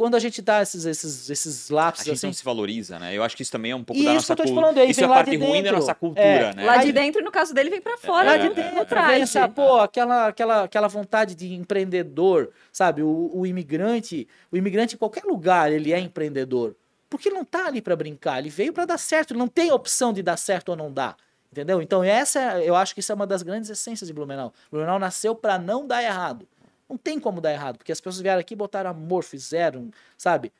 quando 0.00 0.14
a 0.14 0.18
gente 0.18 0.40
dá 0.40 0.62
esses 0.62 0.86
esses 0.86 1.28
esses 1.28 1.70
A 1.70 1.74
lapsos 1.74 2.06
gente 2.06 2.14
assim, 2.14 2.26
não 2.28 2.32
se 2.32 2.42
valoriza, 2.42 2.98
né? 2.98 3.14
Eu 3.14 3.22
acho 3.22 3.36
que 3.36 3.42
isso 3.42 3.52
também 3.52 3.72
é 3.72 3.76
um 3.76 3.84
pouco 3.84 4.00
E 4.00 4.04
da 4.06 4.14
isso 4.14 4.24
que 4.24 4.30
nossa 4.30 4.32
eu 4.32 4.36
tô 4.36 4.42
te 4.44 4.46
cultura. 4.46 4.66
falando 4.66 4.78
aí, 4.78 4.90
Isso 4.90 4.96
vem 5.00 5.02
é 5.02 5.06
a 5.06 5.10
lá 5.10 5.14
parte 5.16 5.30
de 5.30 5.36
ruim 5.36 5.62
da 5.62 5.72
nossa 5.72 5.90
É, 5.90 5.94
cultura, 5.94 6.52
né? 6.54 6.64
Lá 6.64 6.76
de 6.78 6.90
dentro, 6.90 7.22
no 7.22 7.30
caso 7.30 7.52
dele, 7.52 7.68
vem 7.68 7.82
pra 7.82 7.98
fora. 7.98 8.24
Lá 8.30 8.34
É, 8.36 8.38
de 8.38 8.48
não 8.48 8.54
dentro, 8.54 8.70
tem 8.72 8.80
atrás. 8.80 9.18
pensa, 9.18 9.46
pô, 9.46 9.76
aquela, 9.76 10.28
aquela, 10.28 10.64
aquela 10.64 10.88
vontade 10.88 11.34
de 11.34 11.52
empreendedor, 11.52 12.48
sabe? 12.72 13.02
O, 13.02 13.30
o 13.34 13.46
imigrante, 13.46 14.26
o 14.50 14.56
imigrante 14.56 14.94
em 14.94 14.98
qualquer 14.98 15.24
lugar, 15.24 15.70
ele 15.70 15.92
é 15.92 15.98
empreendedor. 16.00 16.74
Porque 17.10 17.28
ele 17.28 17.36
não 17.36 17.44
tá 17.44 17.66
ali 17.66 17.82
para 17.82 17.94
brincar, 17.94 18.38
ele 18.38 18.48
veio 18.48 18.72
para 18.72 18.86
dar 18.86 18.96
certo, 18.98 19.32
ele 19.32 19.38
não 19.38 19.48
tem 19.48 19.70
opção 19.70 20.14
de 20.14 20.22
dar 20.22 20.38
certo 20.38 20.70
ou 20.70 20.76
não 20.76 20.90
dar. 20.90 21.14
Entendeu? 21.52 21.82
Então, 21.82 22.02
essa, 22.02 22.38
é- 22.40 22.66
eu 22.66 22.74
acho 22.74 22.94
que 22.94 23.00
isso 23.00 23.12
é 23.12 23.14
uma 23.14 23.26
das 23.26 23.42
grandes 23.42 23.68
essências 23.68 24.08
de 24.08 24.14
Blumenau. 24.14 24.50
Blumenau 24.72 24.98
nasceu 24.98 25.34
para 25.34 25.58
não 25.58 25.86
dar 25.86 26.02
errado. 26.02 26.48
Não 26.90 26.96
tem 26.96 27.20
como 27.20 27.40
dar 27.40 27.52
errado, 27.52 27.78
porque 27.78 27.92
as 27.92 28.00
pessoas 28.00 28.20
vieram 28.20 28.40
aqui, 28.40 28.56
botaram 28.56 28.90
amor, 28.90 29.22
fizeram, 29.22 29.92
sabe? 30.18 30.52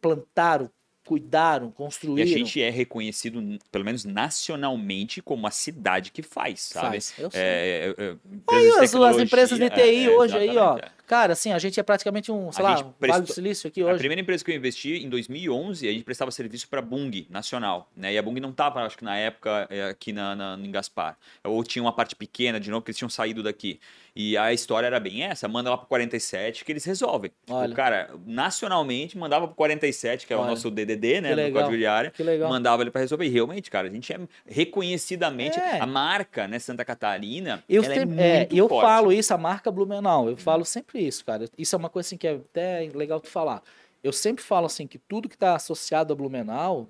Plantaram, 0.00 0.70
cuidaram, 1.04 1.68
E 1.68 1.72
construíram. 1.72 2.22
a 2.22 2.26
gente 2.26 2.62
é 2.62 2.70
reconhecido, 2.70 3.42
pelo 3.72 3.84
menos 3.84 4.04
nacionalmente, 4.04 5.20
como 5.20 5.48
a 5.48 5.50
cidade 5.50 6.12
que 6.12 6.22
faz, 6.22 6.60
sabe? 6.60 6.86
Faz, 6.86 7.14
eu 7.18 7.30
sei. 7.30 7.40
É, 7.40 7.94
é, 7.98 8.04
é, 8.04 8.14
de 8.14 8.70
as, 8.78 8.94
as 8.94 9.18
empresas 9.18 9.58
de 9.58 9.68
TI 9.68 10.06
é, 10.06 10.10
hoje 10.10 10.36
aí, 10.36 10.56
ó. 10.56 10.78
É. 11.04 11.08
Cara, 11.08 11.32
assim, 11.34 11.52
a 11.52 11.58
gente 11.58 11.78
é 11.78 11.82
praticamente 11.82 12.32
um, 12.32 12.50
sei 12.52 12.64
A 12.64 12.68
lá, 12.68 12.80
um 12.80 12.92
Vale 12.98 13.22
do 13.24 13.32
Silício 13.32 13.68
aqui 13.68 13.82
A 13.82 13.86
hoje. 13.86 13.98
primeira 13.98 14.20
empresa 14.20 14.44
que 14.44 14.50
eu 14.50 14.56
investi 14.56 15.04
em 15.04 15.08
2011, 15.08 15.88
a 15.88 15.92
gente 15.92 16.04
prestava 16.04 16.30
serviço 16.30 16.68
para 16.68 16.80
a 16.80 16.82
Bung 16.82 17.26
nacional, 17.30 17.90
né? 17.96 18.12
E 18.12 18.18
a 18.18 18.22
Bung 18.22 18.38
não 18.40 18.50
estava, 18.50 18.80
acho 18.84 18.96
que 18.98 19.04
na 19.04 19.16
época 19.16 19.66
é, 19.70 19.84
aqui 19.90 20.12
na, 20.12 20.34
na- 20.34 20.58
em 20.60 20.70
Gaspar. 20.70 21.16
Ou 21.44 21.62
tinha 21.62 21.82
uma 21.82 21.92
parte 21.92 22.14
pequena 22.16 22.58
de 22.58 22.70
novo 22.70 22.82
que 22.84 22.90
eles 22.90 22.98
tinham 22.98 23.08
saído 23.10 23.42
daqui. 23.42 23.78
E 24.16 24.36
a 24.36 24.52
história 24.52 24.86
era 24.86 25.00
bem 25.00 25.24
essa, 25.24 25.48
manda 25.48 25.68
lá 25.70 25.76
pro 25.76 25.88
47 25.88 26.64
que 26.64 26.70
eles 26.70 26.84
resolvem. 26.84 27.30
Tipo, 27.44 27.52
Olha. 27.58 27.74
cara, 27.74 28.10
nacionalmente 28.24 29.18
mandava 29.18 29.46
pro 29.48 29.56
47, 29.56 30.24
que 30.26 30.32
é 30.32 30.36
o 30.36 30.40
Olha. 30.40 30.50
nosso 30.50 30.70
DDD, 30.70 31.20
né, 31.20 31.28
Que 31.30 31.34
do 31.34 31.36
legal. 31.42 31.62
Código 31.64 31.78
de 31.78 31.86
Área. 31.86 32.10
Que 32.12 32.22
legal. 32.22 32.48
Mandava 32.48 32.82
ele 32.82 32.90
para 32.92 33.00
resolver. 33.00 33.26
E 33.26 33.28
realmente, 33.28 33.70
cara, 33.70 33.88
a 33.88 33.90
gente 33.90 34.12
é 34.12 34.20
reconhecidamente 34.46 35.58
É. 35.58 35.80
a 35.80 35.86
marca, 35.86 36.46
né, 36.46 36.58
Santa 36.58 36.84
Catarina, 36.84 37.62
Eu, 37.68 37.82
ela 37.82 37.92
é 37.92 37.98
sempre- 37.98 38.14
muito 38.14 38.20
é, 38.20 38.48
eu 38.52 38.68
forte. 38.68 38.86
falo 38.86 39.12
isso, 39.12 39.34
a 39.34 39.38
marca 39.38 39.70
Blumenau, 39.70 40.28
eu 40.28 40.36
falo 40.36 40.64
sempre 40.64 40.93
isso, 40.98 41.24
cara. 41.24 41.48
Isso 41.58 41.74
é 41.74 41.78
uma 41.78 41.88
coisa 41.88 42.06
assim 42.08 42.16
que 42.16 42.26
é 42.26 42.32
até 42.34 42.90
legal 42.94 43.20
tu 43.20 43.28
falar. 43.28 43.62
Eu 44.02 44.12
sempre 44.12 44.44
falo 44.44 44.66
assim 44.66 44.86
que 44.86 44.98
tudo 44.98 45.28
que 45.28 45.34
está 45.36 45.54
associado 45.56 46.12
a 46.12 46.16
Blumenau 46.16 46.86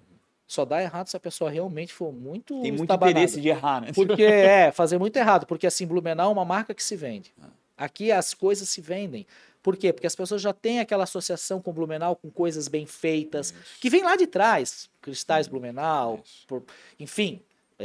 só 0.47 0.65
dá 0.65 0.83
errado 0.83 1.07
se 1.09 1.17
a 1.17 1.21
pessoa 1.21 1.51
realmente 1.51 1.93
for 1.93 2.13
muito 2.13 2.61
Tem 2.61 2.71
muito 2.71 2.83
estabanada. 2.85 3.19
interesse 3.19 3.41
de 3.41 3.49
errar, 3.49 3.81
né? 3.81 3.93
Porque 3.95 4.23
é, 4.25 4.71
fazer 4.73 4.99
muito 4.99 5.17
errado, 5.17 5.47
porque 5.47 5.67
assim, 5.67 5.87
Blumenau 5.87 6.31
é 6.31 6.33
uma 6.33 6.45
marca 6.45 6.75
que 6.75 6.83
se 6.83 6.97
vende. 6.97 7.33
Aqui 7.77 8.13
as 8.13 8.35
coisas 8.35 8.69
se 8.69 8.81
vendem. 8.81 9.27
Por 9.63 9.77
quê? 9.77 9.93
Porque 9.93 10.07
as 10.07 10.15
pessoas 10.15 10.43
já 10.43 10.53
têm 10.53 10.81
aquela 10.81 11.05
associação 11.05 11.61
com 11.63 11.73
Blumenau, 11.73 12.15
com 12.17 12.31
coisas 12.31 12.69
bem 12.69 12.85
feitas, 12.85 13.55
que 13.81 13.89
vem 13.89 14.03
lá 14.05 14.15
de 14.17 14.27
trás. 14.27 14.91
Cristais 15.01 15.49
Blumenau, 15.49 16.23
por- 16.47 16.63
enfim, 17.01 17.41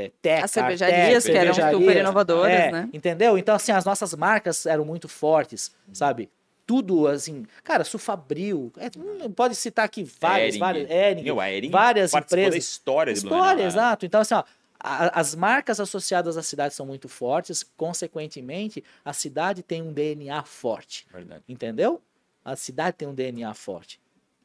é, 0.05 0.11
Teca, 0.21 0.45
As 0.45 0.51
cervejarias, 0.51 1.15
Artec, 1.15 1.31
que 1.31 1.37
eram 1.37 1.53
cervejarias, 1.53 1.81
super 1.81 1.97
inovadoras, 1.99 2.51
é, 2.53 2.71
né? 2.71 2.89
Entendeu? 2.93 3.37
Então, 3.37 3.55
assim, 3.55 3.71
as 3.71 3.85
nossas 3.85 4.13
marcas 4.13 4.65
eram 4.65 4.85
muito 4.85 5.07
fortes, 5.07 5.71
sabe? 5.93 6.29
Tudo, 6.65 7.07
assim, 7.07 7.45
cara, 7.63 7.83
Sufabril, 7.83 8.71
é, 8.77 8.87
hum, 8.97 9.31
pode 9.31 9.55
citar 9.55 9.85
aqui 9.85 10.03
várias, 10.21 10.55
várias, 10.57 10.89
Hering, 10.89 11.23
Meu, 11.23 11.39
a 11.39 11.49
Ering 11.51 11.71
várias 11.71 12.13
empresas. 12.13 12.51
da 12.51 12.57
história 12.57 13.11
História, 13.11 13.61
né? 13.63 13.67
exato. 13.67 14.05
Então, 14.05 14.21
assim, 14.21 14.35
ó, 14.35 14.43
a- 14.79 15.19
as 15.19 15.33
marcas 15.33 15.79
associadas 15.79 16.37
à 16.37 16.43
cidade 16.43 16.73
são 16.75 16.85
muito 16.85 17.09
fortes, 17.09 17.63
consequentemente, 17.75 18.83
a 19.03 19.13
cidade 19.13 19.63
tem 19.63 19.81
um 19.81 19.91
DNA 19.91 20.43
forte. 20.43 21.05
Verdade. 21.11 21.43
Entendeu? 21.49 22.01
A 22.45 22.55
cidade 22.55 22.95
tem 22.97 23.07
um 23.07 23.13
DNA 23.13 23.53
forte. 23.53 23.99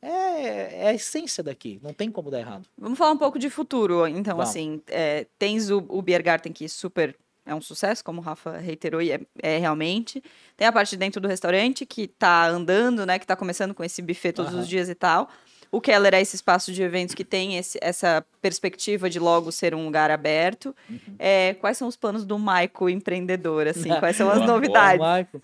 É, 0.05 0.85
é 0.85 0.89
a 0.89 0.95
essência 0.95 1.43
daqui, 1.43 1.79
não 1.83 1.93
tem 1.93 2.11
como 2.11 2.31
dar 2.31 2.41
errado. 2.41 2.67
Vamos 2.77 2.99
falar 2.99 3.13
um 3.13 3.17
pouco 3.19 3.39
de 3.39 3.49
futuro, 3.51 4.07
então, 4.07 4.37
Vamos. 4.37 4.51
assim, 4.51 4.81
é, 4.89 5.27
tens 5.39 5.71
o, 5.71 5.85
o 5.89 6.03
Biergarten 6.03 6.53
que 6.53 6.69
super 6.69 7.17
é 7.47 7.55
um 7.55 7.61
sucesso, 7.61 8.03
como 8.03 8.21
o 8.21 8.25
Rafa 8.25 8.57
reiterou, 8.59 9.03
e 9.03 9.13
é, 9.13 9.21
é 9.43 9.59
realmente. 9.59 10.23
Tem 10.57 10.67
a 10.67 10.73
parte 10.73 10.91
de 10.91 10.97
dentro 10.97 11.21
do 11.21 11.29
restaurante 11.29 11.85
que 11.85 12.07
tá 12.09 12.47
andando, 12.49 13.05
né, 13.05 13.19
que 13.19 13.27
tá 13.27 13.37
começando 13.37 13.75
com 13.75 13.85
esse 13.85 14.01
buffet 14.01 14.33
todos 14.33 14.53
Aham. 14.53 14.63
os 14.63 14.69
dias 14.69 14.89
e 14.89 14.95
tal. 14.95 15.29
O 15.71 15.81
Keller 15.81 16.15
é 16.15 16.21
esse 16.21 16.37
espaço 16.37 16.73
de 16.73 16.83
eventos 16.83 17.15
que 17.15 17.25
tem 17.25 17.57
esse- 17.59 17.79
essa 17.83 18.25
perspectiva 18.41 19.11
de 19.11 19.19
logo 19.19 19.51
ser 19.53 19.75
um 19.75 19.85
lugar 19.85 20.11
aberto. 20.11 20.75
Uhum. 20.89 20.99
É, 21.19 21.53
quais 21.55 21.77
são 21.77 21.89
os 21.89 21.97
planos 21.97 22.25
do 22.25 22.39
Maico 22.39 22.89
empreendedor, 22.89 23.67
assim? 23.67 23.89
Quais 24.01 24.17
são 24.17 24.29
as 24.31 24.37
Boa, 24.37 24.47
boa. 24.47 24.55
novidades? 24.55 25.01
Michael. 25.01 25.43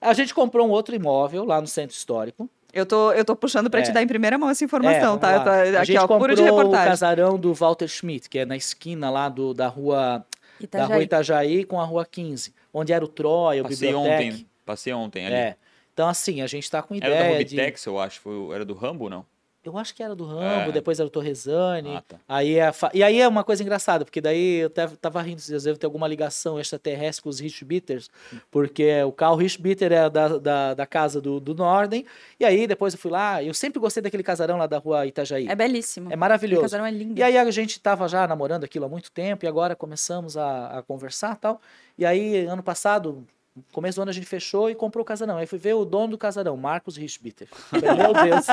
A 0.00 0.12
gente 0.12 0.34
comprou 0.34 0.66
um 0.66 0.70
outro 0.70 0.94
imóvel 0.94 1.44
lá 1.44 1.60
no 1.60 1.66
centro 1.66 1.96
histórico. 1.96 2.50
Eu 2.72 2.86
tô, 2.86 3.12
eu 3.12 3.24
tô 3.24 3.36
puxando 3.36 3.68
pra 3.68 3.80
É. 3.80 3.82
te 3.82 3.92
dar 3.92 4.02
em 4.02 4.06
primeira 4.06 4.38
mão 4.38 4.48
essa 4.48 4.64
informação, 4.64 5.16
É, 5.16 5.18
tá? 5.18 5.40
Tô, 5.40 5.50
a 5.50 5.62
aqui, 5.62 5.84
gente 5.92 5.98
ó, 5.98 6.06
puro 6.06 6.20
comprou 6.20 6.34
de 6.36 6.40
o 6.42 6.44
reportagem. 6.44 6.88
casarão 6.88 7.38
do 7.38 7.52
Walter 7.52 7.86
Schmidt, 7.88 8.28
que 8.30 8.38
é 8.38 8.46
na 8.46 8.56
esquina 8.56 9.10
lá 9.10 9.28
do, 9.28 9.52
da 9.52 9.68
rua 9.68 10.24
da 10.70 10.86
rua 10.86 11.02
Itajaí 11.02 11.64
com 11.64 11.80
a 11.80 11.84
rua 11.84 12.06
15, 12.06 12.54
onde 12.72 12.92
era 12.92 13.04
o 13.04 13.08
Troia, 13.08 13.62
o 13.62 13.64
Passei 13.68 13.88
Bibliotec. 13.92 14.14
ontem, 14.30 14.46
passei 14.64 14.92
ontem 14.92 15.26
ali. 15.26 15.34
É. 15.34 15.56
Então, 15.92 16.08
assim, 16.08 16.40
a 16.40 16.46
gente 16.46 16.70
tá 16.70 16.80
com 16.80 16.94
Era 16.94 17.00
da 17.10 17.30
ideia 17.42 17.44
de... 17.44 17.88
Eu 17.88 17.98
acho. 17.98 18.20
Foi, 18.20 18.32
o- 18.34 18.54
era 18.54 18.64
do 18.64 18.72
Rambo, 18.72 19.10
não? 19.10 19.26
Eu 19.64 19.78
acho 19.78 19.94
que 19.94 20.02
era 20.02 20.14
do 20.14 20.24
Rambo, 20.24 20.70
É. 20.70 20.72
depois 20.72 20.98
era 20.98 21.08
do 21.08 21.12
Torresani. 21.12 21.94
Ah, 21.96 22.02
tá. 22.06 22.16
Aí 22.28 22.60
a 22.60 22.72
fa- 22.72 22.90
E 22.92 23.02
aí 23.02 23.20
é 23.20 23.28
uma 23.28 23.44
coisa 23.44 23.62
engraçada, 23.62 24.04
porque 24.04 24.20
daí 24.20 24.56
eu 24.62 24.70
tava, 24.70 24.96
tava 24.96 25.22
rindo, 25.22 25.40
se 25.40 25.52
deve 25.52 25.78
ter 25.78 25.86
alguma 25.86 26.08
ligação 26.08 26.58
extraterrestre 26.58 27.22
com 27.22 27.28
os 27.28 27.38
Richbitters, 27.38 28.10
porque 28.50 29.02
o 29.04 29.12
Carl 29.12 29.36
Richbitter 29.36 29.92
é 29.92 30.10
da, 30.10 30.28
da, 30.38 30.74
da 30.74 30.86
casa 30.86 31.20
do, 31.20 31.38
do 31.38 31.54
Norden, 31.54 32.04
e 32.40 32.44
aí 32.44 32.66
depois 32.66 32.92
eu 32.94 32.98
fui 32.98 33.10
lá, 33.10 33.42
eu 33.42 33.54
sempre 33.54 33.78
gostei 33.78 34.02
daquele 34.02 34.22
casarão 34.22 34.56
lá 34.58 34.66
da 34.66 34.78
rua 34.78 35.06
Itajaí. 35.06 35.46
É 35.48 35.54
belíssimo. 35.54 36.10
É 36.12 36.16
O 36.16 36.18
maravilhoso. 36.18 36.62
casarão 36.62 36.84
é 36.86 36.90
lindo. 36.90 37.18
E 37.18 37.22
aí 37.22 37.38
a 37.38 37.50
gente 37.50 37.78
tava 37.80 38.08
já 38.08 38.26
namorando 38.26 38.64
aquilo 38.64 38.84
há 38.86 38.88
muito 38.88 39.10
tempo, 39.12 39.44
e 39.44 39.48
agora 39.48 39.76
começamos 39.76 40.36
a, 40.36 40.78
a 40.78 40.82
conversar 40.82 41.34
e 41.34 41.36
tal. 41.36 41.60
E 41.96 42.04
aí, 42.04 42.46
ano 42.46 42.62
passado, 42.62 43.24
começo 43.72 43.96
do 43.96 44.02
ano, 44.02 44.10
a 44.10 44.14
gente 44.14 44.26
fechou 44.26 44.70
e 44.70 44.74
comprou 44.74 45.02
o 45.02 45.04
casarão. 45.04 45.36
Aí 45.36 45.46
fui 45.46 45.58
ver 45.58 45.74
o 45.74 45.84
dono 45.84 46.08
do 46.08 46.18
casarão, 46.18 46.56
Marcos 46.56 46.96
Richbitter. 46.96 47.48
Meu 47.72 48.12
Deus, 48.24 48.46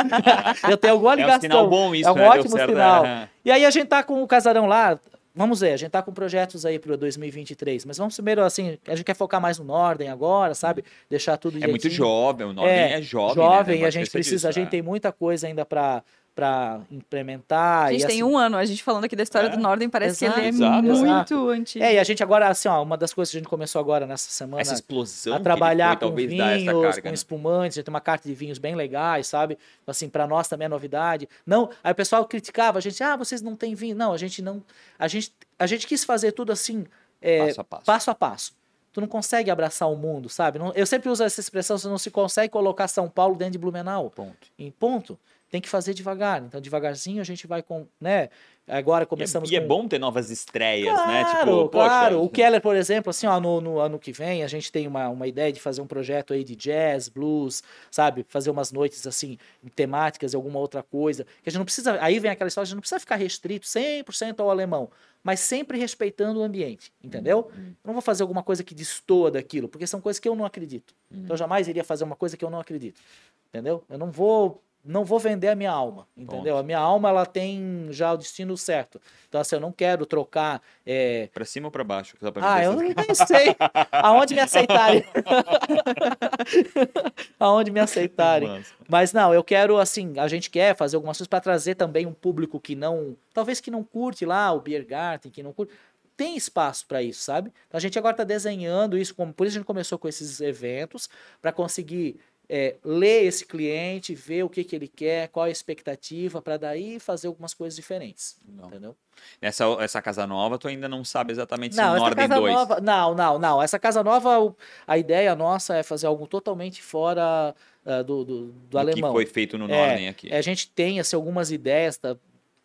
eu 0.70 0.78
tenho 0.78 0.94
alguma 0.94 1.14
É 1.14 1.16
um 1.16 1.20
ligação. 1.20 1.42
sinal 1.42 1.70
bom 1.70 1.96
isso, 1.96 2.10
É 2.10 2.12
um 2.12 2.16
né? 2.16 2.28
Ótimo 2.30 2.52
certo, 2.58 2.70
sinal. 2.72 3.06
é. 3.06 3.30
E 3.46 3.52
aí 3.52 3.66
a 3.66 3.70
gente 3.72 3.88
tá 3.88 4.04
com 4.04 4.22
o 4.22 4.28
casarão 4.28 4.66
lá, 4.66 5.00
vamos 5.34 5.62
ver, 5.62 5.72
a 5.74 5.78
gente 5.78 5.92
tá 5.92 6.02
com 6.02 6.12
projetos 6.12 6.66
aí 6.66 6.78
para 6.78 6.96
2023, 6.98 7.86
mas 7.86 7.98
vamos 7.98 8.14
primeiro, 8.16 8.44
assim, 8.44 8.78
a 8.88 8.96
gente 8.96 9.06
quer 9.06 9.16
focar 9.16 9.40
mais 9.40 9.58
no 9.58 9.64
Norden 9.64 10.10
agora, 10.10 10.54
sabe? 10.54 10.84
Deixar 11.10 11.38
tudo 11.38 11.56
É 11.58 11.68
muito 11.68 11.82
direitinho. 11.84 11.94
jovem, 11.94 12.48
o 12.48 12.54
Norden 12.54 12.74
é, 12.76 13.02
jovem. 13.02 13.38
né? 13.38 13.50
jovem, 13.50 13.76
Tem 13.76 13.84
e 13.84 13.86
a 13.86 13.90
gente 13.90 14.10
precisa, 14.12 14.36
disso, 14.36 14.48
a 14.48 14.52
gente 14.52 14.68
é. 14.68 14.72
tem 14.72 14.82
muita 14.82 15.12
coisa 15.14 15.48
ainda 15.48 15.66
para 15.66 16.04
para 16.36 16.80
implementar. 16.90 17.88
A 17.88 17.92
gente 17.92 18.04
e, 18.04 18.08
tem 18.08 18.16
assim, 18.22 18.24
um 18.24 18.38
ano, 18.38 18.56
a 18.58 18.64
gente 18.66 18.82
falando 18.84 19.04
aqui 19.04 19.16
da 19.16 19.24
história 19.24 19.48
É. 19.48 19.50
do 19.50 19.58
Norden, 19.58 19.90
parece 19.90 20.24
Exato, 20.26 20.40
que 20.40 20.40
ele 20.40 20.48
é 20.48 20.50
exato, 20.50 20.84
muito 20.84 21.06
exato. 21.06 21.50
antigo. 21.50 21.84
É, 21.86 21.94
e 21.96 22.00
a 22.00 22.04
gente 22.04 22.24
agora, 22.24 22.48
assim, 22.48 22.68
ó, 22.70 22.82
uma 22.82 22.98
das 22.98 23.14
coisas 23.14 23.32
que 23.32 23.38
a 23.38 23.40
gente 23.42 23.50
começou 23.50 23.80
agora 23.80 24.06
nessa 24.08 24.30
semana 24.30 24.62
Essa 24.62 24.74
explosão 24.76 25.34
a 25.34 25.38
que 25.38 25.44
trabalhar 25.44 25.92
ele 25.92 26.00
foi, 26.00 26.10
com 26.10 26.16
vinhos, 26.16 26.66
carga, 26.84 27.02
com 27.02 27.08
né? 27.10 27.14
espumantes, 27.14 27.78
a 27.78 27.80
gente 27.80 27.86
tem 27.86 27.94
uma 27.94 28.02
carta 28.02 28.28
de 28.28 28.34
vinhos 28.34 28.58
bem 28.58 28.76
legais, 28.76 29.28
sabe? 29.28 29.58
Assim, 29.86 30.08
para 30.10 30.26
nós 30.28 30.48
também 30.48 30.66
é 30.66 30.70
novidade. 30.70 31.28
Não, 31.46 31.70
aí 31.84 31.92
o 31.92 31.96
pessoal 31.96 32.26
criticava 32.26 32.78
a 32.78 32.82
gente, 32.82 33.04
ah, 33.04 33.16
vocês 33.16 33.42
não 33.42 33.56
têm 33.56 33.76
vinho. 33.76 33.96
Não, 33.96 34.14
a 34.14 34.18
gente 34.18 34.42
não, 34.42 34.64
a 34.98 35.08
gente, 35.08 35.34
a 35.58 35.68
gente 35.68 35.86
quis 35.88 36.04
fazer 36.04 36.32
tudo 36.32 36.52
assim, 36.52 36.86
é, 37.22 37.46
Passo 37.48 37.62
a 37.62 37.64
passo. 37.64 37.86
passo 37.86 38.12
a 38.12 38.16
passo. 38.16 38.60
Tu 38.92 39.00
não 39.02 39.08
consegue 39.08 39.52
abraçar 39.52 39.88
o 39.92 39.96
mundo, 39.96 40.30
sabe? 40.30 40.58
Não- 40.58 40.72
eu 40.74 40.86
sempre 40.86 41.10
uso 41.10 41.24
essa 41.24 41.40
expressão, 41.40 41.78
você 41.78 41.88
não 41.88 41.98
se 42.00 42.10
consegue 42.10 42.50
colocar 42.52 42.88
São 42.88 43.08
Paulo 43.08 43.36
dentro 43.36 43.52
de 43.54 43.58
Blumenau. 43.60 44.10
Ponto. 44.10 44.48
Em 44.58 44.72
ponto. 44.72 45.20
Tem 45.50 45.60
que 45.60 45.68
fazer 45.70 45.94
devagar. 45.96 46.44
Então, 46.44 46.62
devagarzinho 46.62 47.20
a 47.22 47.24
gente 47.24 47.48
vai 47.48 47.64
com, 47.64 47.88
né? 48.00 48.30
Agora 48.68 49.02
E 49.02 49.04
é- 49.04 49.08
começamos 49.08 49.50
e 49.50 49.56
é 49.56 49.62
com 49.62 49.68
bom 49.68 49.88
ter 49.88 49.98
novas 49.98 50.30
estreias, 50.30 50.94
Claro, 50.94 51.12
né? 51.12 51.26
Tipo, 51.26 51.70
claro. 51.70 51.70
poxa, 51.70 52.18
O 52.18 52.30
Keller, 52.30 52.62
por 52.62 52.76
exemplo, 52.76 53.10
assim, 53.10 53.26
ó, 53.26 53.40
no, 53.40 53.60
no 53.60 53.80
ano 53.80 53.98
que 53.98 54.12
vem, 54.12 54.44
a 54.44 54.48
gente 54.48 54.72
tem 54.72 54.86
uma, 54.86 55.10
uma 55.10 55.26
ideia 55.28 55.52
de 55.52 55.60
fazer 55.60 55.82
um 55.82 55.88
projeto 55.88 56.34
aí 56.34 56.44
de 56.44 56.56
jazz, 56.56 57.10
blues, 57.10 57.64
sabe? 57.90 58.24
Fazer 58.30 58.52
umas 58.52 58.72
noites, 58.72 59.08
assim, 59.08 59.40
temáticas 59.76 60.34
e 60.34 60.36
alguma 60.36 60.60
outra 60.60 60.84
coisa. 60.84 61.24
Que 61.42 61.50
a 61.50 61.52
gente 61.52 61.58
não 61.58 61.66
precisa. 61.66 61.98
Aí 62.00 62.20
vem 62.20 62.30
aquela 62.30 62.48
história, 62.48 62.66
a 62.66 62.68
gente 62.68 62.76
não 62.76 62.82
precisa 62.82 63.00
ficar 63.00 63.16
restrito 63.16 63.66
100% 63.66 64.40
ao 64.42 64.52
alemão, 64.52 64.88
mas 65.24 65.40
sempre 65.40 65.80
respeitando 65.80 66.40
o 66.40 66.44
ambiente, 66.44 66.94
entendeu? 67.04 67.50
Uhum. 67.56 67.70
Eu 67.70 67.76
não 67.88 67.94
vou 67.94 68.04
fazer 68.04 68.22
alguma 68.22 68.44
coisa 68.44 68.64
que 68.64 68.76
destoa 68.76 69.32
daquilo, 69.32 69.68
porque 69.68 69.88
são 69.88 70.00
coisas 70.00 70.20
que 70.20 70.30
eu 70.30 70.36
não 70.36 70.46
acredito. 70.46 70.94
Então, 71.12 71.34
eu 71.34 71.38
jamais 71.38 71.68
iria 71.68 71.84
fazer 71.84 72.04
uma 72.04 72.16
coisa 72.16 72.38
que 72.38 72.46
eu 72.46 72.52
não 72.52 72.60
acredito, 72.60 73.02
entendeu? 73.48 73.84
Eu 73.90 73.98
não 73.98 74.12
vou. 74.12 74.62
Não 74.84 75.04
vou 75.04 75.20
vender 75.20 75.50
a 75.50 75.56
minha 75.56 75.72
alma, 75.72 76.08
entendeu? 76.16 76.58
A 76.58 76.64
minha 76.64 76.80
alma 76.80 77.10
ela 77.10 77.26
tem 77.26 77.88
já 77.92 78.14
o 78.14 78.18
destino 78.18 78.58
certo. 78.58 79.00
Então 79.28 79.42
assim, 79.42 79.56
eu 79.56 79.60
não 79.60 79.72
quero 79.72 80.06
trocar 80.06 80.62
é, 80.86 81.30
Pra 81.34 81.44
cima 81.44 81.68
ou 81.68 81.72
pra 81.72 81.84
baixo? 81.84 82.16
Só 82.20 82.32
pra 82.32 82.54
ah, 82.54 82.64
eu 82.64 82.76
nem 82.76 82.94
sei. 83.14 83.56
Aonde 83.92 84.34
me 84.34 84.40
aceitarem. 84.40 85.04
Aonde 87.40 87.72
me 87.72 87.80
aceitarem. 87.80 88.64
Mas 88.88 89.14
não, 89.14 89.34
eu 89.34 89.44
quero, 89.44 89.78
assim, 89.78 90.18
a 90.18 90.28
gente 90.28 90.50
quer 90.50 90.76
fazer 90.76 90.96
algumas 90.96 91.18
coisas 91.18 91.28
para 91.28 91.42
trazer 91.42 91.76
também 91.76 92.06
um 92.06 92.14
público 92.14 92.60
que 92.60 92.76
não. 92.76 93.16
Talvez 93.34 93.60
que 93.60 93.70
não 93.70 93.84
curte 93.84 94.26
lá 94.26 94.52
o 94.52 94.62
Beer 94.62 94.86
Garden, 94.86 95.32
que 95.32 95.44
não 95.44 95.54
curte. 95.54 95.74
Tem 96.18 96.36
espaço 96.36 96.86
para 96.86 97.02
isso, 97.02 97.22
sabe? 97.22 97.52
Então, 97.68 97.78
a 97.78 97.82
gente 97.82 97.98
agora 97.98 98.14
está 98.14 98.26
desenhando 98.26 98.98
isso, 98.98 99.16
como, 99.16 99.34
por 99.34 99.48
isso 99.48 99.56
a 99.56 99.60
gente 99.60 99.68
começou 99.68 99.98
com 99.98 100.08
esses 100.08 100.42
eventos, 100.42 101.10
para 101.42 101.54
conseguir 101.54 102.20
é, 102.50 102.78
ler 102.84 103.26
esse 103.26 103.46
cliente, 103.46 104.16
ver 104.16 104.44
o 104.44 104.50
que, 104.50 104.64
que 104.64 104.76
ele 104.76 104.88
quer, 104.88 105.28
qual 105.30 105.46
a 105.46 105.50
expectativa, 105.52 106.42
para 106.42 106.58
daí 106.58 107.00
fazer 107.00 107.28
algumas 107.28 107.54
coisas 107.54 107.76
diferentes. 107.76 108.38
Legal. 108.48 108.68
Entendeu? 108.68 108.96
Essa, 109.42 109.66
essa 109.82 110.02
casa 110.02 110.26
nova, 110.26 110.58
tu 110.58 110.68
ainda 110.68 110.88
não 110.90 111.04
sabe 111.04 111.32
exatamente 111.32 111.76
se 111.76 111.82
Não, 111.82 111.92
o 111.92 111.96
essa 111.96 112.06
Norden 112.06 112.28
casa 112.28 112.40
2. 112.42 112.54
nova. 112.54 112.80
Não, 112.82 113.14
não, 113.14 113.38
não. 113.38 113.62
Essa 113.62 113.78
casa 113.78 114.04
nova, 114.04 114.56
a 114.88 114.98
ideia 114.98 115.36
nossa 115.36 115.76
é 115.76 115.84
fazer 115.84 116.08
algo 116.08 116.26
totalmente 116.26 116.82
fora 116.82 117.54
ah, 117.86 118.02
do, 118.02 118.24
do, 118.24 118.46
do 118.48 118.52
do 118.54 118.70
que 118.72 118.78
alemão. 118.78 119.12
foi 119.12 119.26
feito 119.26 119.58
no 119.58 119.66
É, 119.66 119.68
Norden 119.68 120.08
aqui. 120.10 120.30
É, 120.32 120.38
a 120.38 120.42
gente 120.42 120.70
tem 120.72 121.00
assim, 121.00 121.16
algumas 121.16 121.52
ideias, 121.52 121.98
tá, 121.98 122.16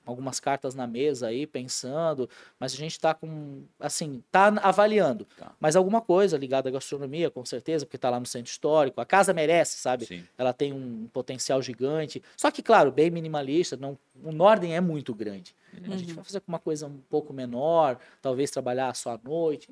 algumas 0.07 0.39
cartas 0.41 0.75
na 0.75 0.87
mesa 0.87 1.29
aí, 1.29 1.47
pensando, 1.47 2.29
mas 2.59 2.73
a 2.75 2.77
gente 2.77 2.93
está 2.93 3.15
com, 3.15 3.63
assim, 3.81 4.23
tá 4.31 4.49
avaliando. 4.63 5.27
Tá. 5.37 5.53
Mas 5.59 5.77
alguma 5.77 6.01
coisa 6.01 6.37
ligada 6.37 6.69
à 6.69 6.73
gastronomia, 6.73 7.31
com 7.31 7.45
certeza, 7.45 7.87
porque 7.87 7.97
está 7.97 8.11
lá 8.11 8.21
no 8.21 8.27
centro 8.27 8.51
histórico. 8.51 9.01
A 9.01 9.07
casa 9.07 9.33
merece, 9.33 9.79
sabe? 9.79 10.05
Sim. 10.07 10.25
Ela 10.37 10.53
tem 10.53 10.73
um 10.73 11.09
potencial 11.13 11.61
gigante. 11.63 12.23
Só 12.37 12.51
que, 12.51 12.63
claro, 12.63 12.93
bem 12.93 13.11
minimalista. 13.11 13.77
Não, 13.77 13.99
o 14.23 14.31
Norden 14.33 14.75
é 14.77 14.81
muito 14.81 15.15
grande. 15.15 15.55
A 15.93 15.97
gente 15.97 16.13
vai 16.13 16.23
fazer 16.23 16.39
com 16.41 16.53
uma 16.53 16.59
coisa 16.61 16.87
um 16.87 16.99
pouco 17.11 17.33
menor, 17.33 17.99
talvez 18.23 18.49
trabalhar 18.49 18.95
só 18.95 19.15
à 19.15 19.21
noite. 19.25 19.69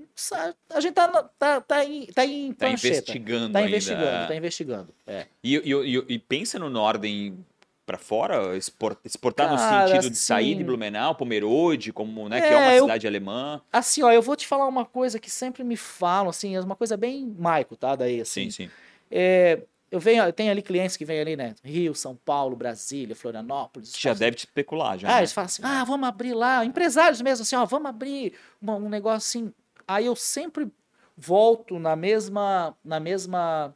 A 0.69 0.81
gente 0.81 0.95
tá, 0.95 1.07
tá, 1.39 1.61
tá, 1.61 1.85
em, 1.85 2.07
tá 2.07 2.25
em 2.27 2.53
Tá 2.53 2.69
investigando 2.71 3.53
Tá 3.53 3.61
ainda. 3.61 3.71
investigando, 3.71 4.05
é. 4.07 4.27
tá 4.27 4.35
investigando. 4.35 4.89
É. 5.07 5.27
E, 5.45 5.57
e, 5.59 5.73
e- 5.73 6.05
e 6.09 6.19
pensa 6.19 6.59
no 6.59 6.69
Norden 6.69 7.39
pra 7.85 7.99
fora, 7.99 8.57
expor- 8.57 8.97
exportar 9.05 9.51
no 9.51 9.57
Cara, 9.57 9.87
sentido 9.87 10.11
de 10.11 10.17
sair 10.17 10.51
assim- 10.51 10.59
de 10.59 10.65
Blumenau, 10.65 11.15
Pomerode, 11.15 11.93
como, 11.93 12.29
né, 12.29 12.41
que 12.41 12.47
é 12.47 12.53
É, 12.53 12.57
uma 12.59 12.73
eu- 12.75 12.85
cidade 12.85 13.07
alemã. 13.07 13.61
Assim, 13.73 14.03
ó, 14.03 14.11
eu 14.13 14.23
vou 14.23 14.37
te 14.37 14.47
falar 14.47 14.67
uma 14.67 14.85
coisa 14.85 15.19
que 15.19 15.31
sempre 15.31 15.65
me 15.65 15.77
falam, 15.77 16.31
assim, 16.31 16.55
é 16.55 16.61
uma 16.61 16.77
coisa 16.77 16.97
bem 16.97 17.35
maico, 17.39 17.77
tá? 17.77 17.97
Daí, 17.97 18.21
assim. 18.21 18.51
Sim, 18.51 18.65
sim. 18.67 18.71
É, 19.11 19.63
eu 19.91 19.99
venho, 20.01 20.23
eu 20.25 20.33
tenho 20.33 20.51
ali 20.51 20.63
clientes 20.63 20.97
que 20.97 21.05
vêm 21.05 21.21
ali, 21.21 21.37
né? 21.37 21.55
Rio, 21.63 21.95
São 21.95 22.15
Paulo, 22.17 22.55
Brasília, 22.57 23.15
Florianópolis. 23.17 23.93
Já 23.99 24.15
deve 24.15 24.37
te 24.37 24.47
especular, 24.47 24.97
já. 24.99 25.09
Ah, 25.09 25.13
né? 25.15 25.19
eles 25.21 25.33
falam 25.33 25.47
assim, 25.47 25.63
ah, 25.65 25.85
vamos 25.85 26.09
abrir 26.09 26.35
lá. 26.35 26.65
Empresários 26.65 27.21
mesmo, 27.21 27.43
assim, 27.43 27.57
ó, 27.57 27.65
vamos 27.67 27.89
abrir 27.89 28.33
uma- 28.61 28.77
um 28.77 28.89
negócio 28.89 29.17
assim. 29.41 29.53
Aí 29.87 30.07
eu 30.07 30.15
sempre 30.17 30.69
volto 31.17 31.79
na 31.79 31.95
mesma, 31.97 32.75
na 32.85 32.99
mesma, 33.01 33.75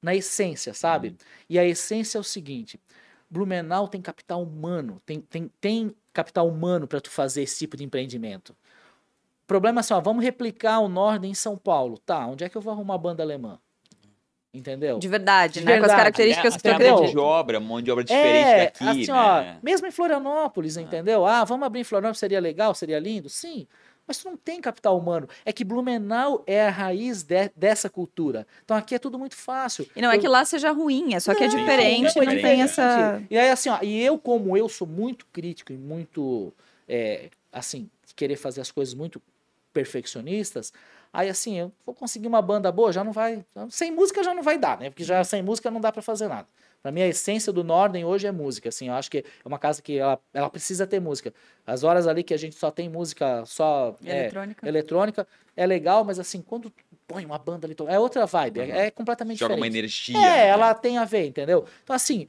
na 0.00 0.14
essência, 0.14 0.72
sabe? 0.74 1.08
Uhum. 1.08 1.16
E 1.50 1.58
a 1.58 1.64
essência 1.64 2.16
é 2.18 2.20
o 2.20 2.24
seguinte: 2.24 2.80
Blumenau 3.32 3.88
tem 3.88 4.02
capital 4.02 4.42
humano, 4.42 5.00
tem, 5.06 5.20
tem, 5.22 5.50
tem 5.58 5.96
capital 6.12 6.46
humano 6.46 6.86
para 6.86 7.00
tu 7.00 7.10
fazer 7.10 7.42
esse 7.42 7.60
tipo 7.60 7.78
de 7.78 7.82
empreendimento. 7.82 8.50
O 8.50 9.46
problema 9.46 9.78
é 9.78 9.80
assim, 9.80 9.94
ó, 9.94 10.00
vamos 10.02 10.22
replicar 10.22 10.80
o 10.80 10.88
Norden 10.88 11.30
em 11.30 11.34
São 11.34 11.56
Paulo. 11.56 11.96
Tá, 11.96 12.26
onde 12.26 12.44
é 12.44 12.48
que 12.50 12.56
eu 12.56 12.60
vou 12.60 12.74
arrumar 12.74 12.98
banda 12.98 13.22
alemã? 13.22 13.58
Entendeu? 14.52 14.98
De 14.98 15.08
verdade, 15.08 15.60
De 15.60 15.64
né? 15.64 15.72
Com 15.72 15.76
as 15.76 15.80
verdade. 15.80 15.98
características 16.00 16.54
Até, 16.56 16.62
que 16.62 16.74
até 16.74 16.84
tu 16.84 16.90
a 16.90 16.96
mão 17.00 17.06
de 17.06 17.18
obra, 17.18 17.58
mão 17.58 17.80
de 17.80 17.90
obra 17.90 18.04
diferente 18.04 18.48
É, 18.50 18.66
daqui, 18.66 18.84
assim, 18.84 19.06
né? 19.10 19.58
ó, 19.58 19.64
mesmo 19.64 19.86
em 19.86 19.90
Florianópolis, 19.90 20.76
entendeu? 20.76 21.24
Ah, 21.24 21.42
vamos 21.44 21.66
abrir 21.66 21.80
em 21.80 21.84
Florianópolis, 21.84 22.18
seria 22.18 22.38
legal, 22.38 22.74
seria 22.74 22.98
lindo? 22.98 23.30
Sim, 23.30 23.66
mas 24.06 24.18
tu 24.18 24.28
não 24.28 24.36
tem 24.36 24.60
capital 24.60 24.98
humano. 24.98 25.28
É 25.44 25.52
que 25.52 25.64
Blumenau 25.64 26.42
é 26.46 26.66
a 26.66 26.70
raiz 26.70 27.22
de- 27.22 27.50
dessa 27.56 27.88
cultura. 27.88 28.46
Então 28.64 28.76
aqui 28.76 28.94
é 28.94 28.98
tudo 28.98 29.18
muito 29.18 29.36
fácil. 29.36 29.86
E 29.94 30.02
não 30.02 30.10
é 30.10 30.16
Eu- 30.16 30.20
que 30.20 30.28
lá 30.28 30.44
seja 30.44 30.70
ruim, 30.72 31.14
é 31.14 31.20
só 31.20 31.34
que 31.34 31.44
é 31.44 31.48
Não, 31.48 31.56
diferente, 31.56 32.02
não, 32.16 32.22
é 32.22 32.26
não 32.26 32.32
tem 32.32 32.36
diferente. 32.36 32.60
essa. 32.62 33.22
E 33.30 33.38
aí, 33.38 33.50
assim, 33.50 33.68
ó, 33.68 33.78
e 33.82 34.02
eu, 34.02 34.18
como 34.18 34.56
eu 34.56 34.68
sou 34.68 34.86
muito 34.86 35.26
crítico 35.32 35.72
e 35.72 35.76
muito, 35.76 36.52
é, 36.88 37.28
assim, 37.52 37.88
querer 38.16 38.36
fazer 38.36 38.60
as 38.60 38.70
coisas 38.70 38.94
muito 38.94 39.20
perfeccionistas, 39.72 40.72
aí, 41.12 41.28
assim, 41.28 41.58
eu 41.58 41.72
vou 41.84 41.94
conseguir 41.94 42.28
uma 42.28 42.40
banda 42.42 42.70
boa, 42.70 42.92
já 42.92 43.02
não 43.02 43.12
vai. 43.12 43.44
Sem 43.70 43.90
música 43.90 44.22
já 44.22 44.34
não 44.34 44.42
vai 44.42 44.58
dar, 44.58 44.78
né? 44.78 44.90
Porque 44.90 45.04
já 45.04 45.22
sem 45.24 45.42
música 45.42 45.70
não 45.70 45.80
dá 45.80 45.90
para 45.92 46.02
fazer 46.02 46.28
nada. 46.28 46.46
Pra 46.82 46.90
mim, 46.90 47.00
a 47.02 47.06
essência 47.06 47.52
do 47.52 47.62
Norden 47.62 48.04
hoje 48.04 48.26
é 48.26 48.32
música, 48.32 48.68
assim, 48.68 48.88
eu 48.88 48.94
acho 48.94 49.08
que 49.10 49.18
é 49.18 49.48
uma 49.48 49.58
casa 49.58 49.80
que 49.80 49.98
ela, 49.98 50.18
ela 50.34 50.50
precisa 50.50 50.84
ter 50.86 51.00
música. 51.00 51.32
As 51.64 51.84
horas 51.84 52.08
ali 52.08 52.24
que 52.24 52.34
a 52.34 52.36
gente 52.36 52.56
só 52.56 52.72
tem 52.72 52.88
música, 52.88 53.44
só 53.46 53.94
é, 54.04 54.22
Eletrônica. 54.22 54.68
eletrônica, 54.68 55.26
é 55.56 55.64
legal, 55.64 56.04
mas 56.04 56.18
assim, 56.18 56.42
quando 56.42 56.70
tu 56.70 56.82
põe 57.06 57.24
uma 57.24 57.38
banda 57.38 57.66
ali, 57.68 57.76
é 57.88 57.98
outra 58.00 58.26
vibe, 58.26 58.60
é, 58.60 58.86
é 58.86 58.90
completamente 58.90 59.38
Joga 59.38 59.54
diferente. 59.54 59.70
uma 59.72 59.78
energia. 59.78 60.18
É, 60.18 60.20
né? 60.20 60.48
ela 60.48 60.74
tem 60.74 60.98
a 60.98 61.04
ver, 61.04 61.26
entendeu? 61.26 61.64
Então, 61.84 61.94
assim, 61.94 62.26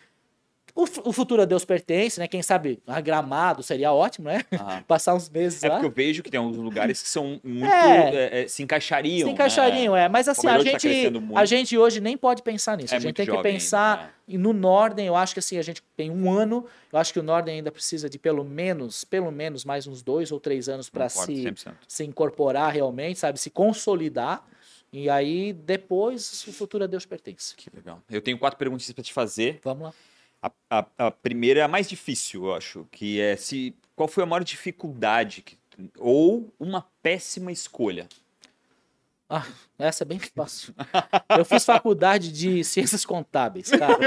o, 0.76 0.84
o 1.10 1.14
futuro 1.14 1.42
a 1.44 1.46
Deus 1.46 1.64
pertence, 1.64 2.20
né? 2.20 2.28
Quem 2.28 2.42
sabe 2.42 2.82
a 2.88 3.00
Gramado 3.00 3.62
seria 3.62 3.94
ótimo, 3.94 4.28
né? 4.28 4.44
Aham. 4.52 4.82
Passar 4.88 5.14
uns 5.14 5.30
meses 5.30 5.64
É 5.64 5.68
lá. 5.70 5.76
porque 5.76 5.86
eu 5.86 5.92
vejo 5.92 6.24
que 6.24 6.32
tem 6.32 6.40
alguns 6.40 6.58
lugares 6.58 7.02
que 7.02 7.08
são 7.08 7.40
muito. 7.44 7.72
É. 7.72 8.16
é, 8.16 8.42
é, 8.42 8.48
se 8.48 8.64
encaixariam. 8.64 9.28
Se 9.28 9.34
encaixariam, 9.34 9.96
é. 9.96 10.10
Mas 10.10 10.28
assim, 10.28 10.48
a 10.48 10.58
tá 10.58 10.64
gente, 10.64 11.10
muito. 11.12 11.38
a 11.38 11.46
gente 11.46 11.78
hoje 11.78 12.02
nem 12.02 12.18
pode 12.18 12.42
pensar 12.42 12.76
nisso. 12.76 12.94
É 12.94 12.98
a 12.98 13.00
gente 13.00 13.14
tem 13.14 13.26
que 13.26 13.32
jovem 13.32 13.54
pensar 13.54 14.16
e 14.28 14.36
no 14.36 14.52
Norden. 14.52 15.06
Eu 15.06 15.16
acho 15.16 15.34
que 15.34 15.40
assim, 15.40 15.60
a 15.60 15.62
gente 15.62 15.84
tem 15.96 16.10
um 16.10 16.32
ano. 16.32 16.66
Eu 16.92 16.98
acho 16.98 17.14
que 17.14 17.20
o 17.20 17.24
Norden 17.24 17.56
ainda 17.56 17.72
precisa 17.72 18.10
de 18.10 18.18
pelo 18.18 18.44
menos, 18.44 19.04
pelo 19.04 19.32
menos 19.32 19.64
mais 19.64 19.86
uns 19.86 20.02
dois 20.02 20.32
ou 20.32 20.40
três 20.40 20.68
anos 20.68 20.90
para 20.90 21.08
se, 21.08 21.32
100%. 21.32 21.74
se 21.88 22.04
incorporar 22.04 22.74
realmente, 22.74 23.20
sabe? 23.20 23.40
Se 23.40 23.52
consolidar. 23.52 24.44
E 24.92 25.10
aí, 25.10 25.54
depois, 25.54 26.46
o 26.48 26.54
futuro 26.54 26.84
a 26.84 26.88
Deus 26.88 27.04
pertence. 27.04 27.56
Que 27.56 27.68
legal. 27.76 28.00
Eu 28.10 28.22
tenho 28.22 28.38
quatro 28.38 28.60
perguntas 28.60 28.92
para 28.92 29.04
te 29.04 29.12
fazer. 29.12 29.60
Vamos 29.64 29.84
lá. 29.84 29.94
A, 30.44 30.52
a- 30.70 30.86
a 31.08 31.12
primeira 31.12 31.62
é 31.62 31.64
a 31.64 31.68
mais 31.70 31.88
difícil, 31.88 32.46
eu 32.48 32.54
acho, 32.54 32.86
que 32.92 33.20
é 33.22 33.36
se 33.38 33.74
qual 33.96 34.10
foi 34.10 34.24
a 34.24 34.28
maior 34.28 34.44
dificuldade 34.44 35.42
que- 35.42 35.58
ou 35.98 36.54
uma 36.60 36.86
péssima 37.02 37.52
escolha. 37.52 38.08
Ah, 39.30 39.48
Essa 39.88 40.04
é 40.04 40.06
bem 40.06 40.20
fácil. 40.20 40.74
Eu 41.38 41.44
fiz 41.44 41.66
faculdade 41.66 42.32
de 42.32 42.64
ciências 42.64 43.06
contábeis, 43.06 43.70
cara. 43.70 43.98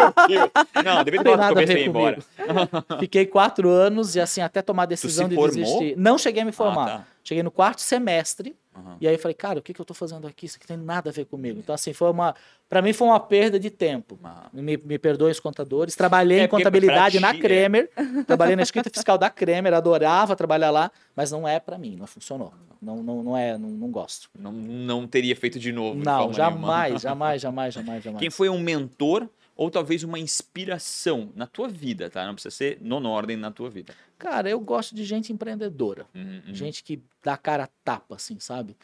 Não, 0.84 1.04
devia 1.04 1.18
Não 1.18 1.24
ter 1.24 1.36
nada 1.36 1.60
a 1.60 1.64
ver 1.64 1.76
ir 1.78 1.88
embora. 1.88 2.18
comigo. 2.36 3.00
Fiquei 3.00 3.26
quatro 3.26 3.68
anos 3.68 4.16
e 4.16 4.20
assim, 4.20 4.40
até 4.40 4.62
tomar 4.62 4.84
a 4.84 4.86
decisão 4.86 5.28
de 5.28 5.34
formou? 5.34 5.54
desistir. 5.54 5.96
Não 5.96 6.16
cheguei 6.16 6.42
a 6.42 6.44
me 6.44 6.52
formar. 6.52 6.84
Ah, 6.88 6.98
tá. 6.98 7.06
Cheguei 7.22 7.42
no 7.42 7.50
quarto 7.50 7.80
semestre. 7.82 8.56
Aham. 8.74 8.96
E 9.00 9.08
aí 9.08 9.14
eu 9.14 9.18
falei, 9.18 9.34
cara, 9.34 9.58
o 9.58 9.62
que, 9.62 9.72
que 9.74 9.80
eu 9.80 9.84
tô 9.84 9.94
fazendo 9.94 10.26
aqui? 10.28 10.46
Isso 10.46 10.58
aqui 10.58 10.66
tem 10.66 10.76
nada 10.76 11.10
a 11.10 11.12
ver 11.12 11.24
comigo. 11.24 11.58
Então, 11.58 11.74
assim, 11.74 11.92
foi 11.92 12.10
uma. 12.10 12.34
Pra 12.68 12.80
mim 12.82 12.92
foi 12.92 13.08
uma 13.08 13.18
perda 13.18 13.58
de 13.58 13.70
tempo. 13.70 14.18
Ah. 14.22 14.48
Me, 14.52 14.76
me 14.76 14.98
perdoem 14.98 15.32
os 15.32 15.40
contadores. 15.40 15.96
Trabalhei 15.96 16.40
É, 16.40 16.44
em 16.44 16.48
contabilidade 16.48 17.18
na 17.18 17.32
ti, 17.32 17.38
é. 17.38 17.42
Kremer. 17.42 17.90
Trabalhei 18.26 18.54
na 18.54 18.62
escrita 18.62 18.88
fiscal 18.90 19.18
da 19.18 19.28
Kremer, 19.30 19.72
adorava 19.74 20.36
trabalhar 20.36 20.70
lá, 20.70 20.90
mas 21.16 21.30
não 21.32 21.48
é 21.48 21.58
pra 21.58 21.78
mim, 21.78 21.96
não 21.96 22.06
funcionou. 22.06 22.52
Não, 22.80 23.02
não, 23.02 23.22
não 23.22 23.36
é, 23.36 23.56
não, 23.56 23.70
não 23.70 23.90
gosto. 23.90 24.28
Não, 24.38 24.52
não 24.52 25.06
teria 25.06 25.34
feito 25.34 25.58
de 25.58 25.65
novo. 25.72 25.98
de 25.98 26.04
Não, 26.04 26.18
forma 26.18 26.34
jamais, 26.34 27.02
jamais, 27.02 27.42
jamais, 27.42 27.74
jamais, 27.74 28.04
jamais. 28.04 28.20
Quem 28.20 28.30
foi 28.30 28.48
um 28.48 28.58
mentor 28.58 29.28
ou 29.56 29.70
talvez 29.70 30.02
uma 30.02 30.18
inspiração 30.18 31.30
na 31.34 31.46
tua 31.46 31.68
vida, 31.68 32.10
tá? 32.10 32.26
Não 32.26 32.34
precisa 32.34 32.54
ser 32.54 32.78
nona-ordem 32.80 33.36
na 33.36 33.50
tua 33.50 33.70
vida. 33.70 33.94
Cara, 34.18 34.48
eu 34.50 34.60
gosto 34.60 34.94
de 34.94 35.04
gente 35.04 35.32
empreendedora. 35.32 36.06
Uhum, 36.14 36.42
uhum. 36.48 36.54
Gente 36.54 36.82
que 36.82 37.00
dá 37.22 37.36
cara 37.36 37.64
a 37.64 37.68
tapa, 37.84 38.16
assim, 38.16 38.38
sabe? 38.38 38.76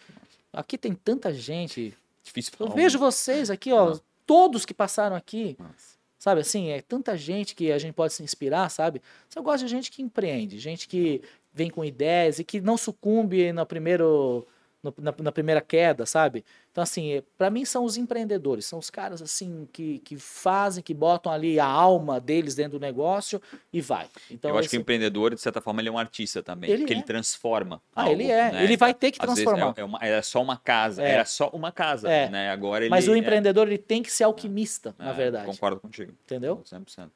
Aqui 0.52 0.78
tem 0.78 0.94
tanta 0.94 1.32
gente. 1.32 1.94
Difícil 2.24 2.52
Eu 2.58 2.66
falar. 2.66 2.74
vejo 2.74 2.98
vocês 2.98 3.50
aqui, 3.50 3.72
ó, 3.72 3.98
todos 4.26 4.64
que 4.64 4.72
passaram 4.74 5.16
aqui. 5.16 5.56
Nossa. 5.58 5.92
Sabe 6.18 6.40
assim, 6.40 6.68
é 6.68 6.80
tanta 6.80 7.16
gente 7.16 7.54
que 7.54 7.72
a 7.72 7.78
gente 7.78 7.94
pode 7.94 8.12
se 8.14 8.22
inspirar, 8.22 8.68
sabe? 8.68 9.02
Eu 9.34 9.42
gosto 9.42 9.64
de 9.64 9.70
gente 9.70 9.90
que 9.90 10.00
empreende, 10.02 10.56
gente 10.58 10.86
que 10.86 11.20
vem 11.52 11.68
com 11.68 11.84
ideias 11.84 12.38
e 12.38 12.44
que 12.44 12.60
não 12.60 12.76
sucumbe 12.76 13.52
no 13.52 13.66
primeiro, 13.66 14.46
no- 14.82 14.94
na, 14.98 15.14
na 15.18 15.32
primeira 15.32 15.60
queda, 15.60 16.04
sabe? 16.04 16.44
Então, 16.70 16.82
assim, 16.82 17.22
para 17.36 17.50
mim 17.50 17.64
são 17.64 17.84
os 17.84 17.96
empreendedores, 17.96 18.64
são 18.66 18.78
os 18.78 18.90
caras 18.90 19.20
assim 19.22 19.68
que, 19.72 19.98
que 20.00 20.16
fazem, 20.16 20.82
que 20.82 20.92
botam 20.94 21.30
ali 21.30 21.60
a 21.60 21.66
alma 21.66 22.18
deles 22.18 22.54
dentro 22.54 22.78
do 22.78 22.82
negócio 22.82 23.40
e 23.72 23.80
vai. 23.80 24.08
Então, 24.30 24.50
eu 24.50 24.58
acho 24.58 24.68
que 24.68 24.76
o 24.76 24.80
empreendedor, 24.80 25.34
de 25.34 25.40
certa 25.40 25.60
forma, 25.60 25.80
ele 25.80 25.88
é 25.88 25.92
um 25.92 25.98
artista 25.98 26.42
também. 26.42 26.70
Ele 26.70 26.80
porque 26.80 26.94
é. 26.94 26.96
ele 26.96 27.04
transforma. 27.04 27.80
Ah, 27.94 28.02
algo, 28.02 28.12
ele 28.14 28.30
é. 28.30 28.52
né? 28.52 28.64
Ele 28.64 28.76
vai 28.76 28.92
ter 28.94 29.10
que 29.12 29.18
Às 29.20 29.28
vezes 29.28 29.44
transformar. 29.44 29.74
é, 29.76 29.80
é 29.80 29.84
uma- 29.84 29.98
era 30.02 30.22
só 30.22 30.42
uma 30.42 30.56
casa. 30.56 31.02
É. 31.02 31.10
Era 31.10 31.24
só 31.24 31.48
uma 31.50 31.70
casa. 31.70 32.10
É. 32.10 32.28
Né? 32.28 32.50
Agora 32.50 32.84
ele. 32.84 32.90
Mas 32.90 33.06
o 33.06 33.14
é- 33.14 33.18
empreendedor 33.18 33.66
ele 33.68 33.78
tem 33.78 34.02
que 34.02 34.10
ser 34.10 34.24
alquimista, 34.24 34.94
é, 34.98 35.04
na 35.04 35.12
verdade. 35.12 35.46
Concordo 35.46 35.78
contigo. 35.80 36.12
Entendeu? 36.24 36.62
100%. 36.64 37.10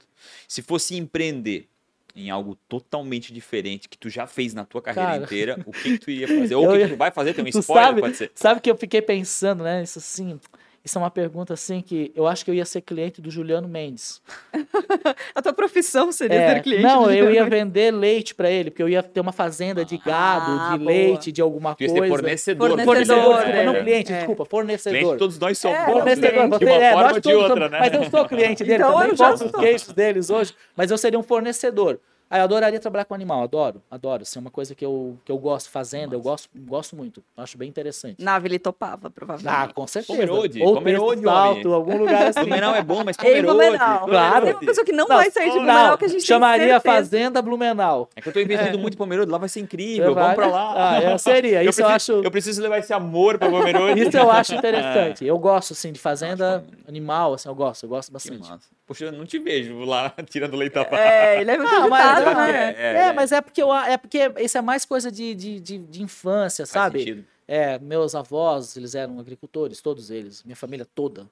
Se 0.47 0.63
fosse 0.63 0.97
empreender 0.97 1.69
em 2.17 2.31
algo 2.31 2.57
totalmente 2.69 3.33
diferente 3.33 3.89
que 3.89 3.99
tu 3.99 4.09
já 4.09 4.27
fez 4.27 4.55
na 4.55 4.65
tua 4.65 4.81
carreira 4.81 5.11
Cara. 5.13 5.25
inteira, 5.25 5.61
o 5.67 5.71
que, 5.71 5.93
que 5.93 5.99
tu 5.99 6.11
ia 6.11 6.27
fazer? 6.27 6.55
Ou 6.57 6.67
o 6.67 6.73
que, 6.73 6.79
ia- 6.79 6.87
que 6.87 6.95
tu 6.95 6.97
vai 6.97 7.11
fazer? 7.11 7.35
Tem 7.35 7.45
um 7.45 7.49
spoiler, 7.49 7.87
sabe- 7.89 8.01
pode 8.01 8.17
ser. 8.17 8.33
Sabe 8.35 8.61
que 8.63 8.71
eu 8.71 8.77
fiquei 8.77 9.03
pensando, 9.03 9.63
né? 9.63 9.83
Isso 9.83 9.99
assim. 9.99 10.41
Isso 10.87 10.97
é 10.99 11.01
uma 11.03 11.11
pergunta 11.11 11.53
assim 11.53 11.81
que 11.81 12.13
eu 12.15 12.29
acho 12.29 12.45
que 12.45 12.51
eu 12.51 12.55
ia 12.55 12.65
ser 12.65 12.81
cliente 12.81 13.21
do 13.21 13.29
Juliano 13.29 13.67
Mendes. 13.67 14.23
A 15.35 15.43
tua 15.43 15.53
profissão 15.53 16.13
seria 16.13 16.41
É, 16.41 16.55
ser 16.55 16.63
cliente. 16.63 16.85
não, 16.85 17.03
do 17.03 17.11
eu 17.11 17.29
ia 17.33 17.45
vender 17.45 17.91
leite 17.91 18.33
pra 18.37 18.49
ele, 18.49 18.71
porque 18.71 18.85
eu 18.85 18.89
ia 18.89 19.03
ter 19.03 19.19
uma 19.19 19.33
fazenda 19.33 19.85
de 19.85 19.99
gado, 19.99 20.53
Ah, 20.53 20.69
de 20.73 20.79
boa. 20.79 20.89
leite, 20.93 21.33
de 21.33 21.43
alguma 21.43 21.75
Tu 21.75 21.83
ia 21.83 21.89
ser 21.89 21.99
coisa. 21.99 22.15
fornecedor. 22.15 22.69
Fornecedor, 22.69 22.95
Fornecedor, 23.25 23.49
é. 23.51 23.65
não 23.65 23.75
cliente, 23.83 24.13
É. 24.13 24.17
desculpa, 24.19 24.45
fornecedor. 24.45 24.99
Cliente, 25.01 25.19
todos 25.19 25.39
nós 25.41 25.59
somos. 25.59 25.77
É, 25.77 25.81
né? 25.87 25.93
Fornecedor, 25.93 26.31
de 26.31 26.49
você, 26.51 26.65
uma 26.65 26.73
é, 26.75 26.93
forma 26.93 27.03
nós 27.03 27.13
ou 27.15 27.21
de 27.21 27.23
todos 27.23 27.39
outra, 27.43 27.55
somos- 27.57 27.71
né? 27.73 27.79
Mas 27.81 27.93
eu 27.93 28.11
sou 28.11 28.29
cliente 28.29 28.63
dele 28.65 28.75
Então, 28.85 28.93
também, 28.93 29.09
eu 29.11 29.17
já 29.17 29.31
posso 29.31 29.45
os 29.45 29.51
sou. 29.51 29.61
queixos 29.61 29.93
deles 29.93 30.31
hoje, 30.31 30.55
mas 30.77 30.91
eu 30.93 30.97
seria 30.99 31.19
um 31.19 31.23
fornecedor. 31.25 31.99
Ah, 32.29 32.39
eu 32.39 32.45
adoraria 32.45 32.81
trabalhar 32.81 33.05
com 33.05 33.15
animal, 33.15 33.43
adoro, 33.45 33.81
adoro. 33.89 34.25
Isso 34.25 34.37
é 34.37 34.41
uma 34.41 34.51
coisa 34.51 34.75
que 34.75 34.85
eu, 34.85 35.17
que 35.25 35.31
eu 35.31 35.39
gosto, 35.39 35.71
fazenda, 35.71 36.17
eu 36.17 36.21
gosto, 36.21 36.49
gosto 36.57 36.97
muito. 36.97 37.23
Acho 37.37 37.57
bem 37.57 37.69
interessante. 37.69 38.21
Nave 38.23 38.49
ele 38.49 38.59
topava, 38.59 39.09
provavelmente. 39.09 39.55
Ah, 39.57 39.73
com 39.73 39.87
certeza. 39.87 40.13
Pomerode, 40.13 40.61
Ou 40.61 40.75
Pomerode, 40.75 41.23
Salto, 41.23 41.59
homem. 41.61 41.73
algum 41.73 41.97
lugar 41.99 42.27
assim. 42.27 42.41
Blumenau 42.41 42.75
é 42.75 42.83
bom, 42.83 43.05
mas 43.05 43.17
Pomerode. 43.17 43.43
Blumenau. 43.47 44.07
Claro. 44.09 44.45
Tem 44.47 44.55
uma 44.55 44.61
pessoa 44.61 44.85
que 44.85 44.93
não, 44.93 45.07
Não, 45.07 45.17
vai 45.17 45.31
sair 45.31 45.45
de 45.45 45.49
não, 45.51 45.65
Blumenau 45.65 45.99
que 45.99 46.05
a 46.05 46.09
gente 46.09 46.25
chamaria. 46.27 46.81
Fazenda 46.81 47.41
Blumenau. 47.41 48.09
É 48.17 48.21
que 48.21 48.29
eu 48.29 48.33
tô 48.33 48.41
investindo 48.41 48.79
muito 48.79 48.95
em 48.95 48.99
Pomerode, 48.99 49.31
lá 49.31 49.39
vai 49.39 49.49
ser 49.49 49.61
incrível, 49.61 50.13
Vai- 50.13 50.23
vamos 50.25 50.37
pra 50.37 50.47
lá. 50.49 50.75
Ah, 50.97 51.03
é, 51.03 51.19
seria, 51.19 51.63
isso 51.63 51.81
eu 51.81 51.87
preciso, 51.87 52.13
acho- 52.17 52.25
Eu 52.27 52.31
preciso 52.33 52.61
levar 52.63 52.79
esse 52.79 52.93
amor 52.93 53.39
pra 53.39 53.49
Pomerode. 53.49 54.01
Isso 54.01 54.17
eu 54.17 54.31
acho 54.33 54.53
interessante. 54.55 55.25
Eu 55.27 55.39
gosto, 55.39 55.73
assim, 55.75 55.93
de 55.93 56.01
fazenda 56.01 56.57
Acho 56.59 56.89
animal, 56.89 57.35
assim, 57.35 57.49
eu 57.49 57.55
gosto, 57.55 57.85
eu 57.85 57.89
gosto 57.89 58.09
Que 58.09 58.13
bastante. 58.15 58.51
massa. 58.51 58.69
Poxa, 58.87 59.07
eu 59.07 59.13
não 59.13 59.27
te 59.27 59.39
vejo 59.39 59.81
lá 59.81 60.15
tirando 60.31 60.57
leite 60.57 60.75
da 60.75 60.85
vaca. 60.85 60.97
É, 60.99 61.41
ele 61.41 61.51
é 61.51 61.59
muito 61.59 61.89
mas 61.91 62.21
eu- 62.23 62.35
né? 62.37 62.75
é, 62.79 62.97
É, 63.09 63.13
mas 63.13 63.33
é 63.33 63.41
porque, 63.41 63.63
eu, 63.63 63.75
é 63.75 63.97
porque 63.97 64.33
isso 64.39 64.57
é 64.57 64.63
mais 64.63 64.85
coisa 64.85 65.11
de, 65.11 65.35
de, 65.35 65.59
de, 65.61 65.79
de 65.79 66.03
infância, 66.03 66.65
Faz 66.65 66.71
sabe? 66.71 66.99
sentido. 67.01 67.25
É, 67.49 67.79
meus 67.79 68.13
avós, 68.17 68.77
eles 68.77 68.97
eram 68.97 69.21
agricultores, 69.21 69.81
todos 69.81 70.11
eles, 70.11 70.43
minha 70.43 70.57
família 70.57 70.85
toda, 70.85 71.29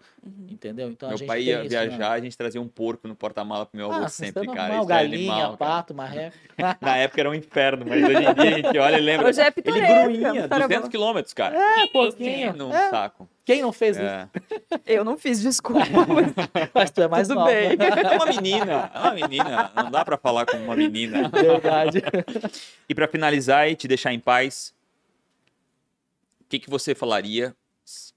entendeu? 0.49 0.89
Então 0.89 1.09
a 1.09 1.11
Meu 1.11 1.19
gente 1.19 1.27
pai 1.27 1.43
ia 1.43 1.61
isso, 1.61 1.71
viajar, 1.71 1.99
né? 1.99 2.07
a 2.07 2.21
gente 2.21 2.37
trazia 2.39 2.61
um 2.61 2.69
porco 2.69 3.09
no 3.09 3.17
porta-mala 3.17 3.67
pro 3.67 3.77
meu 3.77 3.91
avô 3.91 4.05
Ah, 4.05 4.09
sempre, 4.09 4.43
isso 4.45 4.53
é 4.53 4.55
cara. 4.55 4.69
normal, 4.69 4.83
Isso 4.85 4.93
é 4.93 4.95
galinha, 4.95 5.33
animal, 5.33 5.57
cara. 5.57 5.57
pato, 5.57 5.93
marré. 5.95 6.33
Na 6.81 6.97
época 6.99 7.21
era 7.21 7.29
um 7.31 7.35
inferno, 7.35 7.85
mas 7.89 8.05
hoje 8.05 8.15
em 8.17 8.21
dia 8.21 8.31
a 8.33 8.51
gente 8.59 8.79
olha 8.79 8.97
e 8.97 9.01
lembra. 9.01 9.27
Hoje 9.29 9.41
é 9.41 9.45
Ele 9.47 9.53
pitoresca, 9.53 9.87
grunhia, 10.03 10.29
história 10.43 10.49
200 10.49 10.79
boa. 10.79 10.91
quilômetros, 10.91 11.35
cara. 11.35 11.57
É, 11.57 11.87
pouquinho. 11.89 12.53
No 12.57 12.73
É. 12.73 12.91
saco. 12.91 13.29
Quem 13.45 13.61
não 13.61 13.73
fez 13.73 13.97
isso? 13.97 14.07
É. 14.07 14.29
Eu 14.87 15.05
não 15.05 15.19
fiz 15.19 15.41
desculpa. 15.41 15.81
mas 16.09 16.71
Mas 16.75 16.91
tu 16.91 17.03
é 17.03 17.09
mais 17.09 17.29
Tudo 17.29 17.41
nova. 17.41 17.51
bem. 17.51 17.77
É 17.79 18.17
uma 18.17 18.27
menina, 18.27 18.91
é 18.95 18.99
uma 18.99 19.15
menina. 19.15 19.73
Não 19.77 19.91
dá 19.91 20.05
pra 20.05 20.17
falar 20.17 20.47
como 20.47 20.65
uma 20.65 20.77
menina. 20.77 21.29
Verdade. 21.29 22.03
E 22.89 22.95
pra 22.95 23.07
finalizar 23.07 23.69
e 23.69 23.77
te 23.77 23.87
deixar 23.87 24.13
em 24.15 24.19
paz, 24.21 24.75
o 26.41 26.45
que, 26.49 26.59
que 26.59 26.71
você 26.71 26.95
falaria 26.95 27.55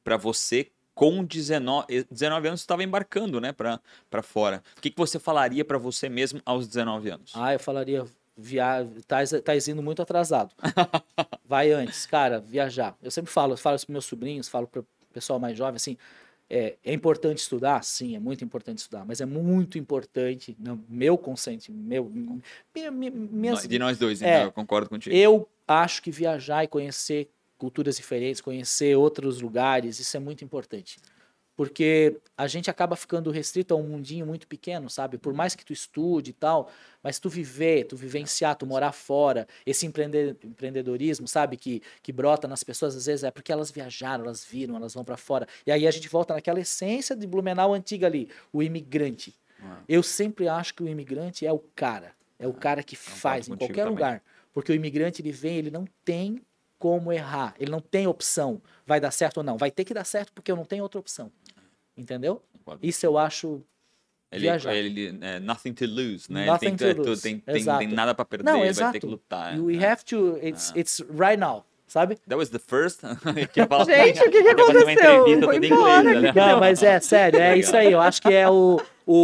pra 0.03 0.15
você 0.15 0.71
com 0.95 1.23
19, 1.23 2.05
19 2.09 2.47
anos? 2.47 2.61
Você 2.61 2.63
estava 2.63 2.84
embarcando, 2.84 3.41
né, 3.41 3.51
pra, 3.51 3.80
pra 4.09 4.21
fora. 4.23 4.63
O 4.78 4.82
que, 4.82 4.89
que 4.89 4.97
você 4.97 5.19
falaria 5.19 5.65
pra 5.65 5.78
você 5.78 6.07
mesmo 6.07 6.41
aos 6.45 6.67
19 6.67 7.09
anos? 7.09 7.34
Ah, 7.36 7.53
eu 7.53 7.59
falaria, 7.59 8.05
via... 8.36 8.88
tá, 9.07 9.17
tá 9.43 9.55
indo 9.55 9.84
muito 9.84 10.01
atrasado. 10.01 10.53
Vai 11.45 11.71
antes, 11.71 12.05
cara, 12.05 12.39
viajar. 12.39 12.95
Eu 13.01 13.11
sempre 13.11 13.32
falo, 13.32 13.53
eu 13.53 13.57
falo 13.57 13.75
isso 13.75 13.86
para 13.86 13.93
meus 13.93 14.05
sobrinhos, 14.05 14.47
falo 14.47 14.67
para 14.67 14.82
pessoal 15.18 15.39
mais 15.39 15.57
jovem, 15.57 15.76
assim, 15.76 15.97
é, 16.49 16.76
é 16.84 16.93
importante 16.93 17.39
estudar? 17.39 17.84
Sim, 17.84 18.15
é 18.15 18.20
muito 18.20 18.43
importante 18.43 18.78
estudar, 18.80 19.03
mas 19.05 19.20
é 19.20 19.26
muito 19.26 19.78
importante, 19.78 20.55
no 20.59 20.82
meu 20.88 21.18
consente, 21.18 21.72
meu, 21.72 22.05
minha, 22.05 22.91
minha, 22.91 23.55
De 23.55 23.80
nós 23.80 23.97
dois, 23.97 24.22
É. 24.22 24.28
então, 24.28 24.43
eu 24.45 24.51
concordo 24.51 24.89
contigo. 24.89 25.15
eu 25.15 25.47
acho 25.68 26.01
que 26.01 26.11
viajar 26.11 26.63
e 26.63 26.68
conhecer 26.68 27.30
culturas 27.57 27.97
diferentes, 27.97 28.39
conhecer 28.39 28.95
outros 28.95 29.41
lugares, 29.41 29.99
isso 29.99 30.15
é 30.15 30.20
muito 30.20 30.43
importante. 30.45 30.99
Porque 31.57 32.15
a 32.37 32.45
gente 32.45 32.69
acaba 32.69 32.95
ficando 32.95 33.31
restrito 33.31 33.73
a 33.73 33.77
um 33.77 33.81
mundinho 33.81 34.27
muito 34.27 34.47
pequeno, 34.47 34.91
sabe? 34.91 35.17
Por 35.17 35.33
mais 35.33 35.55
que 35.55 35.65
tu 35.65 35.73
estude 35.73 36.29
e 36.29 36.33
tal, 36.33 36.69
mas 37.01 37.17
tu 37.17 37.29
viver, 37.29 37.85
tu 37.85 37.97
vivenciar, 37.97 38.55
tu 38.55 38.67
morar 38.67 38.91
fora, 38.91 39.47
esse 39.65 39.83
empreende- 39.87 40.37
empreendedorismo, 40.43 41.27
sabe? 41.27 41.57
Que, 41.57 41.81
que 42.03 42.13
brota 42.13 42.47
nas 42.47 42.63
pessoas, 42.63 42.95
às 42.95 43.07
vezes 43.07 43.23
é 43.23 43.31
porque 43.31 43.51
elas 43.51 43.71
viajaram, 43.71 44.23
elas 44.23 44.45
viram, 44.45 44.75
elas 44.75 44.93
vão 44.93 45.03
para 45.03 45.17
fora. 45.17 45.47
E 45.65 45.71
aí 45.71 45.87
a 45.87 45.91
gente 45.91 46.07
volta 46.07 46.35
naquela 46.35 46.59
essência 46.59 47.15
de 47.15 47.25
Blumenau 47.25 47.73
antiga 47.73 48.05
ali, 48.05 48.29
o 48.53 48.61
imigrante. 48.61 49.33
Ah. 49.59 49.79
Eu 49.89 50.03
sempre 50.03 50.47
acho 50.47 50.75
que 50.75 50.83
o 50.83 50.87
imigrante 50.87 51.43
é 51.43 51.51
o 51.51 51.57
cara. 51.75 52.11
É 52.37 52.47
o 52.47 52.53
cara 52.53 52.83
que 52.83 52.95
faz 52.95 53.47
em 53.47 53.57
qualquer 53.57 53.77
também. 53.77 53.89
lugar. 53.89 54.23
Porque 54.53 54.71
o 54.71 54.75
imigrante, 54.75 55.23
ele 55.23 55.31
vem, 55.31 55.57
ele 55.57 55.71
não 55.71 55.85
tem 56.05 56.39
como 56.80 57.11
errar. 57.11 57.53
Ele 57.59 57.71
não 57.71 57.80
tem 57.82 58.07
opção. 58.07 58.61
Vai 58.86 58.99
dar 58.99 59.11
certo 59.11 59.38
ou 59.38 59.43
não. 59.43 59.57
Vai 59.57 59.71
ter 59.71 59.84
que 59.84 59.93
dar 59.93 60.03
certo 60.03 60.32
porque 60.34 60.51
eu 60.51 60.55
não 60.55 60.65
tenho 60.65 60.84
outra 60.84 60.99
opção. 60.99 61.32
Entendeu? 61.95 62.41
Isso 62.82 63.05
eu 63.05 63.17
acho. 63.17 63.61
Ele, 64.32 64.41
viajar. 64.41 64.75
ele 64.75 65.17
é 65.21 65.39
nothing 65.39 65.73
to 65.73 65.86
lose, 65.86 66.32
né? 66.32 66.45
Nothing 66.45 66.75
tem, 66.75 66.93
to 66.95 67.01
tu- 67.01 67.09
lose. 67.09 67.21
Tem, 67.21 67.39
tem, 67.39 67.55
Exato. 67.55 67.80
tem 67.80 67.88
nada 67.88 68.13
pra 68.13 68.25
perder, 68.25 68.43
Não, 68.43 68.55
ele 68.57 68.63
vai 68.63 68.69
exato. 68.69 68.91
ter 68.91 68.99
que 68.99 69.05
lutar. 69.05 69.57
We 69.57 69.78
né? 69.78 69.88
have 69.89 70.03
to. 70.03 70.38
It's, 70.43 70.71
Ah. 70.75 70.80
it's 70.80 70.99
right 71.17 71.38
now. 71.38 71.65
Sabe? 71.88 72.15
That 72.28 72.36
was 72.36 72.49
the 72.49 72.59
first. 72.59 72.99
Que 73.53 73.61
eu 73.61 73.67
falo- 73.69 73.86
Gente, 73.86 74.19
o 74.19 74.30
que, 74.30 74.43
que 74.43 74.49
aconteceu? 74.49 75.23
Foi 75.23 75.55
embora. 75.55 76.09
inglês, 76.09 76.21
né? 76.23 76.34
Não, 76.36 76.59
mas 76.59 76.84
é 76.84 76.99
sério, 76.99 77.39
é 77.39 77.57
isso 77.57 77.75
aí. 77.78 77.91
Eu 77.93 78.01
acho 78.01 78.21
que 78.21 78.34
é 78.34 78.49
o, 78.49 78.82
o, 79.05 79.15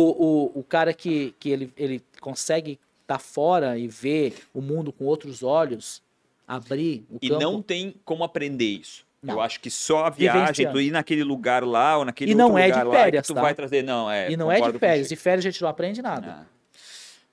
o, 0.56 0.60
o 0.60 0.64
cara 0.64 0.94
que, 0.94 1.36
que 1.38 1.50
ele, 1.50 1.74
ele 1.76 2.02
consegue 2.22 2.80
estar 3.02 3.20
fora 3.20 3.78
e 3.78 3.90
ver 3.90 4.36
o 4.54 4.62
mundo 4.62 4.94
com 4.94 5.04
outros 5.04 5.44
olhos, 5.44 6.02
abrir 6.48 7.06
o 7.10 7.18
E 7.22 7.30
campo. 7.30 7.42
não 7.42 7.62
tem 7.62 7.96
como 8.04 8.24
aprender 8.24 8.66
isso. 8.66 9.06
Não. 9.22 9.36
Eu 9.36 9.42
acho 9.42 9.60
que 9.62 9.72
só 9.72 10.06
a 10.06 10.10
viagem, 10.10 10.70
tu 10.70 10.82
ir 10.82 10.92
naquele 10.92 11.24
lugar 11.24 11.64
lá 11.64 11.98
ou 11.98 12.04
naquele 12.04 12.32
E 12.32 12.36
não 12.36 12.48
outro 12.48 12.60
é 12.60 12.66
de 12.66 12.72
lugar 12.72 12.86
lá 12.88 13.00
é 13.00 13.04
férias, 13.04 13.22
que 13.22 13.28
tu 13.28 13.36
tá? 13.36 13.42
vai 13.42 13.54
trazer. 13.56 13.82
Não, 13.82 14.12
é. 14.12 14.30
e 14.30 14.36
não 14.36 14.52
é 14.52 14.60
de 14.60 14.78
férias. 14.78 15.08
De 15.08 15.16
férias 15.16 15.46
a 15.46 15.50
gente 15.50 15.62
não 15.62 15.70
aprende 15.70 16.02
nada. 16.02 16.46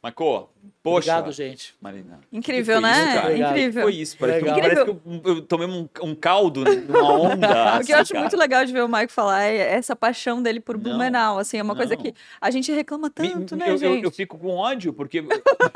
Marco, 0.03 0.49
poxa. 0.83 1.13
Obrigado, 1.13 1.31
gente. 1.33 1.75
Marina. 1.79 2.21
Incrível, 2.33 2.77
Que 2.77 2.83
né? 2.83 2.93
isso, 3.05 3.15
cara? 3.21 3.37
Incrível. 3.37 3.83
Foi 3.83 3.95
isso. 3.95 4.17
Parece, 4.19 4.39
que, 4.39 4.45
Legal. 4.51 4.61
parece 4.61 4.85
que 4.85 4.91
eu, 4.91 5.23
eu 5.37 5.43
tomei 5.43 5.67
um, 5.69 5.89
um 6.03 6.15
caldo 6.15 6.65
numa 6.65 7.13
onda. 7.21 7.47
O 7.77 7.85
que 7.85 7.93
eu 7.93 7.97
assim, 7.97 8.01
acho 8.01 8.13
cara. 8.15 8.21
muito 8.25 8.37
legal 8.39 8.65
de 8.65 8.73
ver 8.73 8.83
o 8.83 8.89
Mike 8.89 9.13
falar 9.13 9.43
é 9.45 9.57
essa 9.75 9.95
paixão 9.95 10.43
dele 10.43 10.59
por 10.59 10.77
Não, 10.77 10.85
Blumenau, 10.85 11.39
assim, 11.39 11.59
é 11.59 11.63
uma 11.63 11.77
coisa 11.77 11.95
não. 11.97 12.03
que 12.03 12.15
a 12.41 12.51
gente 12.51 12.73
reclama 12.73 13.09
Me- 13.09 13.13
tanto, 13.15 13.55
eu, 13.55 13.59
né, 13.59 13.71
eu- 13.71 13.77
gente? 13.77 14.05
eu 14.05 14.11
fico 14.11 14.39
com 14.39 14.49
ódio, 14.57 14.93
porque. 14.93 15.23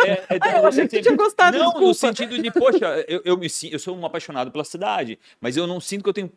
É, 0.07 0.37
é, 0.37 0.59
Eu 0.59 0.67
achei 0.67 0.87
que 0.87 1.01
tinha 1.01 1.17
gostado, 1.17 1.57
Não, 1.57 1.65
desculpa. 1.67 1.87
no 1.87 1.95
sentido 1.95 2.39
de, 2.43 2.51
poxa, 2.51 3.05
eu, 3.09 3.23
eu, 3.25 3.37
me, 3.39 3.47
eu 3.71 3.79
sou 3.79 3.97
um 3.97 4.05
apaixonado 4.05 4.51
pela 4.51 4.65
cidade, 4.65 5.19
mas 5.41 5.57
eu 5.57 5.67
não 5.67 5.81
sinto 5.81 6.03
que 6.03 6.09
eu 6.11 6.13
tenho 6.13 6.31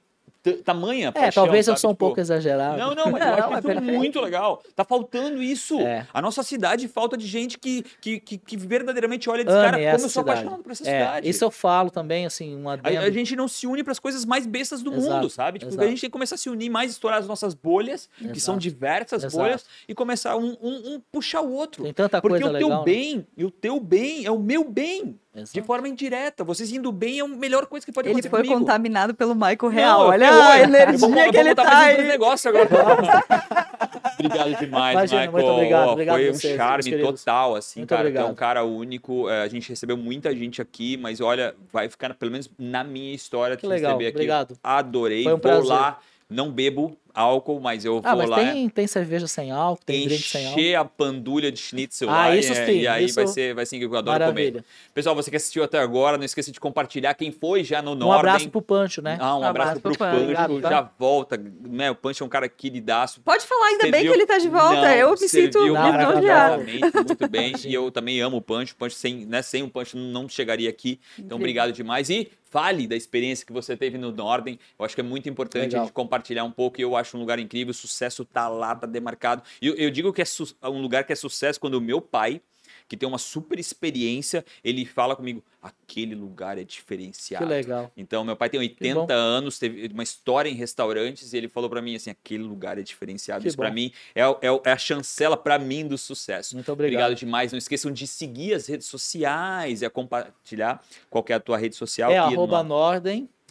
tamanha 0.53 1.09
É, 1.09 1.11
paixão, 1.11 1.43
talvez 1.43 1.67
eu 1.67 1.73
sabe? 1.73 1.81
sou 1.81 1.89
um 1.91 1.93
Tipo, 1.93 2.05
pouco 2.05 2.19
exagerado. 2.19 2.77
Não, 2.77 2.93
não, 2.95 3.11
mas 3.11 3.21
eu 3.25 3.33
acho 3.33 3.53
é 3.53 3.61
perfeito. 3.61 3.81
muito 3.97 4.19
legal. 4.21 4.61
Tá 4.75 4.83
faltando 4.83 5.41
isso. 5.41 5.79
É. 5.79 6.07
A 6.13 6.21
nossa 6.21 6.43
cidade 6.43 6.87
falta 6.87 7.15
de 7.17 7.25
gente 7.27 7.57
que, 7.57 7.83
que, 8.01 8.19
que, 8.19 8.37
que 8.37 8.57
verdadeiramente 8.57 9.29
olha 9.29 9.41
e 9.41 9.45
diz, 9.45 9.53
Ame 9.53 9.63
cara, 9.63 9.77
como 9.77 9.89
eu 9.89 9.99
sou 9.99 10.09
cidade. 10.09 10.29
apaixonado 10.31 10.63
por 10.63 10.71
essa 10.71 10.83
É, 10.89 10.99
cidade. 10.99 11.29
isso 11.29 11.43
eu 11.43 11.51
falo 11.51 11.89
também, 11.89 12.25
assim, 12.25 12.55
um 12.55 12.69
A, 12.69 12.75
a 12.83 13.09
gente 13.11 13.35
não 13.35 13.47
se 13.47 13.65
une 13.67 13.83
para 13.83 13.91
as 13.91 13.99
coisas 13.99 14.25
mais 14.25 14.45
bestas 14.45 14.81
do 14.81 14.93
Exato, 14.93 15.13
mundo, 15.15 15.29
sabe? 15.29 15.59
Tipo, 15.59 15.71
exato. 15.71 15.83
a 15.85 15.89
gente 15.89 16.01
tem 16.01 16.09
que 16.09 16.13
começar 16.13 16.35
a 16.35 16.37
se 16.37 16.49
unir 16.49 16.69
mais, 16.69 16.91
estourar 16.91 17.19
as 17.19 17.27
nossas 17.27 17.53
bolhas, 17.53 18.09
que 18.17 18.39
são 18.39 18.55
Exato, 18.55 18.59
diversas 18.59 19.23
exato. 19.23 19.41
bolhas, 19.43 19.65
e 19.87 19.93
começar 19.95 20.35
um, 20.35 20.55
um- 20.61 20.93
um 20.95 21.01
puxar 21.11 21.41
o 21.41 21.51
outro. 21.53 21.83
Tem 21.83 21.93
tanta 21.93 22.21
Porque 22.21 22.39
coisa 22.39 22.55
o 22.55 22.57
teu 22.57 22.67
legal. 22.67 22.79
né? 22.79 22.85
bem, 22.85 23.27
e 23.35 23.45
o 23.45 23.51
teu 23.51 23.79
bem 23.79 24.25
é 24.25 24.31
o 24.31 24.39
meu 24.39 24.63
bem. 24.63 25.17
De 25.37 25.43
Exato. 25.43 25.63
forma 25.67 25.87
indireta. 25.87 26.43
Vocês 26.43 26.71
indo 26.71 26.91
bem 26.91 27.19
é 27.19 27.23
a 27.23 27.27
melhor 27.27 27.65
coisa 27.67 27.85
que 27.85 27.91
pode 27.91 28.07
Ele 28.07 28.13
acontecer 28.13 28.29
foi 28.29 28.41
comigo. 28.43 28.59
contaminado 28.59 29.13
pelo 29.13 29.35
Michael 29.35 29.57
Não, 29.61 29.69
Real. 29.69 30.01
eu 30.01 30.07
Olha 30.09 30.29
a 30.31 30.59
energia 30.61 30.97
vou- 30.97 31.11
que 31.31 31.37
ele 31.37 31.53
tá 31.55 31.63
mais 31.63 31.97
um 31.97 32.01
aí. 32.01 32.07
negócio 32.07 32.49
agora. 32.49 32.67
obrigado 34.19 34.59
demais, 34.59 34.93
Imagina, 34.93 35.21
Michael. 35.21 35.31
muito 35.31 35.51
obrigado, 35.53 35.89
obrigado 35.89 36.15
Foi 36.15 36.29
um 36.29 36.33
vocês, 36.33 36.55
charme 36.57 36.97
total, 37.01 37.55
assim, 37.55 37.79
Muito 37.81 37.89
cara. 37.89 38.01
É 38.01 38.03
obrigado. 38.05 38.31
um 38.31 38.35
cara 38.35 38.63
único. 38.63 39.29
é, 39.29 39.43
A 39.43 39.47
gente 39.47 39.69
recebeu 39.69 39.95
muita 39.97 40.35
gente 40.35 40.61
aqui, 40.61 40.97
mas 40.97 41.21
olha, 41.21 41.55
vai 41.71 41.87
ficar, 41.89 42.13
pelo 42.15 42.31
menos 42.31 42.49
na 42.57 42.83
minha 42.83 43.13
história, 43.13 43.55
Que 43.55 43.61
te 43.61 43.67
legal, 43.69 43.91
receber 43.91 44.07
aqui. 44.07 44.15
obrigado. 44.17 44.57
Adorei. 44.63 45.23
Foi 45.23 45.33
um 45.33 45.35
vou 45.35 45.41
prazer. 45.41 45.67
lá, 45.69 45.99
não 46.29 46.51
bebo 46.51 46.97
álcool, 47.17 47.59
mas 47.59 47.83
eu 47.83 47.99
Ah, 48.03 48.11
vou 48.13 48.17
mas 48.21 48.29
lá. 48.29 48.37
tem, 48.37 48.69
tem 48.69 48.85
cerveja 48.87 49.27
sem 49.27 49.49
álcool, 49.51 49.83
tem 49.85 50.07
drink 50.07 50.21
sem 50.23 50.45
álcool. 50.45 50.59
Encher 50.59 50.75
a 50.75 50.85
pandulha 50.85 51.51
de 51.51 51.59
schnitzel 51.59 52.09
Ah, 52.09 52.27
lá. 52.27 52.35
isso 52.35 52.51
e, 52.53 52.55
sim, 52.65 52.71
E 52.81 52.87
aí 52.87 53.05
isso- 53.05 53.15
vai 53.15 53.27
ser, 53.27 53.53
vai 53.55 53.65
ser 53.65 53.79
que 53.79 53.85
eu 53.85 53.95
adoro 53.95 54.17
comer. 54.19 54.27
Maravilha. 54.51 54.65
Pessoal, 54.93 55.15
você 55.15 55.29
que 55.31 55.35
assistiu 55.37 55.63
até 55.63 55.79
agora, 55.79 56.17
não 56.17 56.23
esqueça 56.25 56.51
de 56.51 56.59
compartilhar 56.59 57.13
quem 57.15 57.31
foi 57.31 57.63
já 57.63 57.81
no 57.81 57.91
Um 57.91 57.95
Norden. 57.95 58.19
abraço 58.19 58.49
pro 58.49 58.61
Pancho, 58.61 59.01
né? 59.01 59.17
Ah, 59.19 59.35
um, 59.35 59.39
Um 59.39 59.43
abraço, 59.43 59.69
abraço 59.77 59.81
pro 59.81 59.91
pro 59.91 59.99
Pancho. 59.99 60.35
Pancho, 60.35 60.61
tá? 60.61 60.69
já 60.69 60.91
volta. 60.99 61.37
Né? 61.37 61.89
O 61.91 61.95
Pancho 61.95 62.23
é 62.23 62.25
um 62.25 62.29
cara 62.29 62.47
queridaço. 62.47 63.21
Pode 63.21 63.45
falar, 63.45 63.65
ainda 63.67 63.89
bem 63.89 64.01
que 64.05 64.07
ele 64.13 64.25
tá 64.25 64.37
de 64.37 64.49
volta. 64.49 64.81
Não, 64.81 64.91
eu 64.91 65.11
me 65.11 65.17
sinto 65.29 65.59
maravilhosamente, 65.73 66.79
muito 66.93 67.27
bem. 67.29 67.53
E 67.67 67.73
eu 67.73 67.89
também 67.91 68.19
amo 68.21 68.37
o 68.37 68.41
Pancho. 68.41 68.73
O 68.73 68.77
Pancho 68.77 68.95
sem, 68.95 69.25
né, 69.25 69.41
sem 69.41 69.63
o 69.63 69.69
Pancho 69.69 69.97
não 69.97 70.27
chegaria 70.29 70.69
aqui. 70.69 70.99
Então, 71.13 71.25
Incrível. 71.25 71.37
obrigado 71.37 71.71
demais. 71.73 72.09
E 72.09 72.29
fale 72.49 72.87
da 72.87 72.95
experiência 72.95 73.45
que 73.45 73.51
você 73.53 73.75
teve 73.75 73.97
no 73.97 74.11
Norden. 74.11 74.57
Eu 74.79 74.85
acho 74.85 74.95
que 74.95 75.01
é 75.01 75.03
muito 75.03 75.27
importante 75.29 75.63
Legal. 75.67 75.81
a 75.81 75.83
gente 75.85 75.93
compartilhar 75.93 76.43
um 76.43 76.51
pouco. 76.51 76.79
E 76.79 76.83
eu 76.83 76.95
acho 76.95 77.06
um 77.15 77.19
lugar 77.19 77.39
incrível. 77.39 77.71
O 77.71 77.73
sucesso 77.73 78.25
tá 78.25 78.47
lá, 78.49 78.75
tá 78.75 78.87
demarcado. 78.87 79.43
E 79.61 79.67
eu, 79.67 79.75
eu 79.75 79.89
digo 79.91 80.11
que 80.11 80.21
é 80.21 80.25
um 80.67 80.81
lugar 80.81 81.03
que 81.05 81.13
é 81.13 81.15
sucesso 81.15 81.59
quando 81.59 81.75
o 81.75 81.81
meu 81.81 82.01
pai, 82.01 82.41
que 82.89 82.97
tem 82.97 83.07
uma 83.07 83.17
super 83.17 83.59
experiência, 83.59 84.43
ele 84.63 84.85
fala 84.85 85.15
comigo: 85.15 85.43
aquele 85.61 86.15
lugar 86.15 86.57
é 86.57 86.61
Que 86.61 86.65
diferenciado. 86.65 87.45
legal. 87.45 87.91
Então, 87.97 88.23
meu 88.23 88.35
pai 88.35 88.49
tem 88.49 88.59
80 88.59 89.13
anos, 89.13 89.57
teve 89.59 89.87
uma 89.93 90.03
história 90.03 90.49
em 90.49 90.53
restaurantes 90.53 91.31
e 91.33 91.37
ele 91.37 91.47
falou 91.47 91.69
pra 91.69 91.81
mim 91.81 91.95
assim: 91.95 92.09
aquele 92.09 92.43
lugar 92.43 92.77
é 92.77 92.81
diferenciado. 92.81 93.41
Que 93.41 93.47
Isso 93.47 93.57
pra 93.57 93.69
bom. 93.69 93.75
mim 93.75 93.91
é, 94.15 94.21
é 94.21 94.61
é 94.65 94.71
a 94.71 94.77
chancela 94.77 95.35
pra 95.37 95.57
mim 95.59 95.85
do 95.87 95.97
sucesso. 95.97 96.55
Muito 96.55 96.71
Obrigado. 96.71 97.03
obrigado. 97.03 97.17
demais. 97.19 97.51
Não 97.51 97.57
esqueçam 97.57 97.91
de 97.91 98.05
seguir 98.07 98.53
as 98.53 98.67
redes 98.67 98.87
sociais 98.87 99.81
e 99.81 99.85
a 99.85 99.89
compartilhar 99.89 100.83
qual 101.09 101.23
que 101.23 101.31
é 101.33 101.35
a 101.35 101.39
tua 101.39 101.57
rede 101.57 101.75
social. 101.75 102.11
É 102.11 102.17
arroba 102.17 102.63
no- 102.63 102.69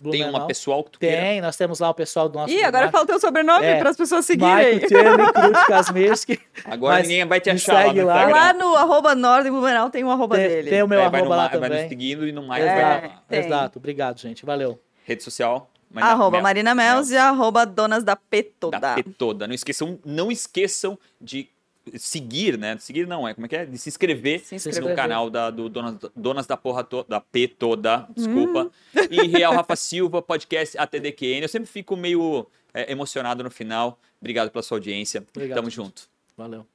Nordem. 0.03 0.13
Tem 0.13 0.23
uma 0.23 0.31
Blumenau. 0.31 0.47
pessoal 0.47 0.85
que 0.85 0.91
tu 0.91 0.99
queira. 0.99 1.17
Tem, 1.23 1.41
nós 1.41 1.57
temos 1.57 1.81
lá 1.81 1.89
o 1.91 1.95
pessoal 1.95 2.29
do 2.29 2.39
nosso. 2.39 2.53
Ih, 2.53 2.63
agora 2.63 2.91
falta 2.91 3.17
o 3.17 3.19
sobrenome 3.21 3.65
É. 3.65 3.79
para 3.79 3.91
as 3.91 3.97
pessoas 3.97 4.27
seguirem. 4.27 4.81
Cruz 4.81 5.65
Kasmirski. 5.67 6.39
Agora 6.67 7.01
ninguém 7.03 7.25
vai 7.27 7.41
te 7.41 7.49
achar 7.51 7.73
lá 7.75 7.81
no 7.81 7.87
segue 7.89 8.03
lá. 8.03 8.25
Lá 8.27 8.53
no 8.53 8.75
arroba 8.77 9.15
Norden 9.15 9.51
Blumenau 9.53 9.89
tem 9.91 10.05
o 10.05 10.11
arroba 10.11 10.37
Tem, 10.37 10.49
dele. 10.49 10.71
tem 10.71 10.83
o 10.83 10.89
meu 10.89 11.01
É, 11.01 11.09
vai, 11.09 11.21
no, 11.23 11.27
arroba 11.27 11.37
lá 11.37 11.43
ma- 11.45 11.49
vai 11.49 11.59
nos 11.61 11.69
também. 11.69 11.89
seguindo 11.89 12.27
e 12.29 12.33
no 12.33 12.43
mais 12.47 12.65
É. 12.65 12.75
vai 12.75 12.83
lá. 12.83 13.23
tem. 13.29 13.39
exato. 13.41 13.79
Obrigado, 13.79 14.19
gente. 14.21 14.45
Valeu. 14.45 14.79
Rede 15.05 15.23
social. 15.23 15.71
Marina 15.91 16.13
Arroba 16.13 16.31
Mel- 16.33 16.43
Marina 16.43 16.75
Mels 16.75 17.11
e 17.11 17.17
arroba 17.17 17.65
Donas 17.65 18.03
da 18.05 18.17
P 18.17 18.43
toda. 18.43 18.79
da 18.79 18.95
P 18.97 19.03
toda. 19.05 19.47
Não 19.47 19.55
esqueçam, 19.55 19.99
não 20.05 20.31
esqueçam 20.31 20.99
de 21.21 21.49
seguir, 21.95 22.59
né? 22.59 22.77
Seguir 22.79 23.07
não, 23.07 23.27
é 23.27 23.35
como 23.35 23.47
é 23.47 23.49
que 23.49 23.57
é? 23.57 23.65
De 23.67 23.79
se 23.79 23.89
inscrever, 23.89 24.41
Se 24.41 24.55
inscrever. 24.57 24.91
no 24.91 24.97
canal 24.97 25.31
da, 25.31 25.51
do 25.51 25.69
Donas, 25.69 25.97
Donas 26.15 26.47
da 26.47 26.57
Porra 26.57 26.83
to, 26.85 27.05
da 27.09 27.21
P 27.21 27.49
toda, 27.49 28.09
desculpa. 28.15 28.65
Hum. 28.65 29.01
E 29.11 29.27
Real 29.27 29.55
Rafa 29.55 29.77
Silva, 29.77 30.21
podcast 30.21 30.77
ATDQN. 30.77 31.43
Eu 31.43 31.49
sempre 31.49 31.69
fico 31.69 31.97
meio 31.97 32.47
é, 32.75 32.91
emocionado 32.93 33.43
no 33.43 33.51
final. 33.51 33.99
Obrigado 34.21 34.51
pela 34.51 34.63
sua 34.63 34.79
audiência. 34.79 35.25
Obrigado, 35.35 35.57
Tamo 35.57 35.71
gente. 35.71 35.77
junto. 35.77 36.03
Valeu. 36.37 36.67